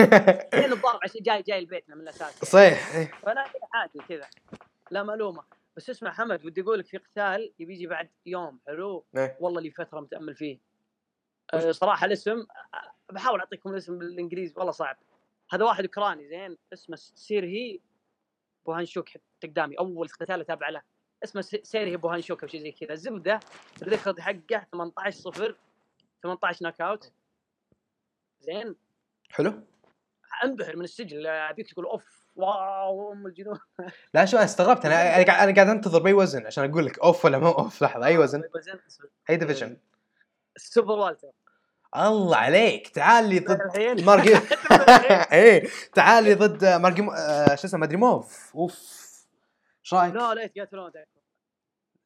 نتضارب 0.68 1.00
على 1.02 1.10
شيء 1.12 1.22
جاي 1.22 1.42
جاي 1.42 1.62
لبيتنا 1.62 1.96
من 1.96 2.02
الأساس. 2.02 2.46
صحيح 2.46 2.96
إيه. 2.96 3.12
فلا 3.22 3.46
عادي 3.74 4.00
كذا. 4.10 4.28
لا 4.92 5.04
ملومه 5.04 5.44
بس 5.78 5.90
اسمع 5.90 6.12
حمد 6.12 6.46
ودي 6.46 6.62
أقول 6.62 6.80
لك 6.80 6.86
في 6.86 6.98
قتال 6.98 7.54
يبي 7.60 7.74
يجي 7.74 7.88
بعد 7.88 8.10
يوم 8.26 8.60
حلو؟ 8.68 9.06
إيه. 9.18 9.38
والله 9.40 9.62
لي 9.62 9.72
فترة 9.72 10.00
متأمل 10.00 10.36
فيه. 10.36 10.60
صراحة 11.72 12.06
الاسم 12.06 12.38
أه، 12.40 13.14
بحاول 13.14 13.40
أعطيكم 13.40 13.70
الاسم 13.70 13.98
بالإنجليزي 13.98 14.54
والله 14.58 14.72
صعب. 14.72 14.98
هذا 15.52 15.66
واحد 15.66 15.84
أوكراني 15.84 16.28
زين 16.28 16.58
اسمه 16.74 16.96
سيرهي 16.96 17.80
بوهاتشوك 18.66 19.10
حتى 19.10 19.48
قدامي 19.48 19.80
أول 19.80 20.08
قتال 20.08 20.42
أتابع 20.42 20.70
له. 20.70 20.82
اسمه 21.24 21.42
سيرهي 21.42 21.98
بوهاتشوك 21.98 22.44
أو 22.44 22.48
شيء 22.48 22.62
زي 22.62 22.72
كذا. 22.72 22.94
الزبده 22.94 23.40
ال 23.82 23.87
record 23.87 24.20
حقه 24.20 24.68
18 24.72 25.20
0 25.20 25.56
18 26.24 26.66
knockout 26.66 27.12
زين؟ 28.40 28.76
حلو. 29.32 29.54
أنبهر 30.44 30.76
من 30.76 30.84
السجل 30.84 31.28
أبيك 31.28 31.74
تقول 31.74 31.86
أوف 31.86 32.28
wow 32.36 33.14
أم 33.14 33.28
الجنون. 33.28 33.60
لا 34.14 34.26
شو 34.26 34.38
استغربت 34.38 34.86
أنا 34.86 35.16
أنا 35.16 35.26
قاعد 35.26 35.48
أنا 35.48 35.56
قاعد 35.56 35.68
أنتظر 35.68 36.00
بأي 36.00 36.14
وزن 36.14 36.46
عشان 36.46 36.70
أقول 36.72 36.86
لك 36.86 37.00
أوف 37.00 37.26
ولا 37.26 37.40
مو 37.40 37.52
أوف. 37.52 37.82
لحظة 37.82 38.06
أي 38.06 38.18
وزن؟ 38.18 38.44
اي 39.30 39.38
division 39.38 39.78
ال 40.56 40.63
super 40.63 41.00
welter. 41.00 41.32
الله 41.96 42.38
عليك 42.38 42.88
تعال 42.88 43.30
لي 43.30 43.40
ضد 43.40 44.02
مارجي 44.08 44.34
إيه 45.34 45.70
تعال 45.94 46.24
لي 46.24 46.34
ضد 46.34 46.66
مارجي 46.66 47.02
آه، 47.02 47.56
شو 47.56 47.68
اسمه 47.68 47.80
مدري 47.80 47.98
موف. 47.98 48.56
أوف. 48.56 49.04
إيش 49.86 49.94
رأيك؟ 49.94 50.14
لا 50.14 50.34
لا 50.34 50.44
يتقاتلون. 50.44 50.92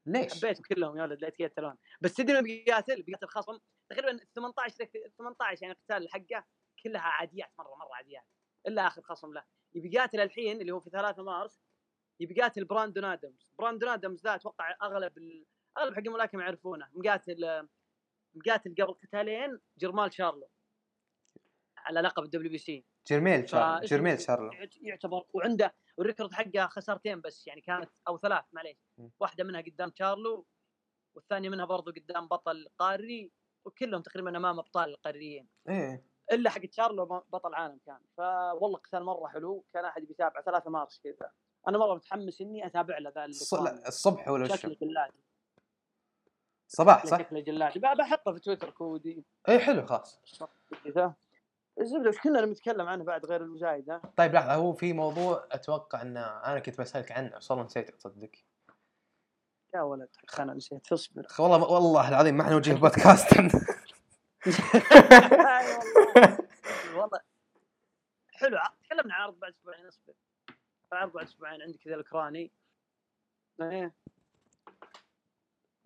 ليش؟ 0.05 0.33
حبيتهم 0.45 0.63
كلهم 0.63 0.97
يا 0.97 1.03
ولد 1.03 1.21
لا 1.21 1.27
يتقاتلون. 1.27 1.75
بس 2.01 2.13
تدري 2.13 2.41
بيقاتل؟ 2.41 3.01
بيقاتل 3.03 3.27
خصم 3.27 3.59
تقريبا 3.89 4.19
18 4.35 4.75
لك- 4.81 5.11
18 5.17 5.63
يعني 5.63 5.73
القتال 5.89 6.09
حقه 6.09 6.43
كلها 6.83 7.01
عاديات 7.01 7.49
مرة 7.59 7.75
مرة 7.75 7.95
عاديات. 7.95 8.23
إلا 8.67 8.87
آخر 8.87 9.01
خصم 9.01 9.33
له 9.33 9.43
يبي 9.75 9.95
يقاتل 9.95 10.19
الحين 10.19 10.61
اللي 10.61 10.71
هو 10.71 10.79
في 10.79 10.89
3 10.89 11.23
مارس 11.23 11.59
يبي 12.19 12.35
يقاتل 12.37 12.65
براندون 12.65 13.03
آدمز. 13.05 13.53
براندون 13.59 13.89
آدمز 13.89 14.23
ذا 14.23 14.35
أتوقع 14.35 14.75
أغلب 14.83 15.17
ال... 15.17 15.45
أغلب 15.77 15.93
حق 15.93 15.99
الملاكمة 16.05 16.43
يعرفونه. 16.43 16.87
مقاتل 16.93 17.67
مقاتل 18.37 18.75
قبل 18.79 18.93
قتالين 18.93 19.59
جرمال 19.77 20.13
شارلو. 20.13 20.49
على 21.77 22.01
لقب 22.01 22.23
ال 22.23 22.51
WBC. 22.51 22.85
جرميل 23.07 23.49
شارلو 23.49 23.85
جرميل 23.87 24.21
شارلو. 24.21 24.51
يعت- 24.51 24.81
يعتبر 24.81 25.23
وعنده 25.33 25.75
ال 25.99 26.04
record 26.04 26.33
حقه 26.33 26.67
خسارتين 26.67 27.21
بس 27.21 27.47
يعني 27.47 27.61
كانت 27.61 27.89
أو 28.07 28.17
ثلاث 28.17 28.45
معليش. 28.53 28.77
واحدة 29.19 29.43
منها 29.43 29.61
قدام 29.61 29.91
شارلو 29.95 30.45
والثانية 31.15 31.49
منها 31.49 31.65
برضو 31.65 31.91
قدام 31.91 32.27
بطل 32.27 32.69
قاري 32.77 33.31
وكلهم 33.65 34.01
تقريبا 34.01 34.37
أمام 34.37 34.59
أبطال 34.59 34.89
القاريين 34.89 35.47
إيه. 35.69 36.05
إلا 36.31 36.49
حق 36.49 36.61
شارلو 36.71 37.05
بطل 37.05 37.53
عالم 37.53 37.79
كان. 37.85 37.99
فوالله 38.17 38.77
قتال 38.77 39.03
مرة 39.03 39.27
حلو 39.27 39.65
كان 39.73 39.85
أحد 39.85 40.01
بيتابع 40.01 40.41
3 40.41 40.69
مارس 40.69 40.99
كذا. 41.03 41.31
أنا 41.67 41.77
مرة 41.77 41.95
متحمس 41.95 42.41
إني 42.41 42.65
أتابع 42.65 42.97
له 42.97 43.09
ذا 43.09 43.25
الصبح 43.25 44.27
ولا 44.27 44.55
جلادي 44.55 45.23
صباح 46.67 47.05
صح؟ 47.05 47.17
شكله 47.19 47.39
جلادي 47.39 47.79
ب- 47.79 47.97
بحطه 47.97 48.33
في 48.33 48.39
تويتر 48.39 48.69
كودي 48.69 49.23
إي 49.49 49.59
حلو 49.59 49.85
خلاص. 49.85 50.19
الزبدة 51.79 52.09
وش 52.09 52.17
كنا 52.23 52.45
نتكلم 52.45 52.87
عنه 52.87 53.03
بعد 53.03 53.25
غير 53.25 53.41
المزايد 53.41 53.89
ها؟ 53.89 54.01
طيب 54.17 54.33
لحظة 54.33 54.53
هو 54.53 54.73
في 54.73 54.93
موضوع 54.93 55.47
أتوقع 55.51 56.01
إن 56.01 56.17
أنا 56.17 56.59
كنت 56.59 56.81
بسألك 56.81 57.11
عنه 57.11 57.37
بس 57.37 57.51
والله 57.51 57.65
نسيت 57.65 57.89
تصدق 57.95 58.31
يا 59.75 59.81
ولد 59.81 60.09
أنا 60.39 60.53
نسيت 60.53 60.91
اصبر. 60.91 61.27
والله 61.39 61.71
والله 61.71 62.09
العظيم 62.09 62.35
ما 62.37 62.41
إحنا 62.43 62.53
نوجه 62.53 62.73
بودكاست. 62.73 63.27
والله. 66.95 67.19
حلو 68.33 68.57
تكلمنا 68.83 69.13
عن 69.13 69.21
عرض 69.21 69.39
بعد 69.39 69.51
أسبوعين 69.53 69.85
اصبر. 69.87 70.13
عرض 70.93 71.11
بعد 71.11 71.25
أسبوعين 71.25 71.61
عندك 71.61 71.87
ذا 71.87 71.93
الاوكراني 71.93 72.51
إيه. 73.61 73.93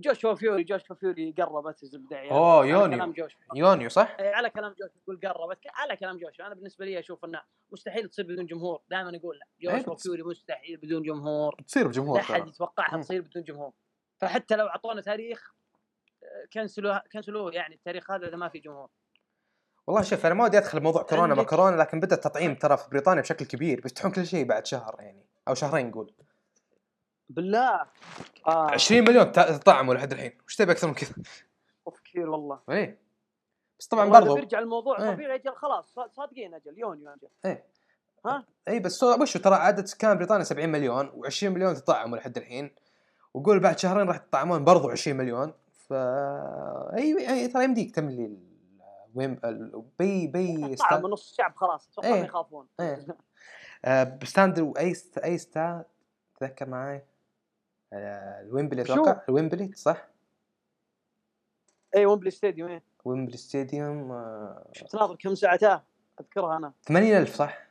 جوشوا 0.01 0.35
فيوري 0.35 0.63
جوشوا 0.63 0.95
فيوري 0.95 1.31
قربت 1.37 1.83
الزبده. 1.83 2.29
أوه، 2.31 2.59
على 2.59 2.69
يونيو. 2.69 3.13
يونيو 3.55 3.89
صح؟ 3.89 4.17
إيه، 4.19 4.35
على 4.35 4.49
كلام 4.49 4.71
جوش 4.81 4.89
يقول 5.03 5.19
قربت. 5.23 5.59
على 5.73 5.97
كلام 5.97 6.17
جوش 6.17 6.41
أنا 6.41 6.55
بالنسبة 6.55 6.85
لي 6.85 6.99
أشوف 6.99 7.25
إنه 7.25 7.41
مستحيل 7.71 8.09
تصير 8.09 8.25
بدون 8.25 8.45
جمهور. 8.45 8.81
دائما 8.89 9.17
أقول 9.17 9.39
لا. 9.39 9.45
إيه، 9.71 9.77
جوش 9.83 9.95
بس- 9.95 10.03
فيوري 10.03 10.23
مستحيل 10.23 10.77
بدون 10.77 11.03
جمهور. 11.03 11.55
تصير 11.67 11.83
لا 11.83 11.89
بجمهور 11.89 12.19
احد 12.19 12.39
ترى. 12.39 12.49
يتوقعها. 12.49 13.01
تصير 13.01 13.21
بدون 13.21 13.43
جمهور. 13.43 13.71
فحتى 14.21 14.55
لو 14.55 14.67
أعطونا 14.67 15.01
تاريخ 15.01 15.53
آه، 16.23 16.47
كنسلوه 16.53 17.01
كنسلوه 17.13 17.53
يعني. 17.53 17.75
التاريخ 17.75 18.11
هذا 18.11 18.27
إذا 18.27 18.37
ما 18.37 18.49
في 18.49 18.59
جمهور. 18.59 18.89
والله 19.87 20.01
شوف 20.01 20.25
أنا 20.25 20.33
ما 20.35 20.43
ودي 20.43 20.57
أدخل 20.57 20.79
بموضوع 20.79 21.03
كورونا. 21.03 21.35
ما 21.35 21.43
كورونا 21.43 21.75
لكن 21.75 21.99
بدأ 21.99 22.15
التطعيم 22.15 22.55
ترى 22.55 22.77
في 22.77 22.89
بريطانيا 22.89 23.21
بشكل 23.21 23.45
كبير. 23.45 23.81
بيفتحون 23.81 24.11
كل 24.11 24.25
شيء 24.25 24.45
بعد 24.45 24.65
شهر 24.65 24.95
يعني 24.99 25.25
أو 25.47 25.53
شهرين 25.53 25.89
نقول. 25.89 26.13
بالله 27.31 27.81
آه 28.47 28.71
20 28.71 29.01
مليون 29.03 29.31
تطعموا 29.31 29.93
لحد 29.93 30.11
الحين 30.11 30.31
وش 30.47 30.55
تبي 30.55 30.71
أكثر 30.71 30.87
من 30.87 30.93
كذا؟ 30.93 31.13
أوف 31.87 31.99
كثير 31.99 32.29
والله 32.29 32.59
إيه 32.69 33.01
بس 33.79 33.87
طبعا 33.87 34.09
برضو 34.09 34.35
بيرجع 34.35 34.59
الموضوع 34.59 34.99
إيه. 34.99 35.11
طبيعي 35.13 35.35
أجل 35.35 35.55
خلاص 35.55 35.93
صا- 35.93 36.07
صادقين 36.07 36.53
أجل 36.53 36.79
يونيو 36.79 37.09
أجل 37.09 37.27
إيه 37.45 37.63
ها؟ 38.25 38.43
اي 38.67 38.79
بس 38.79 39.03
وشو 39.03 39.39
ترى 39.39 39.55
عدد 39.55 39.85
سكان 39.85 40.17
بريطانيا 40.17 40.43
70 40.43 40.69
مليون 40.69 41.09
و20 41.11 41.43
مليون 41.43 41.75
تطعموا 41.75 42.17
لحد 42.17 42.37
الحين 42.37 42.71
وقول 43.33 43.59
بعد 43.59 43.79
شهرين 43.79 44.07
راح 44.07 44.17
تطعمون 44.17 44.63
برضو 44.63 44.89
20 44.89 45.17
مليون 45.17 45.53
ف 45.87 45.93
إي 45.93 47.29
إي 47.29 47.47
ترى 47.47 47.63
يمديك 47.63 47.95
تملي 47.95 48.37
وين 49.15 49.39
بي 49.99 50.27
بي 50.27 50.75
طعم. 50.75 51.07
نص 51.07 51.29
الشعب 51.31 51.55
خلاص 51.55 51.89
أتوقع 51.89 52.07
إيه. 52.07 52.19
ما 52.19 52.25
يخافون 52.25 52.67
إيه. 52.79 53.07
آه، 53.85 54.03
بستاند 54.03 54.73
أي. 54.77 54.93
أي 55.23 55.37
ستا 55.37 55.85
تذكر 56.39 56.69
معي 56.69 57.05
الويمبلي 57.93 58.85
شو؟ 58.85 58.93
أتوقع 58.93 59.21
الويمبلي 59.29 59.71
صح؟ 59.75 60.07
اي 61.95 62.05
ويمبلي 62.05 62.31
ستاديوم 62.31 62.69
إيه. 62.69 62.83
ويمبلي 63.05 63.37
ستاديوم 63.37 64.11
آه، 64.11 64.67
شفت 64.73 64.95
ناظر 64.95 65.15
كم 65.15 65.35
ساعته؟ 65.35 65.81
أذكرها 66.21 66.57
أنا. 66.57 66.73
80000 66.87 67.35
صح؟ 67.35 67.67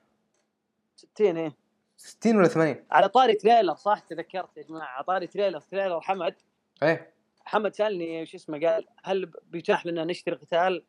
60 0.96 1.36
إيه. 1.36 1.56
60 1.96 2.36
ولا 2.36 2.48
80 2.48 2.84
على 2.90 3.08
طاري 3.08 3.34
Triller 3.34 3.74
صح؟ 3.74 3.98
تذكرت 3.98 4.56
يا 4.56 4.62
جماعة 4.62 4.88
على 4.88 5.04
طاري 5.04 5.26
Triller 5.26 5.60
Triller 5.60 6.00
حمد. 6.00 6.34
إيه. 6.82 7.14
محمد 7.46 7.74
سألني 7.74 8.22
وش 8.22 8.34
اسمه 8.34 8.60
قال 8.66 8.86
هل 9.04 9.32
بيتاح 9.50 9.86
لنا 9.86 10.04
نشتري 10.04 10.36
قتال؟ 10.36 10.84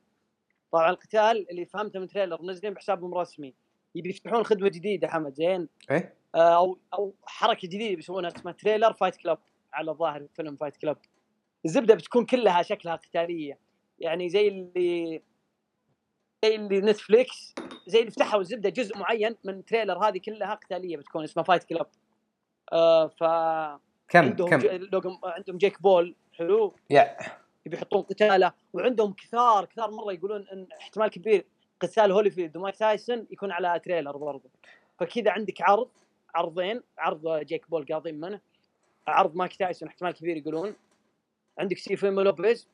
طبعا 0.72 0.90
القتال 0.90 1.50
اللي 1.50 1.66
فهمته 1.66 2.00
من 2.00 2.08
Triller 2.08 2.42
منزلين 2.42 2.74
بحسابهم 2.74 3.14
الرسمي 3.14 3.54
يبي 3.96 4.10
يفتحون 4.10 4.44
خدمة 4.44 4.70
جديدة 4.70 5.08
حمد 5.08 5.34
زين. 5.34 5.70
إيه. 5.92 5.98
آه، 5.98 6.14
أو 6.36 6.78
أو 6.94 7.14
حركة 7.26 7.68
جديدة 7.68 7.96
بيسوونها 7.96 8.32
اسمها 8.36 8.54
Triller 8.54 8.94
Fight 8.94 9.16
Club. 9.16 9.38
على 9.74 9.92
الظاهر 9.92 10.28
فيلم 10.36 10.56
Fight 10.56 10.78
Club. 10.78 10.98
الزبدة 11.66 11.96
بتكون 11.96 12.26
كلها 12.26 12.62
شكلها 12.62 12.96
قتالية. 12.96 13.60
يعني 14.00 14.30
زي 14.30 14.48
اللي 14.48 15.22
زي 16.46 16.56
اللي 16.56 16.82
Netflix 16.82 17.56
زي 17.88 18.00
اللي 18.00 18.12
فتحوا 18.12 18.40
الزبدة 18.42 18.70
جزء 18.70 18.98
معين 18.98 19.36
من 19.44 19.66
Triller 19.66 20.08
هذه 20.08 20.18
كلها 20.18 20.54
قتالية 20.54 20.98
بتكون 20.98 21.24
اسمها 21.24 21.44
Fight 21.44 21.64
Club. 21.64 21.88
آه 22.74 23.08
ف 23.08 23.24
كم 24.08 24.26
عندهم 24.26 24.50
كم؟ 24.50 24.60
ج... 24.60 24.68
عندهم 25.24 25.58
جيك 25.58 25.82
بول 25.82 26.16
حلو. 26.34 26.76
يا. 26.90 27.18
يبي 27.66 27.78
يحطون 27.78 28.02
قتاله. 28.02 28.54
وعندهم 28.74 29.14
كثار 29.14 29.66
كثار 29.66 29.92
مرة 29.92 30.14
يقولون 30.14 30.48
إن 30.48 30.68
احتمال 30.80 31.08
كبير 31.08 31.46
قتال 31.80 32.12
هوليفيلد 32.12 32.58
ومايك 32.58 32.76
تايسون 32.76 33.28
يكون 33.32 33.52
على 33.52 33.80
Triller 33.80 34.18
برضه. 34.18 34.50
فكذا 35.00 35.32
عندك 35.32 35.62
عرض. 35.62 35.90
عرضين 36.36 36.82
عرض 36.98 37.40
جيك 37.40 37.70
بول 37.70 37.86
قاضين 37.86 38.20
منه 38.20 38.40
عرض 39.08 39.36
مايك 39.36 39.56
تايسون 39.56 39.90
احتمال 39.90 40.12
كبير 40.12 40.38
يقولون. 40.38 40.76
عندك 41.60 41.78
تيفيمو 41.78 42.22
لوبيز 42.22 42.68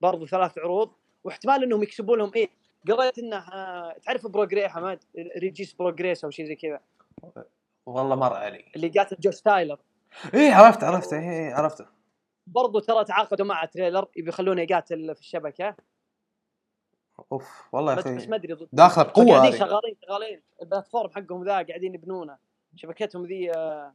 برضو 0.00 0.26
ثلاث 0.26 0.58
عروض 0.58 0.90
واحتمال 1.24 1.62
إنهم 1.62 1.82
يكسبوا 1.82 2.16
لهم 2.16 2.32
إيه؟ 2.36 2.48
قريت 2.88 3.18
إنه 3.18 3.36
آه، 3.36 3.96
تعرف 4.02 4.26
بروجري 4.26 4.68
حماد؟ 4.68 5.04
ريجيس 5.38 5.72
بروجريس 5.72 6.24
أو 6.24 6.30
شيء 6.30 6.46
زي 6.46 6.56
كذا. 6.56 6.80
والله 7.86 8.16
مر 8.16 8.32
علي. 8.32 8.64
اللي 8.76 8.88
قاتل 8.88 9.16
جوش 9.20 9.40
تايلر. 9.40 9.78
إيه 10.34 10.54
عرفت 10.54 10.84
عرفت 10.84 11.12
إيه 11.12 11.30
إيه، 11.30 11.54
عرفته. 11.54 11.86
برضو 12.46 12.78
ترى 12.78 13.04
تعاقدوا 13.04 13.46
مع 13.46 13.64
Triller 13.64 14.08
يبي 14.16 14.28
يخلونه 14.28 14.62
يقاتل 14.62 15.14
في 15.14 15.20
الشبكة. 15.20 15.76
أوف 17.32 17.74
والله 17.74 17.92
يا 17.92 17.96
بس, 17.96 18.08
بس 18.08 18.16
أخي 18.16 18.26
ما 18.26 18.36
أدري 18.36 18.68
داخله 18.72 19.04
بقوه 19.04 19.36
قاعدين 19.38 19.58
شغالين 19.58 19.96
شغالين. 20.06 20.42
ال 20.62 20.67
platform 20.67 21.10
حقهم 21.10 21.44
ذا 21.44 21.52
قاعدين 21.52 21.94
يبنونه. 21.94 22.38
شبكتهم 22.76 23.26
ذي 23.26 23.52
آه، 23.52 23.94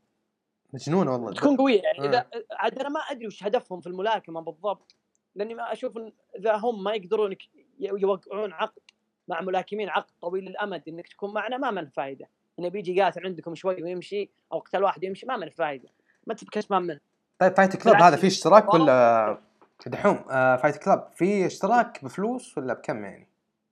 مجنونه 0.73 1.11
والله. 1.11 1.33
تكون 1.33 1.57
قوية 1.57 1.81
يعني. 1.81 2.09
إذا 2.09 2.25
عاد 2.51 2.79
أنا 2.79 2.89
ما 2.89 2.99
أدري 2.99 3.27
وش 3.27 3.43
هدفهم 3.43 3.81
في 3.81 3.87
الملاكمة 3.87 4.41
بالضبط 4.41 4.95
لأني 5.35 5.53
ما 5.53 5.71
أشوف 5.71 5.97
إن 5.97 6.13
إذا 6.39 6.55
هم 6.55 6.83
ما 6.83 6.93
يقدرون 6.93 7.35
يوقعون 7.79 8.53
عقد 8.53 8.81
مع 9.27 9.41
ملاكمين 9.41 9.89
عقد 9.89 10.11
طويل 10.21 10.47
الامد 10.47 10.83
إنك 10.87 11.07
تكون 11.07 11.33
معنا 11.33 11.57
ما 11.57 11.71
من 11.71 11.89
فائده 11.89 12.29
إنه 12.59 12.69
بيجي 12.69 13.01
قاتل 13.01 13.25
عندكم 13.25 13.55
شوي 13.55 13.83
ويمشي 13.83 14.29
أو 14.53 14.59
قتال 14.59 14.83
واحد 14.83 15.03
يمشي 15.03 15.25
ما 15.25 15.37
من 15.37 15.49
فائده 15.49 15.89
ما 16.27 16.33
انت 16.33 16.43
بكسبان 16.43 16.81
منه 16.81 16.99
طيب 17.39 17.53
Fight 17.57 17.75
Club. 17.83 18.01
هذا 18.01 18.15
فيه 18.15 18.27
اشتراك 18.27 18.73
ولا 18.73 19.41
دحوم؟ 19.85 20.25
آه 20.31 20.55
Fight 20.55 20.77
Club 20.77 21.11
في 21.13 21.45
اشتراك 21.45 22.05
بفلوس 22.05 22.57
ولا 22.57 22.73
بكم 22.73 23.03
يعني؟ 23.03 23.29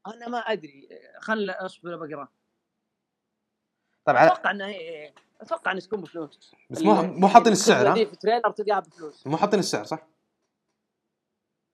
أنا 0.08 0.28
ما 0.28 0.38
أدري. 0.38 0.90
خل 1.20 1.50
أصبر 1.50 1.96
بقرا 1.96 2.28
على 4.08 4.28
أتوقع 4.32 4.52
إنه 4.52 4.66
هي- 4.66 5.14
أتوقع 5.42 5.72
إنه 5.72 5.80
تكون 5.80 6.02
بفلوس. 6.02 6.56
بس 6.70 6.82
مو 6.82 7.02
ال- 7.02 7.20
مو 7.20 7.28
حاطين 7.28 7.52
السعر 7.52 7.82
الخدمة 7.82 7.96
ذي 7.96 8.06
ها؟ 8.06 8.10
في 8.10 8.16
Triller 8.16 8.52
تلقاها 8.52 8.80
بفلوس. 8.80 9.28
مو 9.28 9.38
حاطين 9.38 9.60
السعر 9.60 9.84
صح؟ 9.84 10.08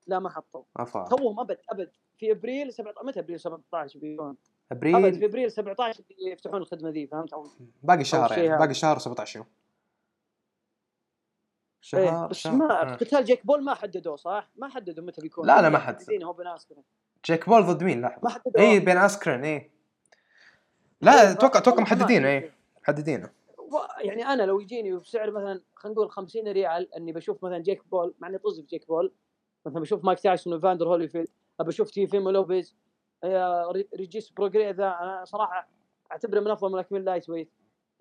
لا 0.08 0.20
ما 0.20 0.30
حطوا 0.30 0.64
افا 0.78 1.06
توهم 1.06 1.40
أبد 1.40 1.58
أبد. 1.70 1.92
في 2.18 2.32
أبريل 2.32 2.74
17 2.74 3.06
متى 3.06 3.20
أبريل 3.20 3.40
17 3.40 4.00
بيكون 4.00 4.28
أبد 4.28 4.38
في 4.84 4.96
أبريل 4.96 5.24
ابريل 5.24 5.52
17 5.52 6.04
يفتحون 6.32 6.62
الخدمة 6.62 6.90
ذي 6.90 7.08
فهمت؟ 7.08 7.34
أو 7.34 7.48
باقي 7.84 8.04
شهر 8.04 8.38
يعني. 8.38 8.58
باقي 8.60 8.74
شهر 8.74 9.00
17 9.00 9.38
يوم. 9.38 9.46
إيه 11.94 12.06
شهر 12.06 12.28
بس 12.28 12.36
شهر. 12.38 12.54
ما. 12.54 12.96
قتال 12.96 13.24
جيك 13.26 13.46
بول 13.46 13.64
ما 13.64 13.74
حددوه 13.74 14.16
صح؟ 14.16 14.50
ما 14.56 14.68
حددوا 14.70 15.04
متى 15.06 15.22
بيكون. 15.22 15.48
لا، 15.48 15.62
لا، 15.62 15.70
ما 15.70 15.78
حدد. 15.80 15.96
محددين 15.98 16.24
هو 16.24 16.34
بين 16.34 16.48
اسكرين 16.48 16.84
جيك 17.26 17.50
بول 17.50 17.64
ضد 17.66 17.84
مين؟ 17.84 18.02
ما 18.02 18.08
لحظه 18.08 18.30
حددوا 18.30 18.62
اي 18.62 18.80
بين 18.80 18.98
اسكرين 18.98 19.44
اي 19.46 19.72
لا 21.02 21.32
أتوقع 21.32 21.60
أتوقع 21.60 21.82
محددين 21.82 22.26
اي 22.26 22.52
محددينه 22.84 23.30
يعني 23.98 24.26
أنا 24.26 24.44
لو 24.44 24.60
يجيني 24.60 24.94
بسعر 24.94 25.32
مثلا 25.32 25.62
خلينا 25.76 25.96
نقول 25.96 26.12
50 26.12 26.48
ريال 26.48 26.94
إني 26.96 27.14
بشوف 27.14 27.44
مثلا 27.44 27.58
جيك 27.60 27.88
بول 27.88 28.14
مع 28.20 28.28
إني 28.28 28.38
طز 28.38 28.60
في 28.60 28.68
جيك 28.68 28.88
بول 28.88 29.12
مثلا 29.66 29.80
بشوف 29.82 30.06
مايك 30.06 30.20
تايسون 30.20 30.54
وفاندر 30.54 30.88
هوليفيلد 30.88 31.28
ابى 31.60 31.70
أشوف 31.70 31.92
تيفيمو 31.92 32.30
لوبيز 32.30 32.76
آه، 33.24 33.72
ري- 33.72 33.88
ريجيس 33.96 34.30
بروجري 34.30 34.72
ذا 34.72 34.88
أنا 34.88 35.24
صراحة 35.26 35.70
أعتبره 36.12 36.40
من 36.40 36.48
أفضل 36.52 36.72
ملاكمين 36.72 37.02
ال 37.02 37.30
lightweight. 37.30 37.52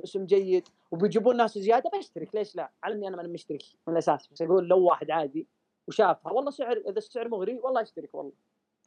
اسم 0.04 0.24
جيد 0.26 0.68
وبيجيبون 0.90 1.36
ناس 1.36 1.58
زيادة 1.58 1.90
بشترك 1.98 2.34
ليش 2.34 2.56
لا؟ 2.56 2.70
على 2.82 2.94
اني 2.94 3.08
أنا 3.08 3.16
ماني 3.16 3.28
مشترك 3.28 3.62
من 3.86 3.92
الأساس 3.92 4.28
بس 4.32 4.42
أقول 4.42 4.68
لو 4.68 4.78
واحد 4.84 5.10
عادي 5.10 5.46
وشافها 5.88 6.32
والله 6.32 6.50
سعر 6.50 6.76
إذا 6.76 6.98
السعر 6.98 7.28
مغري 7.28 7.60
والله 7.64 7.82
أشترك 7.82 8.14
والله. 8.14 8.32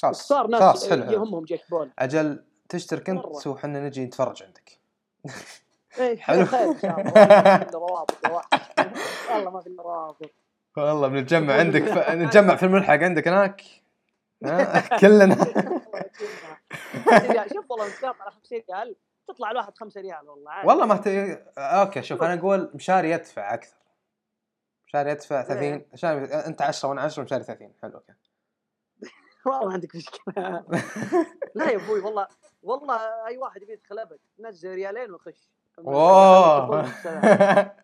خلاص 0.01 0.27
صار 0.27 0.47
ناس 0.47 0.61
خلاص 0.61 0.89
حلو. 0.89 1.11
يهمهم 1.11 1.43
جيك 1.45 1.61
بول. 1.71 1.89
أجل 1.99 2.43
تشترك 2.69 3.09
انت. 3.09 3.47
وحنا 3.47 3.79
نجي 3.79 4.05
نتفرج 4.05 4.43
عندك. 4.43 4.79
اي 5.99 6.17
حلو. 6.17 6.45
خير 6.45 6.71
إن 6.71 6.79
شاء 6.79 7.01
الله. 7.01 7.67
والله 9.31 9.51
ما 9.51 9.61
في 9.61 9.75
روابط. 9.79 10.31
والله 10.77 11.07
بنتجمع 11.07 11.53
عندك 11.53 11.83
ف... 11.83 12.09
نتجمع 12.23 12.55
في 12.55 12.63
الملحق 12.63 12.93
عندك 12.93 13.27
هناك؟ 13.27 13.61
كلنا. 15.01 15.35
شوف 17.53 17.71
والله 17.71 17.87
نتقاطع 17.87 18.23
على 18.23 18.31
50 18.31 18.61
ريال. 18.69 18.95
تطلع 19.27 19.51
الواحد 19.51 19.77
5 19.77 20.01
ريال 20.01 20.29
والله 20.29 20.51
عادي. 20.51 20.67
والله 20.67 20.85
ما 20.85 20.97
ت... 20.97 21.07
أوكي 21.57 22.01
شوف 22.01 22.23
أنا 22.23 22.33
أقول 22.33 22.71
مشاري 22.73 23.11
يدفع 23.11 23.53
أكثر. 23.53 23.77
مشاري 24.87 25.11
يدفع 25.11 25.41
30 25.41 25.85
مشاري 25.93 26.25
أنت 26.25 26.61
10 26.61 26.89
وأنا 26.89 27.01
10 27.01 27.23
مشاري 27.23 27.43
30 27.43 27.73
حلو 27.81 27.93
أوكي. 27.93 28.13
والله 29.45 29.73
عندك 29.73 29.95
مشكلة. 29.95 30.63
لا 31.55 31.69
يا 31.71 31.75
أبوي 31.75 31.99
والله 31.99 32.27
والله 32.63 33.25
أي 33.27 33.37
واحد 33.37 33.61
يبي 33.61 33.73
يدخل 33.73 33.99
ابد 33.99 34.19
نزل 34.39 34.73
ريالين 34.73 35.17
أوه! 35.87 36.85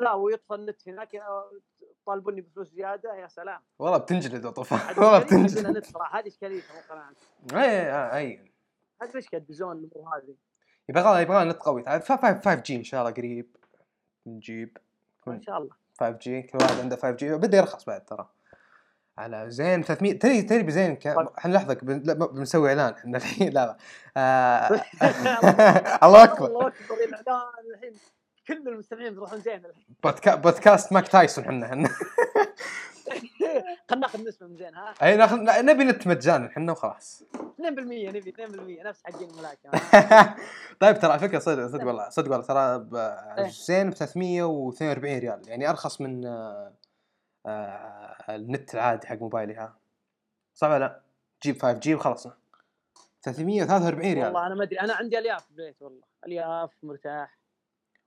لا 0.00 0.14
ويطفى 0.14 0.54
النت 0.54 0.88
هناك 0.88 1.22
طالبوني 2.06 2.40
بفلوس 2.40 2.68
زيادة 2.68 3.14
يا 3.14 3.28
سلام. 3.28 3.60
والله 3.78 3.98
بتنجلد 3.98 4.46
وطفى 4.46 4.74
عاد 4.74 4.98
والله 4.98 5.18
بتنجلد 5.18 5.84
صراحة 5.84 6.18
هذه 6.18 6.28
اشكاليتها 6.28 7.12
مو 7.52 7.58
اي 7.58 8.16
اي 8.16 8.52
هذه 9.02 9.16
مشكله 9.16 9.40
بزون 9.40 9.76
الأمور 9.76 10.16
هذه؟ 10.16 10.34
يبغى 10.88 11.22
يبغى 11.22 11.44
نت 11.44 11.56
قوي. 11.56 11.84
5 12.00 12.54
G 12.54 12.76
إن 12.76 12.84
شاء 12.84 13.00
الله 13.00 13.12
قريب. 13.12 13.56
نجيب. 14.26 14.78
إن 15.28 15.42
شاء 15.42 15.58
الله. 15.58 15.70
5 16.00 16.18
G 16.18 16.42
كل 16.42 16.58
واحد 16.62 16.80
عنده 16.80 16.96
5 16.96 17.10
G. 17.10 17.34
بدا 17.34 17.58
يرخص 17.58 17.84
بعد 17.84 18.04
ترى. 18.04 18.28
على 19.18 19.50
زين 19.50 19.82
300 19.82 20.12
تدري 20.18 20.42
تدري 20.42 20.62
بزين 20.62 20.96
طيب. 20.96 21.28
إحنا 21.38 21.52
لحظه 21.52 21.74
بنسوي 22.32 22.68
إعلان 22.68 22.92
إحنا 22.92 23.18
الحين 23.18 23.52
لا 23.52 23.66
لا. 23.66 23.76
آه، 24.16 24.84
الله 26.06 26.24
أكبر. 26.24 26.46
الله 26.46 26.66
أكبر 26.66 26.94
الاعلان 27.04 27.42
الحين. 27.74 27.92
كل 28.48 28.68
المستمعين 28.68 29.14
بيروحون 29.14 29.40
زين 29.40 29.64
الحين. 29.64 29.84
بودكا... 30.04 30.34
بودكاست 30.34 30.92
ماك 30.92 31.08
تايسون 31.08 31.44
إحنا 31.44 31.66
إحنا. 31.66 31.88
خلينا 33.88 34.00
ناخذ 34.06 34.28
نسبة 34.28 34.46
من 34.46 34.56
زين 34.56 34.74
ها؟ 34.74 34.94
أي 35.02 35.16
ناخذ 35.16 35.36
نبي 35.64 35.84
نت 35.84 36.06
مجانا 36.06 36.46
إحنا 36.46 36.72
وخلاص. 36.72 37.24
2% 37.34 37.38
نبي 37.68 38.34
2% 38.82 38.86
نفس 38.86 39.00
حقين 39.04 39.30
الملاكمه 39.30 39.72
طيب 40.80 40.98
ترى 40.98 41.10
على 41.10 41.20
فكرة 41.20 41.38
صدق 41.38 41.66
صدق 41.66 41.86
والله 41.86 42.08
صدق 42.08 42.30
والله. 42.30 42.46
ترى 42.46 42.88
إيه. 43.38 43.50
زين 43.50 43.90
ب 43.90 43.94
342 43.94 45.18
ريال 45.18 45.42
يعني 45.48 45.70
أرخص 45.70 46.00
من 46.00 46.26
آه، 46.26 46.72
النت 48.30 48.74
العادي 48.74 49.06
حق 49.06 49.16
موبايلي 49.16 49.54
ها. 49.54 49.76
صح 50.54 50.68
ولا 50.68 50.78
لا؟ 50.78 51.00
جيب 51.42 51.62
5 51.62 51.78
G 51.78 51.94
وخلصنا 51.94 52.32
343 53.22 54.12
ريال. 54.14 54.24
والله 54.26 54.46
أنا 54.46 54.54
ما 54.54 54.62
أدري. 54.64 54.80
أنا 54.80 54.94
عندي 54.94 55.18
ألياف 55.18 55.44
في 55.44 55.50
البيت 55.50 55.82
والله. 55.82 56.02
ألياف 56.26 56.70
مرتاح. 56.82 57.38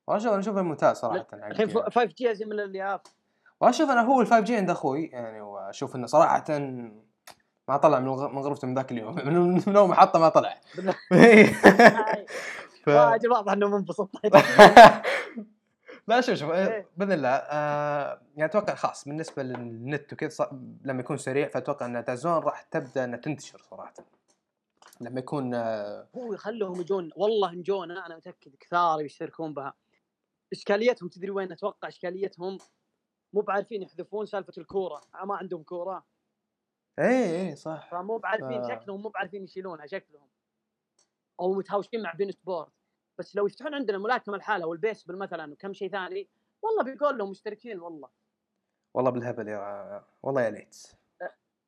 والله 0.08 0.24
شوف 0.24 0.32
أنا 0.34 0.40
اشوفه 0.42 0.62
ممتاز 0.62 0.98
صراحة 0.98 1.18
حق- 1.20 1.34
الحين 1.34 1.70
5 1.70 2.04
G 2.04 2.32
أزين 2.32 2.50
من 2.50 2.60
الياف 2.60 3.02
والله 3.62 3.78
شوف 3.78 3.90
أنا 3.90 4.02
هو 4.02 4.22
ال 4.22 4.28
5 4.28 4.40
G 4.40 4.56
عند 4.56 4.70
أخوي 4.70 5.06
يعني 5.06 5.42
وأشوف 5.42 5.96
إنه 5.96 6.08
صراحة 6.08 6.44
ما 7.68 7.78
طلع 7.78 8.00
من 8.00 8.06
من 8.08 8.38
غرفته 8.42 8.68
من 8.68 8.74
ذاك 8.76 8.92
اليوم. 8.92 9.16
من 9.68 9.76
أول 9.76 9.90
ما 9.90 9.96
حطه 9.96 10.20
ما 10.20 10.30
طلع. 10.30 10.56
ف... 12.86 12.88
واضح 12.88 13.52
إنه 13.52 13.68
منبسط. 13.68 14.10
لا 16.12 16.22
شوف 16.22 16.36
شوف 16.36 16.52
إيه. 16.52 16.90
بإذن 16.98 17.12
الله 17.12 17.30
آه 17.30 18.22
يعني 18.36 18.52
أتوقع 18.52 18.76
خاص 18.76 19.06
بالنسبة 19.06 19.44
للنت 19.44 20.14
وكذا 20.14 20.50
لما 20.84 21.00
يكون 21.00 21.18
سريع 21.18 21.48
فأتوقع 21.48 21.86
إن 21.86 22.04
دازون 22.04 22.32
راح 22.32 22.62
تبدأ 22.62 23.04
إنها 23.04 23.20
تنتشر 23.20 23.60
صراحة. 23.60 23.94
لما 25.02 25.20
يكون 25.20 25.54
آه 25.54 26.08
هو 26.16 26.34
يخلهم 26.34 26.82
يجون 26.82 27.10
والله 27.16 27.50
إن 27.50 27.62
جونا 27.62 28.06
أنا 28.06 28.16
متأكد 28.16 28.56
كثار 28.56 29.02
يشتركون 29.02 29.54
بها. 29.54 29.74
إشكاليتهم 30.54 31.10
تدري 31.10 31.32
وين؟ 31.32 31.52
أتوقع 31.52 31.88
إشكاليتهم 31.88 32.58
مو 33.34 33.42
بعارفين 33.42 33.82
يحذفون 33.82 34.26
سالفة 34.26 34.54
الكورة 34.58 35.02
ما 35.24 35.36
عندهم 35.36 35.64
كورة. 35.64 36.06
اي 37.00 37.50
اي 37.50 37.56
صح. 37.56 37.90
فمو 37.92 38.18
بعارفين 38.18 38.64
آه. 38.64 38.68
شكلهم 38.68 39.02
مو 39.02 39.10
بعارفين 39.10 39.44
يشيلونها 39.44 39.86
شكلهم. 39.86 40.28
أو 41.40 41.54
متهاوشين 41.54 42.04
مع 42.04 42.14
beIN 42.14 42.32
Sport 42.32 42.81
بس 43.22 43.36
لو 43.36 43.46
يفتحون 43.46 43.74
عندنا 43.74 43.98
الملاكمه 43.98 44.36
الحالة 44.36 44.68
والبيسبول 44.68 45.18
مثلا 45.18 45.54
وكم 45.54 45.74
شيء 45.74 45.92
ثاني 45.92 46.30
والله 46.62 46.84
بيقول 46.84 47.18
لهم 47.18 47.30
مشتركين 47.30 47.80
والله. 47.80 48.10
والله 48.94 49.12
بالهبل 49.12 49.48
يا 49.48 50.04
والله 50.24 50.42
يا 50.42 50.50
ليت. 50.50 50.78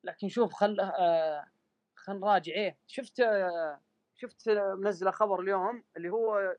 لكن 0.04 0.28
شوف 0.28 0.52
خل 0.52 0.80
آه 0.80 1.46
خل 1.94 2.20
نراجع 2.20 2.52
إيه 2.52 2.78
شفت 2.86 3.20
آه 3.20 3.80
شفت 4.14 4.48
منزله 4.78 5.10
خبر 5.10 5.40
اليوم 5.40 5.84
اللي 5.96 6.10
هو 6.10 6.56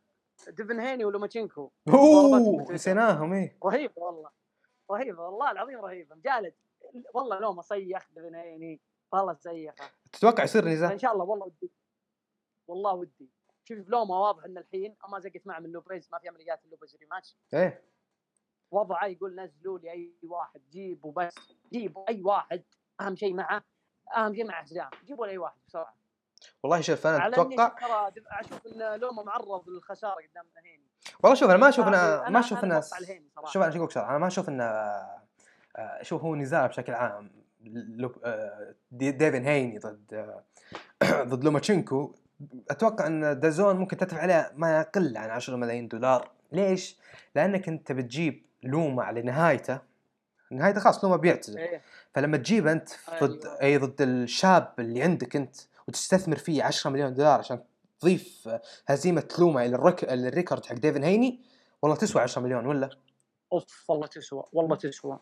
ديفن 0.48 0.80
هيني 0.80 1.06
ولوماتشينكو؟ 1.06 1.72
أوه. 1.90 2.72
نسيناهم 2.72 3.34
إيه. 3.34 3.58
رهيبه 3.66 4.02
والله 4.02 4.30
رهيبه 4.92 5.22
والله 5.24 5.52
العظيم 5.52 5.80
رهيبه 5.80 6.16
مجالد 6.16 6.54
والله 7.14 7.40
لو 7.40 7.54
ما 7.54 7.62
صيخ 7.62 8.10
ديفن 8.16 8.36
هيني 8.36 8.82
والله 9.12 9.34
صيخه. 9.34 9.90
تتوقع 10.14 10.44
يصير 10.44 10.66
نزاع؟ 10.66 10.90
فان 10.90 11.00
شاء 11.00 11.14
الله 11.14 11.24
والله 11.26 11.46
ودي 11.46 11.72
والله 12.68 12.94
ودي. 12.94 13.35
شوف 13.68 13.90
لوما 13.90 14.16
واضح 14.20 14.44
إن 14.46 14.58
الحين 14.58 14.96
ما 15.10 15.20
زقت 15.20 15.42
معه 15.48 15.60
من 15.60 15.72
لوبيز 15.72 16.10
ما 16.12 16.20
في 16.20 16.30
عمليات 16.30 16.66
اللوبيز 16.66 16.96
ريماتش. 17.02 17.38
إيه. 17.54 17.82
وضعه 18.72 19.06
يقول 19.06 19.36
نزلوا 19.36 19.80
لي 19.80 19.92
أي 19.92 20.14
واحد 20.24 20.62
جيبوا 20.72 21.12
بس 21.16 21.36
جيبوا 21.74 22.10
أي 22.10 22.22
واحد. 22.22 22.64
أهم 23.02 23.16
شيء 23.16 23.34
معه 23.34 23.64
أهم 24.18 24.34
شيء 24.36 24.46
مع 24.46 24.54
حزام 24.64 24.90
جيبوا 25.06 25.26
لي 25.26 25.32
أي 25.32 25.38
واحد 25.38 25.56
بسرعة. 25.68 25.96
والله 26.64 26.82
شوف 26.82 27.08
أنا 27.08 27.28
أتوقع 27.28 27.76
أشوف 28.32 28.68
إن 28.68 29.00
لوما 29.00 29.24
معرض 29.24 29.70
للخسارة 29.70 30.16
قدام 30.32 30.46
هيني. 30.66 30.84
والله 31.24 31.36
شوف 31.36 31.50
أنا 31.50 31.58
ما 31.58 31.70
أشوف 31.70 31.88
أنا 31.88 32.30
ما 32.30 32.40
أشوف 32.40 32.60
صراحة. 32.60 33.52
شوف 33.52 33.62
أنا 33.64 33.76
أقول 33.76 33.90
أنا 33.96 34.18
ما 34.18 34.28
أشوف 34.28 34.50
إنه 34.50 34.64
آه، 34.64 36.02
شوف 36.02 36.22
هو 36.24 36.36
نزاع 36.36 36.68
بشكل 36.68 36.94
عام 36.94 37.32
آه، 38.26 38.76
دي- 38.92 39.12
ديفن 39.12 39.46
هيني 39.46 39.78
ضد 39.80 40.14
آه، 40.14 41.24
ضد 41.24 41.44
لوماتشينكو. 41.44 42.16
أتوقع 42.70 43.08
إن 43.08 43.40
DAZN 43.40 43.76
ممكن 43.76 43.98
تدفع 43.98 44.18
عليه 44.18 44.52
ما 44.56 44.80
يقل 44.80 45.18
عن 45.18 45.30
10 45.30 45.56
ملايين 45.56 45.88
دولار 45.88 46.32
ليش؟ 46.52 46.98
لأنك 47.36 47.68
أنت 47.68 47.92
بتجيب 47.92 48.46
لوما 48.64 49.04
على 49.04 49.22
نهايته 49.22 49.80
نهايته 50.52 50.80
خلاص 50.80 51.04
لوما 51.04 51.16
بيعتزل 51.16 51.58
إيه. 51.58 51.82
فلما 52.14 52.38
تجيب 52.38 52.68
أنت 52.68 52.90
ضد 53.24 53.46
أيوة. 53.46 53.62
اي 53.62 53.78
ضد 53.78 54.02
الشاب 54.02 54.74
اللي 54.80 55.04
عندك 55.04 55.36
أنت 55.36 55.56
وتستثمر 55.88 56.36
فيه 56.36 56.64
10 56.64 56.92
مليون 56.92 57.14
دولار 57.14 57.40
عشان 57.40 57.64
تضيف 58.00 58.50
هزيمة 58.88 59.28
لوما 59.40 59.66
إلى 59.66 59.76
ال 59.76 59.80
rec... 59.80 60.04
ال 60.04 60.12
record 60.12 60.66
حق 60.66 60.76
ديفن 60.76 61.04
هيني 61.04 61.42
والله 61.82 61.98
تسوى 61.98 62.22
10 62.22 62.42
مليون 62.42 62.66
ولا؟ 62.66 62.90
أوف 63.54 63.90
والله 63.90 64.08
تسوى 64.08 64.44
والله 64.54 64.76
تسوى 64.76 65.20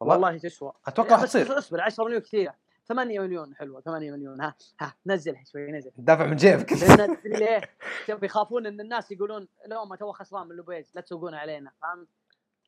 والله, 0.00 0.14
والله 0.14 0.38
تسوى 0.38 0.72
أتوقع 0.86 1.16
بس 1.16 1.22
حتصير 1.22 1.58
اصبر 1.58 1.80
10 1.80 2.04
مليون 2.04 2.20
كثيره 2.20 2.54
8 2.88 3.20
مليون 3.20 3.54
حلوة 3.56 3.80
8 3.80 4.10
مليون. 4.10 4.40
ها 4.40 4.54
ها 4.80 4.94
نزلها 5.06 5.44
شوي 5.44 5.72
نزل. 5.72 5.90
دافع 5.96 6.26
من 6.26 6.36
جيبك. 6.36 6.72
لأن 6.98 7.16
ليه؟ 7.24 7.60
شوف 8.06 8.22
يخافون 8.22 8.66
إن 8.66 8.80
الناس 8.80 9.10
يقولون 9.10 9.48
لوما 9.66 9.96
تو 9.96 10.12
خسران 10.12 10.46
من 10.46 10.56
لوبيز 10.56 10.92
لا 10.94 11.00
تسوقون 11.00 11.34
علينا 11.34 11.72
فهمت؟ 11.82 12.08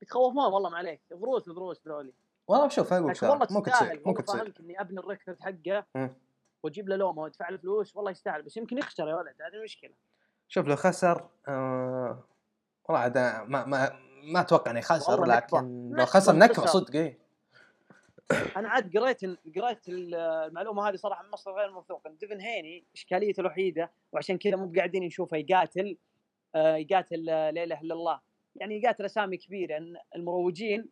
يتخوفون 0.03 0.45
والله 0.45 0.71
ما 0.71 0.79
عليك. 0.79 1.01
ضروس 1.12 1.49
ضروس 1.49 1.89
ذولي. 1.89 2.12
والله 2.49 2.68
شوف 2.68 2.93
أقول 2.93 3.11
لكن 3.11 3.27
والله 3.27 3.45
لك 3.45 3.53
ممكن 3.53 3.71
تصير 3.71 4.03
ممكن 4.07 4.25
تصير 4.25 4.41
فاهمك 4.41 4.61
إني 4.61 4.81
أبني 4.81 4.99
ال 4.99 5.05
record 5.05 5.41
حقه. 5.41 5.85
وأجيب 6.62 6.89
له 6.89 6.97
لومه 6.97 7.23
وأدفع 7.23 7.49
له 7.49 7.57
فلوس 7.59 7.97
والله 7.97 8.11
يستاهل. 8.11 8.43
بس 8.43 8.57
يمكن 8.57 8.79
يخسر 8.79 9.09
يا 9.09 9.14
ولد 9.14 9.35
هذه 9.43 9.59
المشكلة 9.59 9.95
شوف 10.49 10.66
لو 10.66 10.77
خسر 10.77 11.29
آه 11.49 12.25
والله 12.89 13.03
عاد 13.03 13.18
ما 13.18 13.64
ما 13.64 13.93
ما 14.33 14.41
أتوقع 14.41 14.71
إنه 14.71 14.79
يخسر. 14.79 15.25
لكن 15.25 15.91
لو 15.91 16.07
خسر 16.07 16.33
نكبة. 16.37 16.66
صدق 16.66 16.95
إيه. 16.95 17.20
أنا 18.57 18.68
عاد 18.68 18.97
قريت 18.97 19.20
قريت 19.57 19.89
المعلومة 19.89 20.89
هذه 20.89 20.97
صراحة 20.97 21.22
من 21.22 21.31
مصدر 21.31 21.53
غير 21.53 21.72
موثوق. 21.72 22.07
ان 22.07 22.16
ديفن 22.16 22.41
هيني 22.41 22.85
إشكاليته 22.95 23.41
الوحيدة 23.41 23.91
وعشان 24.12 24.39
كذا 24.39 24.57
مو 24.57 24.72
قاعدين 24.76 25.05
نشوفه 25.05 25.37
يقاتل 25.37 25.97
آه، 26.55 26.76
يقاتل 26.76 27.31
آه، 27.31 27.51
لا 27.51 27.64
إله 27.64 27.81
إلا 27.81 27.95
الله. 27.95 28.20
يعني 28.57 28.83
يقاتل 28.83 29.05
أسامي 29.05 29.37
كبيرة 29.37 29.76
إن 29.76 29.97
المروجين 30.16 30.89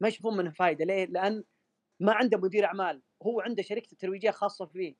ما 0.00 0.08
يشوفون 0.08 0.36
منه 0.36 0.50
فائده 0.50 0.84
ليه؟ 0.84 1.04
لأن 1.04 1.44
ما 2.00 2.12
عنده 2.12 2.38
مدير 2.38 2.64
أعمال. 2.64 3.02
هو 3.22 3.40
عنده 3.40 3.62
شركته 3.62 3.92
الترويجيه 3.92 4.30
خاصة 4.30 4.66
فيه. 4.66 4.94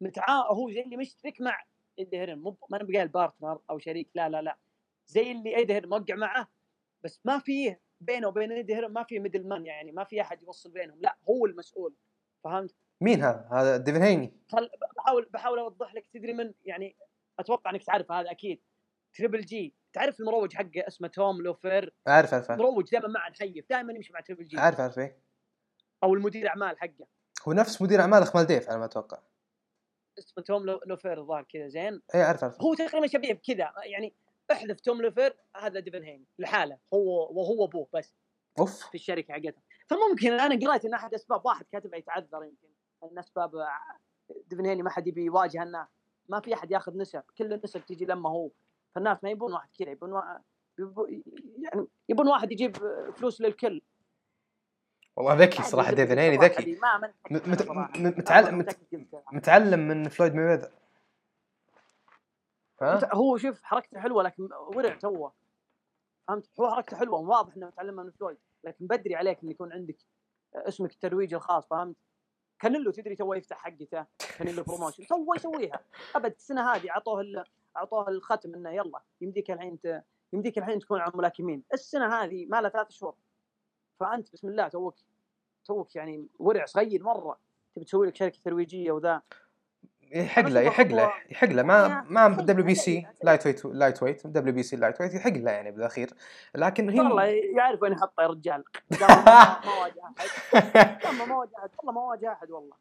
متعا 0.00 0.42
هو 0.50 0.70
زي 0.70 0.80
اللي 0.80 0.96
مشترك 0.96 1.40
مع 1.40 1.64
ايدي 1.98 2.18
هيرن. 2.18 2.38
مو 2.38 2.56
ما 2.70 2.78
بقال 2.82 3.08
partner 3.08 3.58
أو 3.70 3.78
شريك 3.78 4.08
لا 4.14 4.28
لا 4.28 4.42
لا. 4.42 4.58
زي 5.06 5.32
اللي 5.32 5.56
ايدي 5.56 5.74
هيرن 5.74 5.88
موقع 5.88 6.14
معه 6.14 6.48
بس 7.04 7.20
ما 7.24 7.38
فيه 7.38 7.80
بينه 8.00 8.28
وبين 8.28 8.52
ايدي 8.52 8.74
هيرن 8.74 8.92
ما 8.92 9.02
في 9.02 9.18
middle 9.18 9.48
man 9.48 9.66
يعني 9.66 9.92
ما 9.92 10.04
في 10.04 10.20
أحد 10.20 10.42
يوصل 10.42 10.70
بينهم 10.70 11.00
لا 11.00 11.16
هو 11.28 11.46
المسؤول 11.46 11.94
فهمت؟ 12.44 12.74
مين 13.00 13.22
هذا؟ 13.22 13.48
هذا 13.52 13.76
ديفن 13.76 14.02
هيني. 14.02 14.32
خل 14.48 14.70
بحاول 14.96 15.28
بحاول 15.30 15.58
أوضح 15.58 15.94
لك 15.94 16.06
تدري 16.12 16.32
من؟ 16.32 16.52
يعني 16.64 16.96
أتوقع 17.38 17.70
إنك 17.70 17.82
تعرف 17.84 18.12
هذا 18.12 18.30
أكيد. 18.30 18.60
Triple 19.14 19.40
G 19.40 19.74
تعرف 19.92 20.20
المروج 20.20 20.54
حقه 20.54 20.86
اسمه 20.88 21.08
توم 21.08 21.42
لوفير؟ 21.42 21.94
عارف 22.06 22.34
عارف 22.34 22.50
مروج 22.50 22.90
دائما 22.90 23.08
مع 23.08 23.28
نحيف 23.28 23.68
دائما 23.70 23.92
يمشي 23.92 24.12
مع 24.12 24.20
Triple 24.20 24.44
G 24.44 24.58
عارف 24.58 24.80
عارف 24.80 24.98
إيه. 24.98 25.18
أو 26.04 26.14
المدير 26.14 26.48
أعمال 26.48 26.78
حقه. 26.78 27.06
هو 27.48 27.52
نفس 27.52 27.82
مدير 27.82 28.00
أعمال 28.00 28.22
أخمال 28.22 28.44
ديف 28.46 28.68
على 28.70 28.78
ما 28.78 28.84
أتوقع. 28.84 29.18
اسمه 30.18 30.44
توم 30.44 30.66
لو- 30.66 30.80
لوفير 30.86 31.20
الظاهر 31.20 31.42
كذا 31.42 31.68
زين؟ 31.68 32.02
اي 32.14 32.22
عارف 32.22 32.44
عارف 32.44 32.62
هو 32.62 32.74
تقريبا 32.74 33.06
شبيه 33.06 33.32
بكذا 33.32 33.72
يعني 33.84 34.14
احذف 34.52 34.80
توم 34.80 35.02
لوفير 35.02 35.36
هذا 35.56 35.80
ديفن 35.80 36.02
هيني 36.02 36.24
لحاله 36.38 36.78
هو 36.94 37.30
وهو 37.32 37.64
ابوه 37.64 37.88
بس. 37.94 38.14
أوف. 38.58 38.86
في 38.88 38.94
الشركة 38.94 39.34
حقتها 39.34 39.62
فممكن 39.86 40.32
أنا 40.32 40.66
قريت 40.68 40.84
إن 40.84 40.94
أحد 40.94 41.14
أسباب 41.14 41.46
واحد 41.46 41.64
كاتبها 41.72 41.98
يتعذر 41.98 42.44
يمكن 42.44 42.68
إن 43.12 43.18
أسباب 43.18 43.56
ع- 43.56 43.96
ديفن 44.46 44.66
هيني 44.66 44.82
ما 44.82 44.90
حد 44.90 45.06
يبي 45.06 45.24
يواجه 45.24 45.62
الناس 45.62 45.86
ما 46.28 46.40
في 46.40 46.54
أحد 46.54 46.70
ياخذ 46.70 46.96
نسب 46.96 47.22
كل 47.38 47.52
النسب 47.52 47.80
تجي 47.86 48.04
لما 48.04 48.30
هو. 48.30 48.50
فالناس 48.94 49.18
ما 49.24 49.30
يبون 49.30 49.52
واحد 49.52 49.68
كذا 49.78 49.90
يبون 49.90 50.22
يعني 51.62 51.86
يبون 52.08 52.28
واحد 52.28 52.52
يجيب 52.52 52.76
فلوس 53.16 53.40
للكل. 53.40 53.82
والله 55.16 55.34
ذكي 55.34 55.62
صراحة 55.62 55.92
ديفن 55.92 56.18
هيني 56.18 56.36
ذكي. 56.36 56.78
متعلم 57.94 58.58
مت- 58.58 58.78
متعلم 59.32 59.78
من 59.88 60.08
فلويد 60.08 60.34
ميوذر 60.34 60.70
هو 63.14 63.36
شوف 63.36 63.62
حركته 63.62 64.00
حلوة 64.00 64.22
لكن 64.22 64.48
ورع 64.76 64.94
توه. 64.94 65.32
فهمت؟ 66.28 66.60
هو 66.60 66.70
حركته 66.70 66.96
حلوة 66.96 67.20
واضح 67.20 67.56
إنه 67.56 67.66
متعلمها 67.66 68.04
من 68.04 68.10
فلويد 68.10 68.38
لكن 68.64 68.86
بدري 68.86 69.14
عليك 69.14 69.42
إن 69.42 69.50
يكون 69.50 69.72
عندك 69.72 69.96
اسمك 70.54 70.92
الترويجي 70.92 71.36
الخاص 71.36 71.66
فهمت؟ 71.66 71.96
كانيلو 72.58 72.90
تدري 72.90 73.16
تو 73.16 73.34
يفتح 73.34 73.56
حقته 73.56 74.06
كانيلو 74.38 74.62
Promotion 74.62 75.06
تو 75.06 75.34
يسويها. 75.34 75.80
أبد 76.16 76.32
السنة 76.32 76.72
هذه 76.72 76.90
أعطوه 76.90 77.44
أعطوه 77.76 78.08
الختم 78.08 78.54
إنه 78.54 78.70
يلا 78.70 79.00
يمديك 79.20 79.50
الحين 79.50 79.80
ت... 79.80 80.04
يمديك 80.32 80.58
الحين 80.58 80.78
تكون 80.78 81.00
على 81.00 81.12
الملاكمين. 81.12 81.62
السنة 81.72 82.14
هذه 82.14 82.46
ما 82.46 82.60
لها 82.60 82.70
ثلاث 82.70 82.90
شهور. 82.90 83.14
فأنت 84.00 84.32
بسم 84.32 84.48
الله 84.48 84.68
توك 84.68 84.94
توك 85.64 85.96
يعني 85.96 86.28
ورع 86.38 86.64
صغير 86.64 87.02
مرة. 87.02 87.38
تبي 87.74 87.84
تسوي 87.84 88.06
لك 88.06 88.16
شركة 88.16 88.38
ترويجية 88.44 88.92
وذا. 88.92 89.22
يحق 90.10 90.48
له 90.48 90.60
يحق 90.60 90.86
له 90.86 91.12
يحق 91.30 91.48
له 91.48 91.62
ما 91.62 92.04
ما 92.08 92.28
دبليو 92.28 92.64
بي 92.64 92.74
سي 92.74 93.06
لايت 93.22 93.46
ويت 93.46 93.64
لايت 93.64 94.02
ويت 94.02 94.26
دبليو 94.26 94.54
بي 94.54 94.62
سي 94.62 94.76
لايت 94.76 95.00
ويت 95.00 95.14
يحق 95.14 95.30
له 95.30 95.50
يعني 95.50 95.70
بالأخير. 95.70 96.10
لكن 96.54 96.98
والله 96.98 97.24
هي 97.24 97.38
يعرف 97.38 97.82
وين 97.82 97.92
يحطه 97.92 98.22
يا 98.22 98.26
رجال. 98.26 98.64
ما 98.90 98.98
واجه 99.80 100.02
أحد. 100.04 101.02
قام 101.04 101.28
ما 101.28 101.34
واجه 101.34 101.58
أحد 101.58 101.70
والله 101.78 101.92
ما 101.92 102.00
واجه 102.00 102.32
أحد 102.32 102.50
والله. 102.50 102.76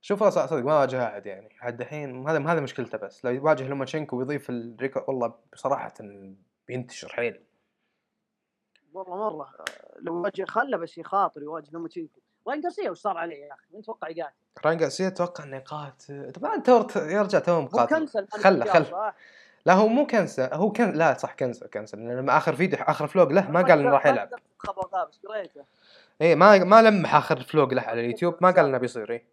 شوف 0.00 0.22
والله 0.22 0.46
صدق 0.46 0.64
ما 0.64 0.80
واجه 0.80 1.06
أحد 1.06 1.26
يعني. 1.26 1.48
حد 1.60 1.80
الحين 1.80 2.28
هذا 2.28 2.38
هذا 2.38 2.60
مشكلته 2.60 2.98
بس. 2.98 3.24
لو 3.24 3.30
يواجه 3.30 3.68
لوماتشينكو 3.68 4.16
ويضيف 4.16 4.50
ال 4.50 4.58
record 4.58 5.04
والله 5.08 5.34
بصراحة 5.52 5.94
بينتشر 6.68 7.08
حيل. 7.08 7.40
والله 8.92 9.16
مره 9.16 9.54
لو 10.00 10.22
واجه 10.22 10.44
خله 10.44 10.76
بس 10.76 10.98
يخاطر 10.98 11.42
يواجه 11.42 11.70
لوماتشينكو. 11.72 12.20
راين 12.48 12.62
قارسيا 12.62 12.90
وش 12.90 12.98
صار 12.98 13.18
عليه 13.18 13.36
يا 13.36 13.54
أخي؟ 13.54 13.66
من 13.70 13.82
توقع 13.82 14.08
يقاتل؟ 14.08 14.34
راين 14.64 14.78
جارسيا 14.78 15.08
أتوقع 15.08 15.44
إنه 15.44 15.56
يقاتل. 15.56 16.32
طبعا 16.32 16.54
انت 16.54 16.68
يا 16.96 17.22
رجال 17.22 17.42
تو 17.42 17.60
مقاتل 17.60 17.96
cancel 17.96 18.28
خله 18.28 18.72
خله؟ 18.72 19.14
لا 19.66 19.74
هو 19.74 19.88
مو 19.88 20.06
cancel. 20.06 20.48
هو 20.52 20.72
كان 20.72 20.92
لا 20.92 21.14
صح 21.14 21.34
cancel 21.34 21.66
cancel. 21.66 21.98
لأن 21.98 22.18
لما 22.18 22.36
آخر 22.36 22.56
فيديو 22.56 22.78
آخر 22.80 23.06
vlog 23.06 23.28
له 23.28 23.50
ما 23.50 23.60
قال 23.62 23.78
إنه 23.78 23.90
راح 23.90 24.06
يلعب. 24.06 24.30
خبر 24.58 24.88
ذا 24.92 25.04
بس 25.04 25.26
قريته؟ 25.26 25.64
اي 26.22 26.34
ما 26.34 26.58
ما 26.58 26.82
لمح 26.82 27.14
آخر 27.14 27.42
فلوق 27.42 27.74
له 27.74 27.82
على 27.82 28.00
اليوتيوب 28.00 28.36
ما 28.40 28.50
قال 28.50 28.66
إنه 28.66 28.78
بيصير 28.78 29.12
اي 29.12 29.26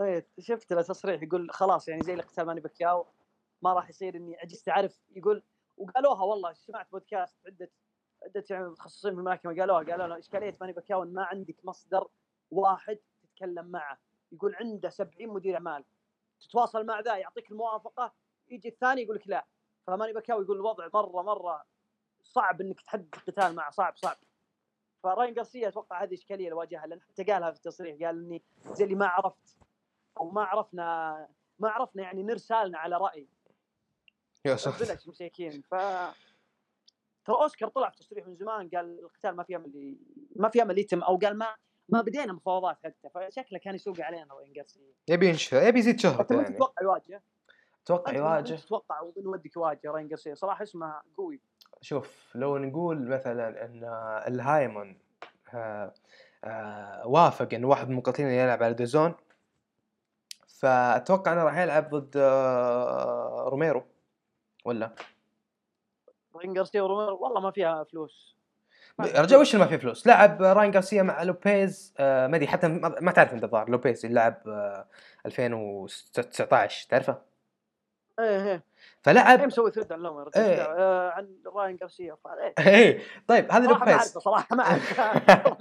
إيه 0.00 0.26
شفت 0.38 0.72
له 0.72 0.82
تصريح 0.82 1.22
يقول 1.22 1.50
خلاص 1.50 1.88
يعني 1.88 2.02
زي 2.02 2.14
القتال 2.14 2.46
ماني 2.46 2.60
بكاو 2.60 3.06
ما 3.62 3.72
راح 3.72 3.88
يصير 3.88 4.16
إني 4.16 4.36
عجزت 4.36 4.68
اعرف 4.68 4.98
يقول 5.16 5.42
وقالوها 5.76 6.22
والله 6.22 6.52
سمعت 6.52 6.86
بودكاست 6.92 7.36
عدة 7.46 7.70
عدة 8.26 8.44
يعني 8.50 8.68
متخصصين 8.68 9.10
في 9.14 9.18
الملاكمة 9.18 9.60
قالوها 9.60 9.84
قالوا 9.84 10.06
له 10.06 10.18
إشكالية 10.18 10.56
ماني 10.60 10.72
بكاو 10.72 11.02
إن 11.02 11.12
ما 11.12 11.24
عندك 11.24 11.56
مصدر 11.64 12.08
واحد 12.50 12.98
تتكلم 13.22 13.66
معه. 13.66 13.98
يقول 14.32 14.54
عنده 14.54 14.88
70 14.88 15.28
مدير 15.28 15.54
أعمال. 15.54 15.84
تتواصل 16.40 16.86
مع 16.86 17.00
ذا 17.00 17.16
يعطيك 17.16 17.50
الموافقة 17.50 18.12
يجي 18.48 18.68
الثاني 18.68 19.02
يقول 19.02 19.16
لك 19.16 19.28
لا. 19.28 19.46
فماني 19.86 20.12
بكاو 20.12 20.42
يقول 20.42 20.56
الوضع 20.56 20.88
مرة 20.94 21.22
مرة 21.22 21.64
صعب 22.22 22.60
إنك 22.60 22.80
تحدد 22.80 23.14
قتال 23.14 23.54
معه 23.54 23.70
صعب 23.70 23.96
صعب. 23.96 24.16
فراين 25.02 25.34
جارسيا 25.34 25.68
أتوقع 25.68 26.02
هذه 26.02 26.14
إشكالية 26.14 26.44
اللي 26.44 26.56
واجهها 26.56 26.86
لأن 26.86 27.00
حتى 27.00 27.24
قالها 27.24 27.50
في 27.50 27.56
التصريح 27.56 28.06
قال 28.06 28.24
إني 28.24 28.42
زي 28.72 28.84
اللي 28.84 28.94
ما 28.94 29.06
عرفت 29.06 29.56
أو 30.20 30.30
ما 30.30 30.44
عرفنا 30.44 31.28
ما 31.58 31.68
عرفنا 31.68 32.02
يعني 32.02 32.22
نرسالنا 32.22 32.78
على 32.78 32.96
رأي. 32.96 33.28
يا 34.44 34.56
ساتر. 34.56 35.08
مساكين 35.08 35.62
ف 35.62 35.74
ترى 37.26 37.36
أوسكار 37.36 37.68
طلع 37.68 37.90
في 37.90 37.96
تصريح 37.96 38.26
من 38.26 38.36
زمان 38.36 38.68
قال 38.68 38.98
القتال 38.98 39.36
ما 39.36 39.42
في 39.42 39.56
أمل 39.56 39.96
ما 40.36 40.48
في 40.48 40.62
أمل 40.62 40.78
يتم 40.78 41.02
أو 41.02 41.16
قال 41.16 41.38
ما 41.38 41.46
ما 41.88 42.00
بدينا 42.00 42.32
مفاوضات 42.32 42.78
حتى 42.84 43.08
فشكله 43.14 43.58
كان 43.58 43.74
يسوق 43.74 44.00
علينا 44.00 44.34
وين 44.34 44.52
قاسية 44.56 44.94
يبي 45.08 45.28
ينشر 45.28 45.62
يبي 45.62 45.78
يزيد 45.78 46.00
شهرته 46.00 46.34
يعني. 46.42 46.54
تتوقع 46.54 46.82
يواجه 46.82 47.22
أتوقع 47.84 48.12
يواجه 48.12 48.54
تتوقع 48.54 49.00
ومن 49.00 49.26
ودك 49.26 49.56
يواجه 49.56 49.90
راين 49.90 50.08
قارسيا 50.08 50.34
صراحة 50.34 50.62
اسمه 50.62 51.00
قوي. 51.16 51.40
شوف 51.80 52.32
لو 52.34 52.58
نقول 52.58 53.08
مثلا 53.08 53.64
إن 53.64 53.84
آل 54.26 54.47
هايمون 54.47 54.98
آه 55.54 55.94
آه 56.44 57.06
وافق 57.06 57.54
إن 57.54 57.64
واحد 57.64 57.86
من 57.86 57.92
المقاتلين 57.92 58.28
يلعب 58.28 58.62
على 58.62 58.74
DAZN 58.74 59.14
فأتوقع 60.60 61.32
إنه 61.32 61.42
راح 61.42 61.58
يلعب 61.58 61.94
ضد 61.94 62.16
آه 62.16 63.48
روميرو 63.48 63.84
ولا؟ 64.64 64.94
راين 66.36 66.52
جارسيا 66.52 66.82
وروميرو 66.82 67.18
والله 67.20 67.40
ما 67.40 67.50
فيها 67.50 67.84
فلوس 67.84 68.36
يا 69.00 69.20
رجال 69.20 69.40
وش 69.40 69.54
اللي 69.54 69.64
ما 69.64 69.70
فيه 69.70 69.76
فلوس؟ 69.76 70.06
لعب 70.06 70.42
راين 70.42 70.74
غارسيا 70.74 71.02
مع 71.02 71.22
لوبيز 71.22 71.94
آه 71.98 72.26
ما 72.26 72.36
أدري 72.36 72.46
حتى 72.46 72.68
ما 73.00 73.12
تعرف 73.12 73.34
انت 73.34 73.44
الظاهر 73.44 73.70
لوبيز 73.70 74.04
اللي 74.04 74.14
لعب 74.14 74.42
آه 74.48 74.88
2019 75.26 76.88
تعرفه؟ 76.88 77.18
إيه 78.18 78.26
إيه 78.26 78.52
إيه 78.52 78.62
فلعب 79.02 79.40
مسوي 79.40 79.70
thread 79.70 79.92
عن 79.92 79.98
لومر 79.98 80.30
إيه. 80.36 80.62
آه 80.62 81.10
عن 81.10 81.36
راين 81.46 81.76
جارسيا. 81.76 82.16
إيه 82.58 83.00
طيب 83.28 83.52
هذا 83.52 83.66
صراحة 83.66 83.84
ما 83.84 83.90
لوبيز 83.90 83.94
أعرفه 83.94 84.20
صراحة 84.20 84.56
ما 84.56 84.62
أعرفه. 84.62 85.56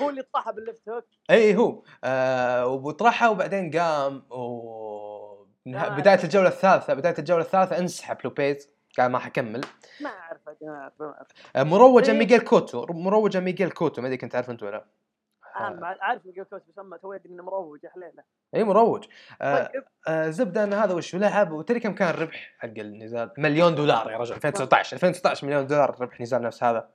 هو 0.02 0.10
اللي 0.10 0.22
طاح 0.22 0.50
بال 0.50 0.63
left 0.63 0.88
hook 0.88 1.04
اي 1.30 1.56
هو 1.56 1.82
آه 2.04 2.66
وطرحها 2.66 3.28
وبعدين 3.28 3.70
قام 3.70 4.22
و 4.30 5.44
بداية. 5.66 6.24
الجولة 6.24 6.48
الثالثة 6.48 6.94
بداية 6.94 7.14
الجولة 7.18 7.42
الثالثة 7.42 7.78
انسحب 7.78 8.16
لوبيز 8.24 8.70
قال 9.00 9.12
ما 9.12 9.18
حكمل. 9.18 9.60
ما 10.00 10.10
أعرفه 10.10 10.56
ما 10.62 10.74
أعرفه 10.74 11.04
ما 11.04 11.12
أعرفه. 11.12 11.34
آه 11.56 11.62
مروجة 11.62 12.10
إيه. 12.10 12.18
ميغيل 12.18 12.40
كوتو 12.40 12.86
مروجة 12.90 13.40
ميغيل 13.40 13.70
كوتو 13.70 14.02
ما 14.02 14.06
أدري 14.08 14.16
كنت 14.18 14.34
عارف 14.34 14.50
أنت 14.50 14.62
ولا 14.62 14.84
أنا 15.56 15.70
ما 15.80 15.96
عارف 16.00 16.26
ميجل 16.26 16.44
كوت 16.44 16.62
بس 16.68 16.78
اما 16.78 16.96
تو 16.96 17.12
ادري 17.12 17.32
إنه 17.32 17.42
مروج 17.42 17.86
حليله. 17.86 18.22
إي 18.54 18.64
مروج. 18.64 19.04
آه 19.42 19.66
طيب. 19.66 19.84
آه 20.08 20.30
زبده 20.30 20.64
ان 20.64 20.72
هذا 20.72 20.94
وش 20.94 21.14
لعب 21.14 21.52
وتدري 21.52 21.80
كم 21.80 21.94
كان 21.94 22.10
الربح 22.10 22.54
حق 22.58 22.68
النزال؟ 22.68 23.30
مليون 23.38 23.74
دولار 23.74 24.10
يا 24.10 24.16
رجل 24.16 24.34
2019 24.34 24.94
2019 24.96 25.46
مليون 25.46 25.66
دولار 25.66 26.00
ربح 26.00 26.20
نزال 26.20 26.42
نفس 26.42 26.64
هذا. 26.64 26.88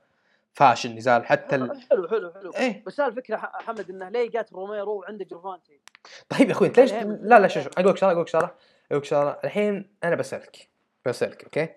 فاشل 0.52 0.94
نزال 0.94 1.26
حتى 1.26 1.56
ال... 1.56 1.80
حلو 1.90 2.08
حلو 2.08 2.32
حلو. 2.32 2.50
إيه 2.56 2.84
بس 2.86 3.00
الفكرة 3.00 3.36
حمد 3.36 3.90
إنه 3.90 4.08
ليه 4.08 4.30
قاتل 4.30 4.56
روميرو 4.56 4.98
وعنده 4.98 5.24
جرفانتي 5.24 5.80
طيب 6.28 6.48
يا 6.48 6.52
أخوي 6.52 6.68
أنت 6.68 6.80
ليش 6.80 6.92
إيه. 6.92 7.02
لا 7.02 7.38
لا 7.38 7.48
شوف 7.48 7.62
شوف 7.64 7.72
أقول 7.78 7.90
لك 7.90 7.96
شغلة 7.96 8.12
أقول 8.12 8.22
لك 8.22 8.28
شغلة 8.28 8.50
أقول 8.90 8.98
لك 8.98 9.04
شغلة. 9.04 9.36
الحين 9.44 9.96
أنا 10.04 10.16
بسألك. 10.16 10.70
بسألك 11.06 11.44
okay 11.44 11.68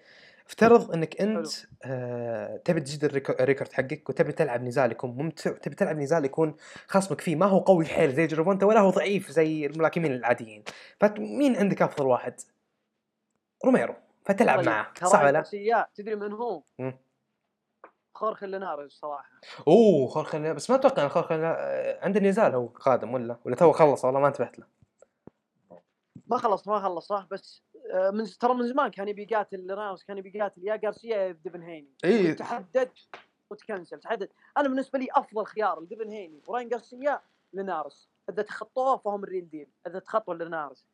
افترض 0.48 0.92
إنك 0.92 1.22
أنت 1.22 1.48
آه 1.84 2.58
تبي 2.58 2.82
تزيد 2.82 3.06
ال 3.06 3.12
rec- 3.12 3.40
ال 3.42 3.46
record 3.46 3.74
حقك 3.74 4.10
وتبي 4.10 4.32
تلعب 4.32 4.64
نزال 4.64 4.92
يكون 4.92 5.10
ممتع 5.10 5.52
وتبي 5.52 5.76
تلعب 5.76 5.98
نزال 5.98 6.26
يكون 6.26 6.56
خصمك 6.88 7.22
فيه 7.22 7.36
ما 7.36 7.46
هو 7.46 7.60
قوي 7.60 7.86
حيل 7.86 8.14
زي 8.14 8.28
جيروفونتا 8.28 8.66
ولا 8.66 8.80
هو 8.80 8.90
ضعيف 8.90 9.32
زي 9.32 9.66
الملاكمين 9.66 10.14
العاديين 10.14 10.64
فمين 11.00 11.56
عندك 11.56 11.82
أفضل 11.82 12.06
واحد؟ 12.06 12.42
روميرو 13.66 13.96
فتلعب 14.26 14.58
طيب، 14.60 14.66
معه 14.68 14.94
صح 15.04 15.24
ولا؟ 15.24 15.44
تدري 15.96 16.16
من 16.16 16.32
هو؟ 16.34 16.64
مم. 16.80 16.98
خورخ 18.14 18.44
ليناريز 18.44 18.92
صراحة 18.92 19.30
أوه 19.68 20.08
خورخي 20.08 20.54
بس 20.54 20.70
ما 20.70 20.76
أتوقع 20.76 21.04
إن 21.04 21.10
خورخي 21.10 21.36
آه، 21.36 22.06
عنده 22.06 22.20
نزال 22.20 22.56
هو 22.56 22.68
قادم 22.68 23.14
ولا 23.14 23.38
ولا 23.46 23.56
تو 23.56 23.72
خلص 23.72 24.06
والله 24.06 24.20
ما 24.20 24.28
انتبهت 24.28 24.60
له 24.60 24.66
ما 26.28 26.38
خلص 26.38 26.68
ما 26.68 26.80
خلص 26.80 27.08
صح 27.08 27.28
بس 27.32 27.64
من 27.94 28.26
ترى 28.26 28.54
من 28.54 28.68
زمان 28.68 28.92
كان 28.92 29.08
يبي 29.08 29.28
يقاتل 29.32 29.60
ليناريز 29.60 30.04
كان 30.04 30.18
يبي 30.18 30.32
يقاتل 30.36 30.68
يا 30.68 30.76
جارسيا 30.76 31.18
يا 31.18 31.32
ديفن 31.32 31.62
هيني. 31.62 31.90
اي 32.06 32.34
تحدد 32.34 32.92
وتكنسل 33.50 34.00
تحدد. 34.00 34.30
أنا 34.58 34.68
بالنسبة 34.68 35.00
لي 35.00 35.08
أفضل 35.12 35.46
خيار 35.46 35.82
لديفن 35.82 36.10
هيني 36.10 36.42
وراين 36.48 36.70
جارسيا 36.70 37.22
ليناريز 37.54 38.10
إذا 38.30 38.44
تخطوه 38.44 38.98
فهم 38.98 39.24
ال 39.24 39.29
real 39.29 39.50
deal 39.50 39.68
إذا 39.88 40.00
تخطوا 40.00 40.34
ليناريز 40.34 40.86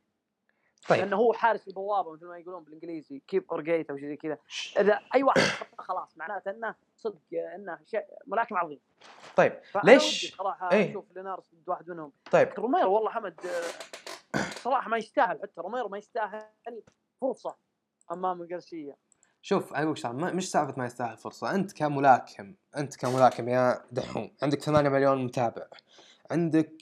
طيب. 0.89 0.99
لأنه 0.99 1.15
هو 1.15 1.33
حارس 1.33 1.67
البوابة 1.67 2.11
مثل 2.11 2.25
ما 2.25 2.37
يقولون 2.37 2.63
بالإنجليزي 2.63 3.21
keeper 3.27 3.61
gate 3.61 3.89
أو 3.89 3.97
شيء 3.97 4.07
زي 4.07 4.15
كذا. 4.15 4.37
إذا 4.79 4.99
أي 5.15 5.23
واحد 5.23 5.41
خلاص 5.79 6.17
معناته 6.17 6.51
إنه 6.51 6.75
صدق 6.97 7.19
إنه 7.55 7.79
شيء 7.85 8.05
ملاكم 8.27 8.57
عظيم. 8.57 8.79
طيب 9.35 9.53
ليش؟ 9.83 10.35
صراحة 10.35 10.71
إيه. 10.71 10.89
أشوف 10.89 11.05
لينارس 11.15 11.43
ضد 11.55 11.69
واحد 11.69 11.89
منهم. 11.89 12.11
طيب. 12.31 12.49
روميرو 12.57 12.93
والله 12.93 13.09
حمد 13.09 13.35
صراحة 14.63 14.89
ما 14.89 14.97
يستاهل 14.97 15.39
حتى 15.41 15.61
روميرو 15.61 15.89
ما 15.89 15.97
يستاهل 15.97 16.43
فرصة 17.21 17.55
أمام 18.11 18.43
جارسيا 18.43 18.95
شوف 19.41 19.73
أنا 19.73 19.83
أقول 19.83 20.35
مش 20.35 20.51
سالفة 20.51 20.73
ما 20.77 20.85
يستاهل 20.85 21.17
فرصة. 21.17 21.55
أنت 21.55 21.73
كملاكم 21.73 22.55
أنت 22.77 22.95
كملاكم 22.95 23.49
يا 23.49 23.85
دحوم 23.91 24.31
عندك 24.43 24.61
8 24.61 24.89
مليون 24.89 25.25
متابع 25.25 25.67
عندك 26.31 26.73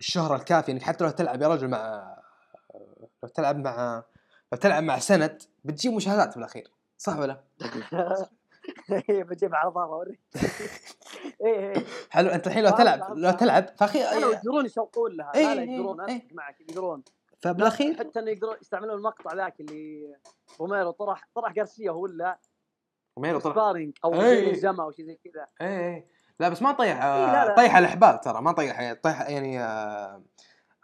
الشهره 0.00 0.36
الكافيه 0.36 0.72
إنك 0.72 0.82
حتى 0.82 1.04
لو 1.04 1.10
تلعب 1.10 1.42
يا 1.42 1.48
رجل 1.48 1.68
مع 1.68 2.16
لو 3.22 3.28
تلعب 3.28 3.56
مع 3.56 4.04
لو 4.52 4.58
تلعب 4.58 4.82
مع 4.82 4.98
سند 4.98 5.42
بتجيب 5.64 5.92
مشاهدات 5.92 6.34
بالأخير 6.34 6.70
صح 6.98 7.18
ولا؟ 7.18 7.44
إيه، 9.10 9.24
بجيب 9.24 9.54
على 9.54 9.70
ظهره 9.70 9.94
أوريك 9.94 10.20
إيه 11.44 11.74
إيه 11.74 11.84
حلو 12.10 12.30
أنت 12.30 12.46
الحين 12.46 12.64
لو 12.64 12.70
تلعب 12.70 13.18
لو. 13.18 13.30
تلعب 13.30 13.66
فأخي 13.76 13.98
كانوا 13.98 14.32
يقدرون 14.32 14.64
يسوقون 14.66 15.12
لها 15.12 15.32
إيه، 15.34 15.42
لا 15.42 15.54
لا 15.54 15.62
إيه، 15.62 15.70
يقدرون 15.70 16.00
إيه. 16.00 16.16
اتفق 16.16 16.32
معك 16.32 16.60
يقدرون 16.60 17.02
فبالاخير 17.42 17.96
حتى 17.98 18.18
إنه 18.18 18.30
يقدرون 18.30 18.56
يستعملون 18.60 18.94
المقطع 18.98 19.34
ذاك 19.34 19.60
اللي 19.60 20.16
روميرو 20.60 20.90
طرح 20.90 21.28
طرح 21.34 21.52
جارسيا 21.52 21.90
هو 21.90 22.02
ولا 22.02 22.38
روميرو 23.18 23.40
طلع 23.40 23.52
sparring 23.52 23.98
أو 24.04 24.14
إيه. 24.14 24.20
زي 24.20 24.50
الزما 24.50 24.84
أو 24.84 24.90
شيء 24.90 25.06
زي 25.06 25.18
كذا 25.24 25.46
إيه 25.60 26.06
لا 26.40 26.48
بس 26.48 26.62
ما 26.62 26.72
طيح 26.72 27.04
إيه، 27.04 27.26
لا، 27.26 27.44
لا. 27.48 27.56
طيح 27.56 27.76
الإحبال 27.76 28.20
ترى 28.20 28.42
ما 28.42 28.52
طيح 28.52 28.92
طيح 28.92 29.20
يعني 29.30 29.60
آه، 29.60 29.64
آه، 29.64 30.22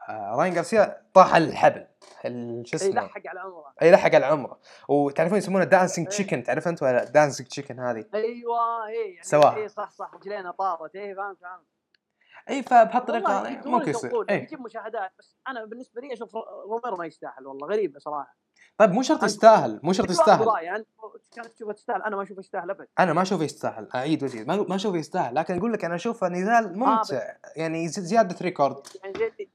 راين 0.08 0.54
جارسيا 0.54 1.02
طاح 1.14 1.34
الحبل 1.36 1.86
ال- 2.24 2.62
شو 2.68 2.76
اسمه؟ 2.76 2.90
لحق 2.90 3.26
على 3.26 3.40
عمره. 3.40 3.74
أي 3.82 3.90
لحق 3.90 4.14
على 4.14 4.26
عمره. 4.26 4.58
وتعرفون 4.88 5.38
يسمونه 5.38 5.64
dancing 5.64 6.06
إيه. 6.06 6.10
chicken 6.14 6.42
تعرف 6.42 6.68
انت 6.68 6.82
ولا 6.82 7.04
dancing 7.04 7.48
chicken 7.48 7.80
هذه؟ 7.80 8.04
أيوه 8.14 8.86
اي 8.86 8.94
يعني 9.12 9.22
سواها. 9.22 9.56
اي 9.56 9.68
صح 9.68 9.90
صح 9.90 10.10
رجلينه 10.14 10.50
طارت 10.50 10.96
اي 10.96 11.14
فهمت 11.14 11.38
فهمت. 11.40 11.64
أي 12.50 12.62
فبهالطريقة 12.62 13.60
ممكن 13.68 13.90
يصير 13.90 14.24
اي 14.30 14.36
يجيب 14.36 14.60
مشاهدات 14.60 15.12
بس 15.18 15.36
أنا 15.48 15.64
بالنسبة 15.64 16.00
لي 16.00 16.12
أشوف 16.12 16.34
رو- 16.34 16.44
روميرو 16.70 16.96
ما 16.96 17.06
يستاهل 17.06 17.46
والله 17.46 17.66
غريبة 17.68 17.98
صراحة. 17.98 18.36
طيب 18.78 18.90
مو 18.90 19.02
شرط 19.02 19.24
يستاهل 19.24 19.80
مو 19.82 19.92
شرط 19.92 20.10
يستاهل. 20.10 20.48
انت 20.48 20.86
كانت 21.34 21.46
تشوفه 21.46 21.72
تستاهل 21.72 22.02
أنا 22.02 22.16
ما 22.16 22.22
أشوفه 22.22 22.40
يستاهل 22.40 22.70
أبد. 22.70 22.88
أنا 22.98 23.12
ما 23.12 23.22
أشوفه 23.22 23.44
يستاهل 23.44 23.88
أعيد 23.94 24.22
وأزيد 24.22 24.46
ما 24.48 24.74
أشوفه 24.76 24.96
يستاهل 24.98 25.34
لكن 25.34 25.58
أقول 25.58 25.72
لك 25.72 25.84
أنا 25.84 25.94
أشوفه 25.94 26.28
نزال 26.28 26.78
ممتع 26.78 27.34
يعني 27.56 27.88
زي- 27.88 28.02
زيادة 28.02 28.36
record. 28.42 28.86
يعني 29.04 29.50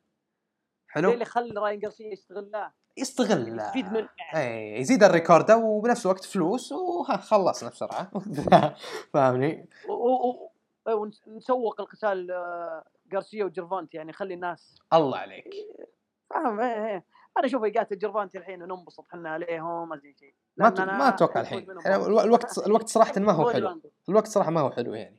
حلو؟ 0.95 1.11
اللي 1.11 1.25
خلى 1.25 1.59
راين 1.59 1.79
جارسيا 1.79 2.11
يستغلها 2.11 2.73
يستغل 2.97 3.59
يستفيد 3.59 3.93
من 3.93 4.07
إي 4.35 4.79
يزيد 4.79 5.03
ال 5.03 5.10
record 5.10 5.51
وبنفس 5.51 6.05
الوقت 6.05 6.25
فلوس 6.25 6.71
وخلصنا 6.71 7.69
بسرعة. 7.69 8.11
فاهمني؟ 9.13 9.69
ونسوق 10.87 11.81
القتال 11.81 12.31
آه، 12.31 12.83
جارسيا 13.11 13.45
وجيرفانتي 13.45 13.97
يعني 13.97 14.13
خلي 14.13 14.33
الناس 14.33 14.75
الله 14.93 15.17
عليك. 15.17 15.53
فاهم؟ 16.29 16.59
إيه 16.59 17.05
أنا 17.37 17.45
أشوف 17.45 17.63
يقاتل 17.63 17.97
جيرفانتي 17.97 18.37
الحين 18.37 18.63
وننبسط 18.63 19.05
إحنا 19.09 19.29
عليهم 19.29 19.89
ما 19.89 19.95
أدري 19.95 20.15
شيء 20.19 20.33
ما 20.57 20.69
ما 20.69 21.07
أتوقع 21.07 21.41
الحين. 21.41 21.67
يعني 21.85 22.05
الوقت 22.05 22.57
الوقت 22.67 22.87
صراحة 22.87 23.19
ما 23.19 23.31
هو 23.31 23.49
حلو. 23.49 23.81
الوقت 24.09 24.27
صراحة 24.27 24.51
ما 24.51 24.61
هو 24.61 24.71
حلو 24.71 24.93
يعني. 24.93 25.17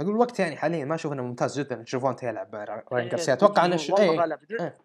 أقول 0.00 0.14
الوقت 0.14 0.38
يعني 0.38 0.56
حاليا 0.56 0.84
ما 0.84 0.94
أشوف 0.94 1.12
إنه 1.12 1.22
ممتاز 1.22 1.60
جدا 1.60 1.82
جيرفونتا 1.82 2.28
يلعب 2.28 2.54
راين 2.54 3.04
إيه، 3.04 3.10
جارسيا 3.10 3.34
أتوقع 3.34 3.64
إنه 3.64 3.76
ش... 3.76 3.90
والله 3.90 4.24
إيه. 4.24 4.60
إيه. 4.60 4.78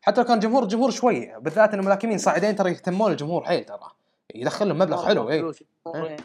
حتى 0.00 0.20
لو 0.20 0.26
كان 0.26 0.38
جمهور 0.38 0.64
جمهور 0.64 0.90
شوي 0.90 1.40
بالذات 1.40 1.74
ان 1.74 1.80
الملاكمين 1.80 2.18
صاعدين 2.18 2.56
ترى 2.56 2.70
يهتمون 2.70 3.12
الجمهور 3.12 3.44
حيل 3.44 3.64
ترى 3.64 3.90
يدخل 4.34 4.68
لهم 4.68 4.78
مبلغ 4.78 5.06
حلو 5.06 5.30
اي. 5.30 5.52
إيه. 5.94 6.16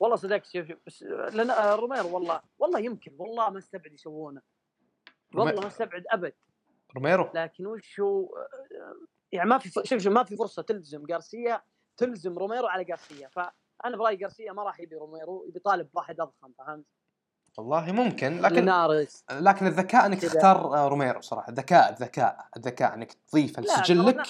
والله 0.00 0.16
صدقت 0.16 0.46
شوف 0.46 0.68
شوف 0.68 0.78
بس 0.86 1.02
لأن 1.02 1.50
آه، 1.50 1.74
روميرو 1.74 2.14
والله 2.14 2.40
والله 2.58 2.80
يمكن 2.80 3.12
والله 3.18 3.50
ما 3.50 3.58
استبعد 3.58 3.92
يسوونه 3.92 4.42
والله 5.34 5.60
ما 5.60 5.66
استبعد 5.66 6.04
أبد 6.10 6.32
روميرو 6.96 7.30
لكن 7.34 7.66
وش 7.66 8.00
هو 8.00 8.36
آه، 8.36 8.96
يعني 9.32 9.50
ما 9.50 9.58
في 9.58 9.70
شوف 9.70 9.98
شوف 9.98 10.12
ما 10.12 10.24
في 10.24 10.36
فرصة 10.36 10.62
تلزم 10.62 11.06
جارسيا 11.06 11.62
تلزم 11.96 12.38
روميرو 12.38 12.66
على 12.66 12.84
جارسيا 12.84 13.28
فأنا 13.28 13.96
برأيي 13.96 14.16
جارسيا 14.16 14.52
ما 14.52 14.62
راح 14.62 14.80
يبي 14.80 14.96
روميرو 14.96 15.44
يبي 15.48 15.58
طالب 15.58 15.88
واحد 15.94 16.20
أضخم 16.20 16.52
فهمت؟ 16.58 16.84
والله 17.58 17.92
ممكن 17.92 18.40
لكن 18.40 18.54
ليناريس 18.54 19.24
لكن 19.30 19.66
الذكاء 19.66 20.06
إنك. 20.06 20.20
تختار 20.22 20.76
آه، 20.76 20.88
روميرو 20.88 21.20
صراحة. 21.20 21.48
الذكاء 21.48 21.90
الذكاء 21.92 22.46
الذكاء 22.56 22.94
إنك 22.94 23.12
تضيف 23.12 23.58
للسجل 23.58 23.96
ترى 23.96 24.12
لك 24.12 24.26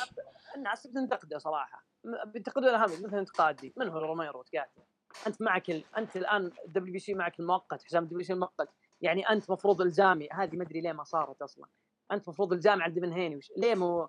الناس- 0.56 0.86
بتنتقده 0.86 1.38
صراحة. 1.38 1.84
بينتقدون 2.26 2.68
أهم 2.74 2.90
مثل 2.90 3.18
انتقادي 3.18 3.72
من 3.76 3.88
هو 3.88 3.98
روميرو؟ 3.98 4.42
تقاتل 4.42 4.82
أنت 5.26 5.42
معك 5.42 5.70
ال... 5.70 5.84
أنت 5.98 6.16
الآن 6.16 6.50
ال 6.66 6.92
WBC 6.92 7.14
معك 7.14 7.40
المؤقت 7.40 7.82
حزام 7.82 8.02
ال 8.02 8.24
WBC 8.24 8.32
المؤقت. 8.32 8.68
يعني 9.00 9.28
أنت 9.28 9.50
مفروض 9.50 9.80
إلزامي. 9.80 10.28
هذه 10.32 10.56
ما 10.56 10.64
أدري 10.64 10.80
ليه 10.80 10.92
ما 10.92 11.04
صارت 11.04 11.42
أصلا. 11.42 11.66
أنت 12.12 12.28
مفروض 12.28 12.52
إلزامي 12.52 12.82
على 12.82 12.92
ديفن 12.92 13.12
هيني. 13.12 13.36
وش... 13.36 13.52
ليه 13.56 13.74
مو 13.74 14.08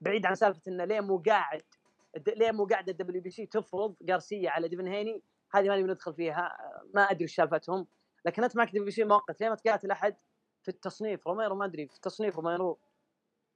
بعيد 0.00 0.26
عن 0.26 0.34
سالفة 0.34 0.60
إنه 0.68 0.84
ليه 0.84 1.00
مو 1.00 1.22
قاعد 1.26 1.62
ليه 2.36 2.50
مو 2.52 2.64
قاعد 2.66 2.88
ال 2.88 3.22
WBC 3.22 3.46
تفرض 3.46 3.94
جارسيا 4.02 4.50
على 4.50 4.68
ديفن 4.68 4.86
هيني؟ 4.86 5.22
هذه 5.54 5.68
ما 5.68 5.76
ندخل 5.76 6.14
فيها 6.14 6.56
ما 6.94 7.02
أدري 7.02 7.24
وش 7.24 7.34
سالفتهم. 7.34 7.86
لكن 8.24 8.44
أنت 8.44 8.56
معك 8.56 8.68
WBC 8.68 9.04
مؤقت 9.04 9.40
ليه 9.40 9.48
ما 9.48 9.54
تقاتل 9.54 9.90
أحد 9.90 10.16
في 10.62 10.68
التصنيف؟ 10.68 11.26
روميرو 11.26 11.54
ما 11.54 11.64
أدري 11.64 11.86
في 11.88 12.00
تصنيف 12.00 12.36
روميرو. 12.36 12.78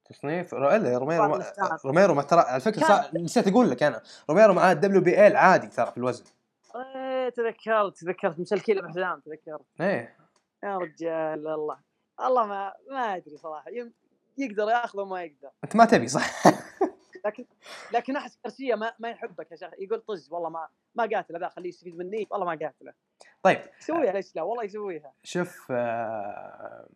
تصنيف؟ 0.04 0.54
إلا 0.54 0.98
روميرو 0.98 1.28
ما... 1.28 1.52
روميرو 1.84 2.14
ما 2.14 2.22
ترى 2.22 2.40
على 2.40 2.60
فكرة 2.60 2.86
صار... 2.86 3.10
نسيت 3.14 3.48
أقول 3.48 3.70
لك 3.70 3.82
أنا. 3.82 4.02
روميرو 4.30 4.54
مع 4.54 4.72
ال 4.72 5.00
WBA 5.00 5.36
عادي 5.36 5.66
ترى 5.66 5.90
في 5.90 5.96
الوزن. 5.98 6.24
إيه 6.76 7.28
تذكرت 7.28 7.96
تذكرت. 7.96 8.38
مسلكين 8.38 8.80
بحزام 8.80 9.20
تذكرت. 9.20 9.66
إيه. 9.80 10.16
يا 10.64 10.78
رجال 10.78 11.48
الله. 11.48 11.78
الله 12.20 12.46
ما 12.46 12.74
ما 12.90 13.16
أدري 13.16 13.36
صراحة. 13.36 13.70
يم- 13.70 13.92
يقدر 14.38 14.68
يأخذه 14.68 15.00
وما 15.00 15.22
يقدر. 15.22 15.50
أنت 15.64 15.76
ما 15.76 15.84
تبي 15.84 16.08
صح؟ 16.08 16.46
لكن 17.26 17.44
لكن 17.92 18.16
احس 18.16 18.38
جارسيا 18.44 18.76
ما, 18.76 18.92
ما 18.98 19.10
يحبك 19.10 19.50
يا 19.50 19.56
شيخ. 19.56 19.70
يقول 19.78 20.00
طز 20.00 20.32
والله 20.32 20.48
ما 20.48 20.68
ما 20.94 21.08
قاتله 21.14 21.38
ذا 21.38 21.48
خليه 21.48 21.68
يستفيد 21.68 21.96
مني 21.96 22.26
والله 22.30 22.46
ما 22.46 22.52
قاتله. 22.52 22.92
طيب 23.42 23.60
يسويها 23.80 24.12
ليش 24.12 24.36
لا؟ 24.36 24.42
والله 24.42 24.64
يسويها. 24.64 25.12
شوف 25.22 25.66
آه... 25.70 26.88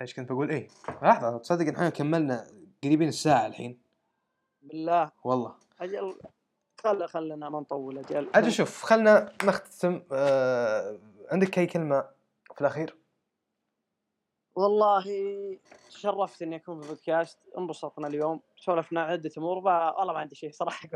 إيش 0.00 0.14
كنت 0.14 0.32
بقول؟ 0.32 0.50
إيه 0.50 0.68
لحظة 1.02 1.38
تصدق 1.38 1.66
إن 1.66 1.74
إحنا 1.74 1.90
كملنا 1.90 2.46
قريبين 2.84 3.08
الساعة 3.08 3.46
الحين؟ 3.46 3.80
بالله. 4.62 5.10
والله. 5.24 5.54
أجل 5.80 6.18
خل 6.84 7.08
خلنا 7.08 7.48
ما 7.48 7.60
نطول 7.60 7.98
أجل. 7.98 8.30
أجل 8.34 8.52
شوف 8.52 8.82
خلنا 8.82 9.32
نختم 9.44 10.02
آه... 10.12 10.98
عندك 11.32 11.58
أي 11.58 11.66
كلمة 11.66 12.08
في 12.54 12.60
الأخير؟ 12.60 12.96
والله 14.56 15.04
تشرفت 15.90 16.42
إني 16.42 16.56
أكون 16.56 16.80
في 16.80 16.86
البودكاست 16.86 17.38
انبسطنا 17.58 18.06
اليوم 18.06 18.40
سولفنا 18.56 19.02
عدة 19.02 19.30
أمور 19.38 19.56
والله 19.56 20.12
ما 20.12 20.18
عندي 20.18 20.34
شيء 20.34 20.50
صراحة. 20.52 20.88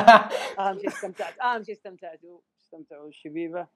أهم 0.58 0.78
شيء 0.78 0.88
استمتعت 0.88 1.40
أهم 1.40 1.64
شيء 1.64 1.74
استمتعتوا 1.74 2.40
استمتعوا 2.60 3.08
الشبيبه. 3.08 3.66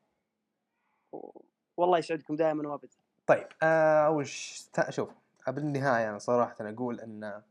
والله 1.77 1.99
يسعدكم 1.99 2.37
دائما 2.37 2.69
وابدا. 2.69 2.89
طيب 3.27 3.47
آه، 3.63 4.07
أول 4.07 4.27
شوف 4.89 5.09
بالنهاية 5.49 6.11
أنا 6.11 6.19
صراحة 6.19 6.57
أقول 6.61 7.01
إن 7.01 7.43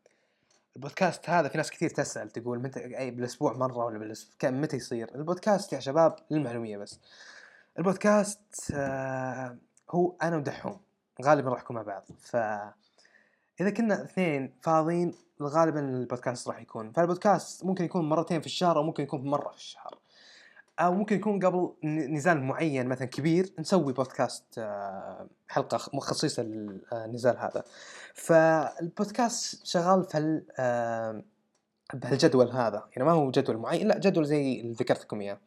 البودكاست 0.75 1.29
هذا 1.29 1.47
في 1.47 1.57
ناس 1.57 1.71
كثير 1.71 1.89
تسأل 1.89 2.29
تقول 2.29 2.59
متى 2.59 2.97
أي 2.97 3.11
بالأسبوع 3.11 3.53
مرة 3.53 3.85
ولا 3.85 3.97
بالاسبوع 3.97 4.35
كم 4.39 4.61
متى 4.61 4.77
يصير؟ 4.77 5.15
البودكاست 5.15 5.73
يا 5.73 5.79
شباب 5.79 6.15
للمعلومية 6.31 6.77
بس. 6.77 6.99
البودكاست 7.77 8.71
آه 8.73 9.57
هو 9.91 10.15
أنا 10.23 10.37
ودحوم 10.37 10.79
غالبا 11.23 11.49
راح 11.49 11.61
نكون 11.61 11.75
مع 11.75 11.81
بعض. 11.81 12.03
ف 12.19 12.35
إذا 13.61 13.69
كنا 13.69 14.03
اثنين 14.03 14.53
فاضيين 14.61 15.13
غالبا 15.41 15.79
البودكاست 15.79 16.47
راح 16.47 16.61
يكون. 16.61 16.91
فالبودكاست 16.91 17.65
ممكن 17.65 17.85
يكون 17.85 18.09
مرتين 18.09 18.41
في 18.41 18.47
الشهر 18.47 18.77
أو 18.77 18.83
ممكن 18.83 19.03
يكون 19.03 19.23
مرة 19.29 19.49
في 19.49 19.57
الشهر. 19.57 19.97
أو 20.79 20.93
ممكن 20.93 21.15
يكون 21.15 21.45
قبل 21.45 21.73
نزال 21.83 22.41
معين 22.43 22.87
مثلا 22.87 23.07
كبير 23.07 23.53
نسوي 23.59 23.93
بودكاست 23.93 24.43
آه، 24.57 25.27
حلقة 25.47 25.79
مخصصه 25.93 26.43
للنزال 26.43 27.37
هذا. 27.37 27.63
فالبودكاست 28.13 29.65
شغال 29.65 30.03
في 30.03 30.17
هال 30.17 30.45
آه، 30.59 31.23
بهالجدول 31.93 32.49
هذا. 32.51 32.83
يعني 32.95 33.03
ما 33.09 33.11
هو 33.11 33.31
جدول 33.31 33.57
معين 33.57 33.87
لا 33.87 33.97
جدول 33.97 34.25
زي 34.25 34.61
اللي 34.61 34.73
ذكرت 34.73 35.01
لكم 35.01 35.21
إياه. 35.21 35.37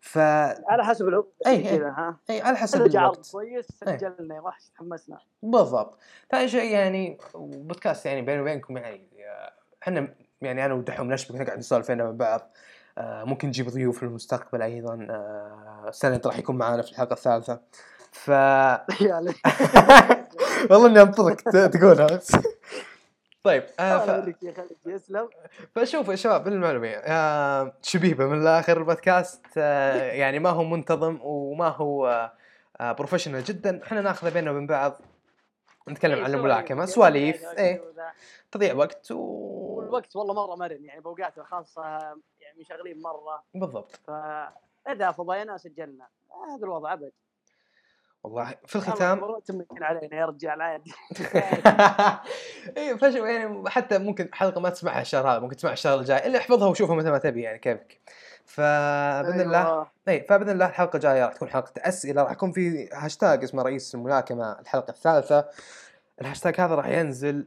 ف 0.00 0.18
على 0.18 0.84
حسب 0.84 1.08
العقد 1.08 1.26
أي- 1.44 1.48
أي. 1.48 1.62
كذا 1.78 1.88
ها؟ 1.88 2.16
اي 2.30 2.40
على 2.40 2.56
حسب 2.56 2.86
الوقت. 2.86 3.30
كويس 3.32 3.82
أي. 3.88 3.98
سجلنا 3.98 4.40
وحش 4.40 4.68
تحمسنا. 4.74 5.18
بالضبط. 5.42 5.98
ثاني 6.30 6.48
شيء 6.48 6.70
يعني 6.72 7.18
بودكاست 7.34 8.06
يعني 8.06 8.22
بيني 8.22 8.40
وبينكم 8.40 8.76
يعني 8.76 9.08
آه، 9.28 9.52
إحنا 9.82 10.14
يعني 10.42 10.64
أنا 10.66 10.74
ودحوم 10.74 11.12
نشبك 11.12 11.40
نقعد 11.40 11.58
نسولف 11.58 11.90
هنا 11.90 12.04
مع 12.04 12.10
بعض. 12.10 12.40
آه، 12.40 12.50
ممكن 12.98 13.48
نجيب 13.48 13.68
ضيوف 13.68 13.96
في 13.96 14.02
المستقبل 14.02 14.62
أيضا. 14.62 15.06
آه، 15.10 15.90
سند 15.90 16.26
راح 16.26 16.38
يكون 16.38 16.56
معانا 16.56 16.82
في 16.82 16.90
الحلقة 16.90 17.12
الثالثة. 17.12 17.60
ف. 18.12 18.30
والله 20.70 20.86
إني 20.86 21.02
أنطرك 21.02 21.40
تقولها 21.40 22.20
طيب 23.42 23.64
آه، 23.80 24.22
ف... 24.22 24.34
يسلم 24.86 25.28
فشوفوا 25.74 26.12
يا 26.12 26.16
شباب 26.16 26.44
بالمعلومية 26.44 26.96
آه 26.96 27.72
شبيبة 27.82 28.26
من 28.26 28.42
الآخر 28.42 28.78
البودكاست 28.78 29.46
آه 29.58 30.12
يعني 30.22 30.38
ما 30.38 30.50
هو 30.50 30.64
منتظم 30.64 31.18
وما 31.22 31.68
هو 31.68 32.30
آه 32.80 32.92
بروفيشنال 32.92 33.44
جدا. 33.44 33.82
إحنا 33.82 34.00
ناخذه 34.00 34.30
بيننا 34.30 34.50
وبين 34.50 34.66
بعض. 34.66 35.00
نتكلم 35.88 36.18
إيه، 36.18 36.24
عن 36.24 36.34
الملاكمه 36.34 36.86
سواليف؟ 36.86 37.42
تضيع 37.42 37.52
إيه. 37.58 37.80
وقت 37.80 37.86
وذا. 37.86 38.12
تضيع 38.52 38.74
وقت 38.74 39.10
و 39.10 39.16
والوقت 39.76 40.16
والله 40.16 40.34
مرة 40.34 40.56
مرن 40.56 40.84
يعني 40.84 41.00
باوقات 41.00 41.40
خاصة 41.40 41.82
يعني 41.82 42.20
مشغلين 42.58 43.02
مرة. 43.02 43.42
بالضبط. 43.54 44.00
فاذا 44.06 45.10
فضينا 45.12 45.56
سجلنا. 45.56 46.06
هذا 46.48 46.64
الوضع 46.64 46.92
أبد. 46.92 47.12
والله 48.24 48.54
في 48.66 48.76
الختام 48.76 49.40
تمكن 49.40 49.82
علينا 49.82 50.16
يا 50.16 50.26
رجال 50.26 50.62
عادي 50.62 50.92
إيه 52.76 52.94
فشو 52.94 53.24
يعني 53.24 53.70
حتى 53.70 53.98
ممكن 53.98 54.28
حلقة 54.32 54.60
ما 54.60 54.70
تسمعها 54.70 55.00
الشهر 55.00 55.30
هذا 55.30 55.38
ممكن 55.38 55.56
تسمعها 55.56 55.72
الشهر 55.72 55.98
الجاي 55.98 56.26
إلا 56.26 56.38
احفظها 56.38 56.68
وشوفها 56.68 56.96
متى 56.96 57.10
ما 57.10 57.18
تبي 57.18 57.42
يعني 57.42 57.58
كيفك. 57.58 58.00
فبإذن 58.44 59.40
الله 59.40 59.66
أيوة. 59.66 59.90
اي 60.08 60.20
فبإذن 60.20 60.50
الله 60.50 60.66
الحلقة 60.66 60.96
الجاية 60.96 61.24
راح 61.24 61.32
تكون 61.32 61.48
حلقة 61.48 61.72
أسئلة 61.78 62.22
راح 62.22 62.32
يكون 62.32 62.52
في 62.52 62.88
هاشتاج 62.92 63.42
اسمه 63.42 63.62
رئيس 63.62 63.94
الملاكمة 63.94 64.60
الحلقة 64.60 64.90
الثالثة. 64.90 65.48
الهاشتاج 66.20 66.60
هذا 66.60 66.74
راح 66.74 66.86
ينزل 66.86 67.46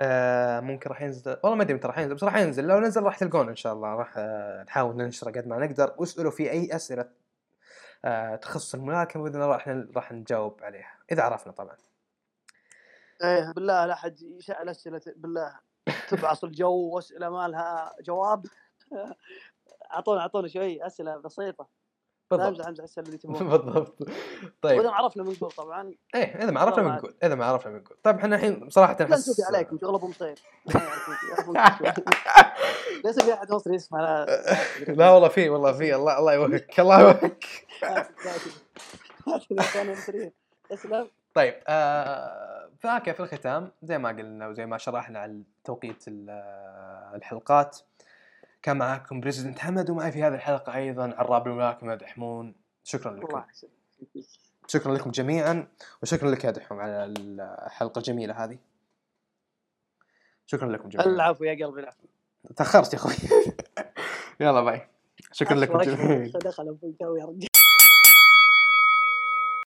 آه 0.00 0.60
ممكن 0.60 0.90
راح 0.90 1.02
ينزل 1.02 1.36
والله 1.42 1.56
ما 1.56 1.62
أدري 1.62 1.74
متى 1.74 1.86
راح 1.86 1.98
ينزل 1.98 2.14
بس 2.14 2.24
راح 2.24 2.36
ينزل. 2.36 2.64
لو 2.66 2.80
نزل 2.80 3.02
راح 3.02 3.18
تلقونه 3.18 3.50
إن 3.50 3.56
شاء 3.56 3.72
الله. 3.72 3.94
راح 3.94 4.14
آه 4.18 4.62
نحاول 4.62 4.96
ننشره 4.96 5.30
قد 5.30 5.46
ما 5.46 5.58
نقدر. 5.66 5.94
واسألوا 5.98 6.30
في 6.30 6.50
أي 6.50 6.76
أسئلة 6.76 7.10
آه 8.04 8.36
تخص 8.36 8.74
الملاكمة 8.74 9.22
باذن 9.22 9.34
الله 9.42 9.46
راح 9.46 9.68
راح 9.96 10.12
نجاوب 10.12 10.62
عليها. 10.62 10.98
إذا 11.12 11.22
عرفنا 11.22 11.52
طبعا. 11.52 11.76
إيه 13.22 13.52
بالله 13.52 13.86
لا 13.86 13.92
أحد 13.92 14.22
يسأل 14.22 14.68
أسئلة 14.68 15.00
بالله. 15.16 15.60
تبعص 16.08 16.44
الجو 16.44 16.90
واسئله 16.94 17.30
ما 17.30 17.48
لها 17.48 17.94
جواب. 18.02 18.46
أعطونا 19.94 20.20
أعطونا 20.20 20.48
شوي 20.48 20.86
أسئلة 20.86 21.16
بسيطة. 21.16 21.77
بالضبط. 22.30 22.46
امزح 22.48 22.66
الاسئله 22.66 23.06
اللي 23.06 23.18
تبغونها 23.18 23.42
بالضبط. 23.56 23.98
طيب. 24.62 24.78
وإذا 24.78 24.90
عرفنا 24.90 25.22
بنقول 25.22 25.50
طبعا. 25.50 25.92
إيه 26.14 26.24
إذا 26.44 26.50
ما 26.50 26.60
عرفنا 26.60 26.82
بنقول 26.82 27.14
إذا 27.24 27.34
ما 27.34 27.44
عرفنا 27.44 27.72
بنقول 27.72 27.96
طيب 28.02 28.16
إحنا 28.18 28.36
الحين 28.36 28.70
صراحة 28.70 28.96
لا 29.00 29.16
نسوي 29.16 29.46
عليكم 29.46 29.78
ما 30.74 30.80
يعرفون- 30.80 31.16
يعرفون 31.30 32.04
ليس 33.04 33.22
في 33.22 33.34
أحد 33.34 33.52
مصري 33.52 33.74
يسمع 33.74 34.26
لا 34.88 35.10
والله 35.10 35.28
في 35.28 35.48
والله 35.48 35.72
في. 35.72 35.94
الله 35.94 36.18
الله 36.18 36.32
يوفقك 36.34 36.80
الله 36.80 37.00
يوفقك. 37.00 37.44
اسلم 40.72 41.08
طيب 41.34 41.54
آه 41.68 42.68
فاكر 42.80 43.12
في 43.12 43.20
الختام 43.20 43.70
زي 43.82 43.98
ما 43.98 44.08
قلنا 44.08 44.48
وزي 44.48 44.66
ما 44.66 44.78
شرحنا 44.78 45.18
على 45.18 45.42
توقيت 45.64 46.04
آه، 46.08 47.12
الحلقات 47.14 47.78
كان 48.62 48.76
معكم 48.76 49.20
بريزدنت 49.20 49.58
حمد 49.58 49.90
ومعي 49.90 50.12
في 50.12 50.22
هذه 50.22 50.34
الحلقة 50.34 50.74
أيضا 50.74 51.14
عراب 51.16 51.46
الملاكمه 51.46 51.94
دحمون 51.94 52.54
شكرا 52.84 53.16
لكم. 53.16 53.42
شكرا 54.66 54.94
لكم 54.94 55.10
جميعا 55.10 55.68
وشكرا 56.02 56.30
لك 56.30 56.44
يا 56.44 56.50
دحوم 56.50 56.80
على 56.80 57.04
الحلقة 57.04 57.98
الجميلة 57.98 58.44
هذه. 58.44 58.58
شكرا 60.46 60.68
لكم 60.68 60.88
جميعا. 60.88 61.06
العفو 61.06 61.44
يا 61.44 61.66
قلبي 61.66 61.80
العفو. 61.80 62.06
تأخرت 62.56 62.92
يا 62.92 62.98
أخوي. 62.98 63.14
يلا 64.40 64.60
باي. 64.60 64.88
شكرا 65.32 65.56
لكم. 65.56 65.78
جميعا. 65.78 66.32
دخل 66.44 66.68
أبوي 66.68 66.94
تو 67.00 67.16
يا 67.16 67.24
رجال. 67.24 67.47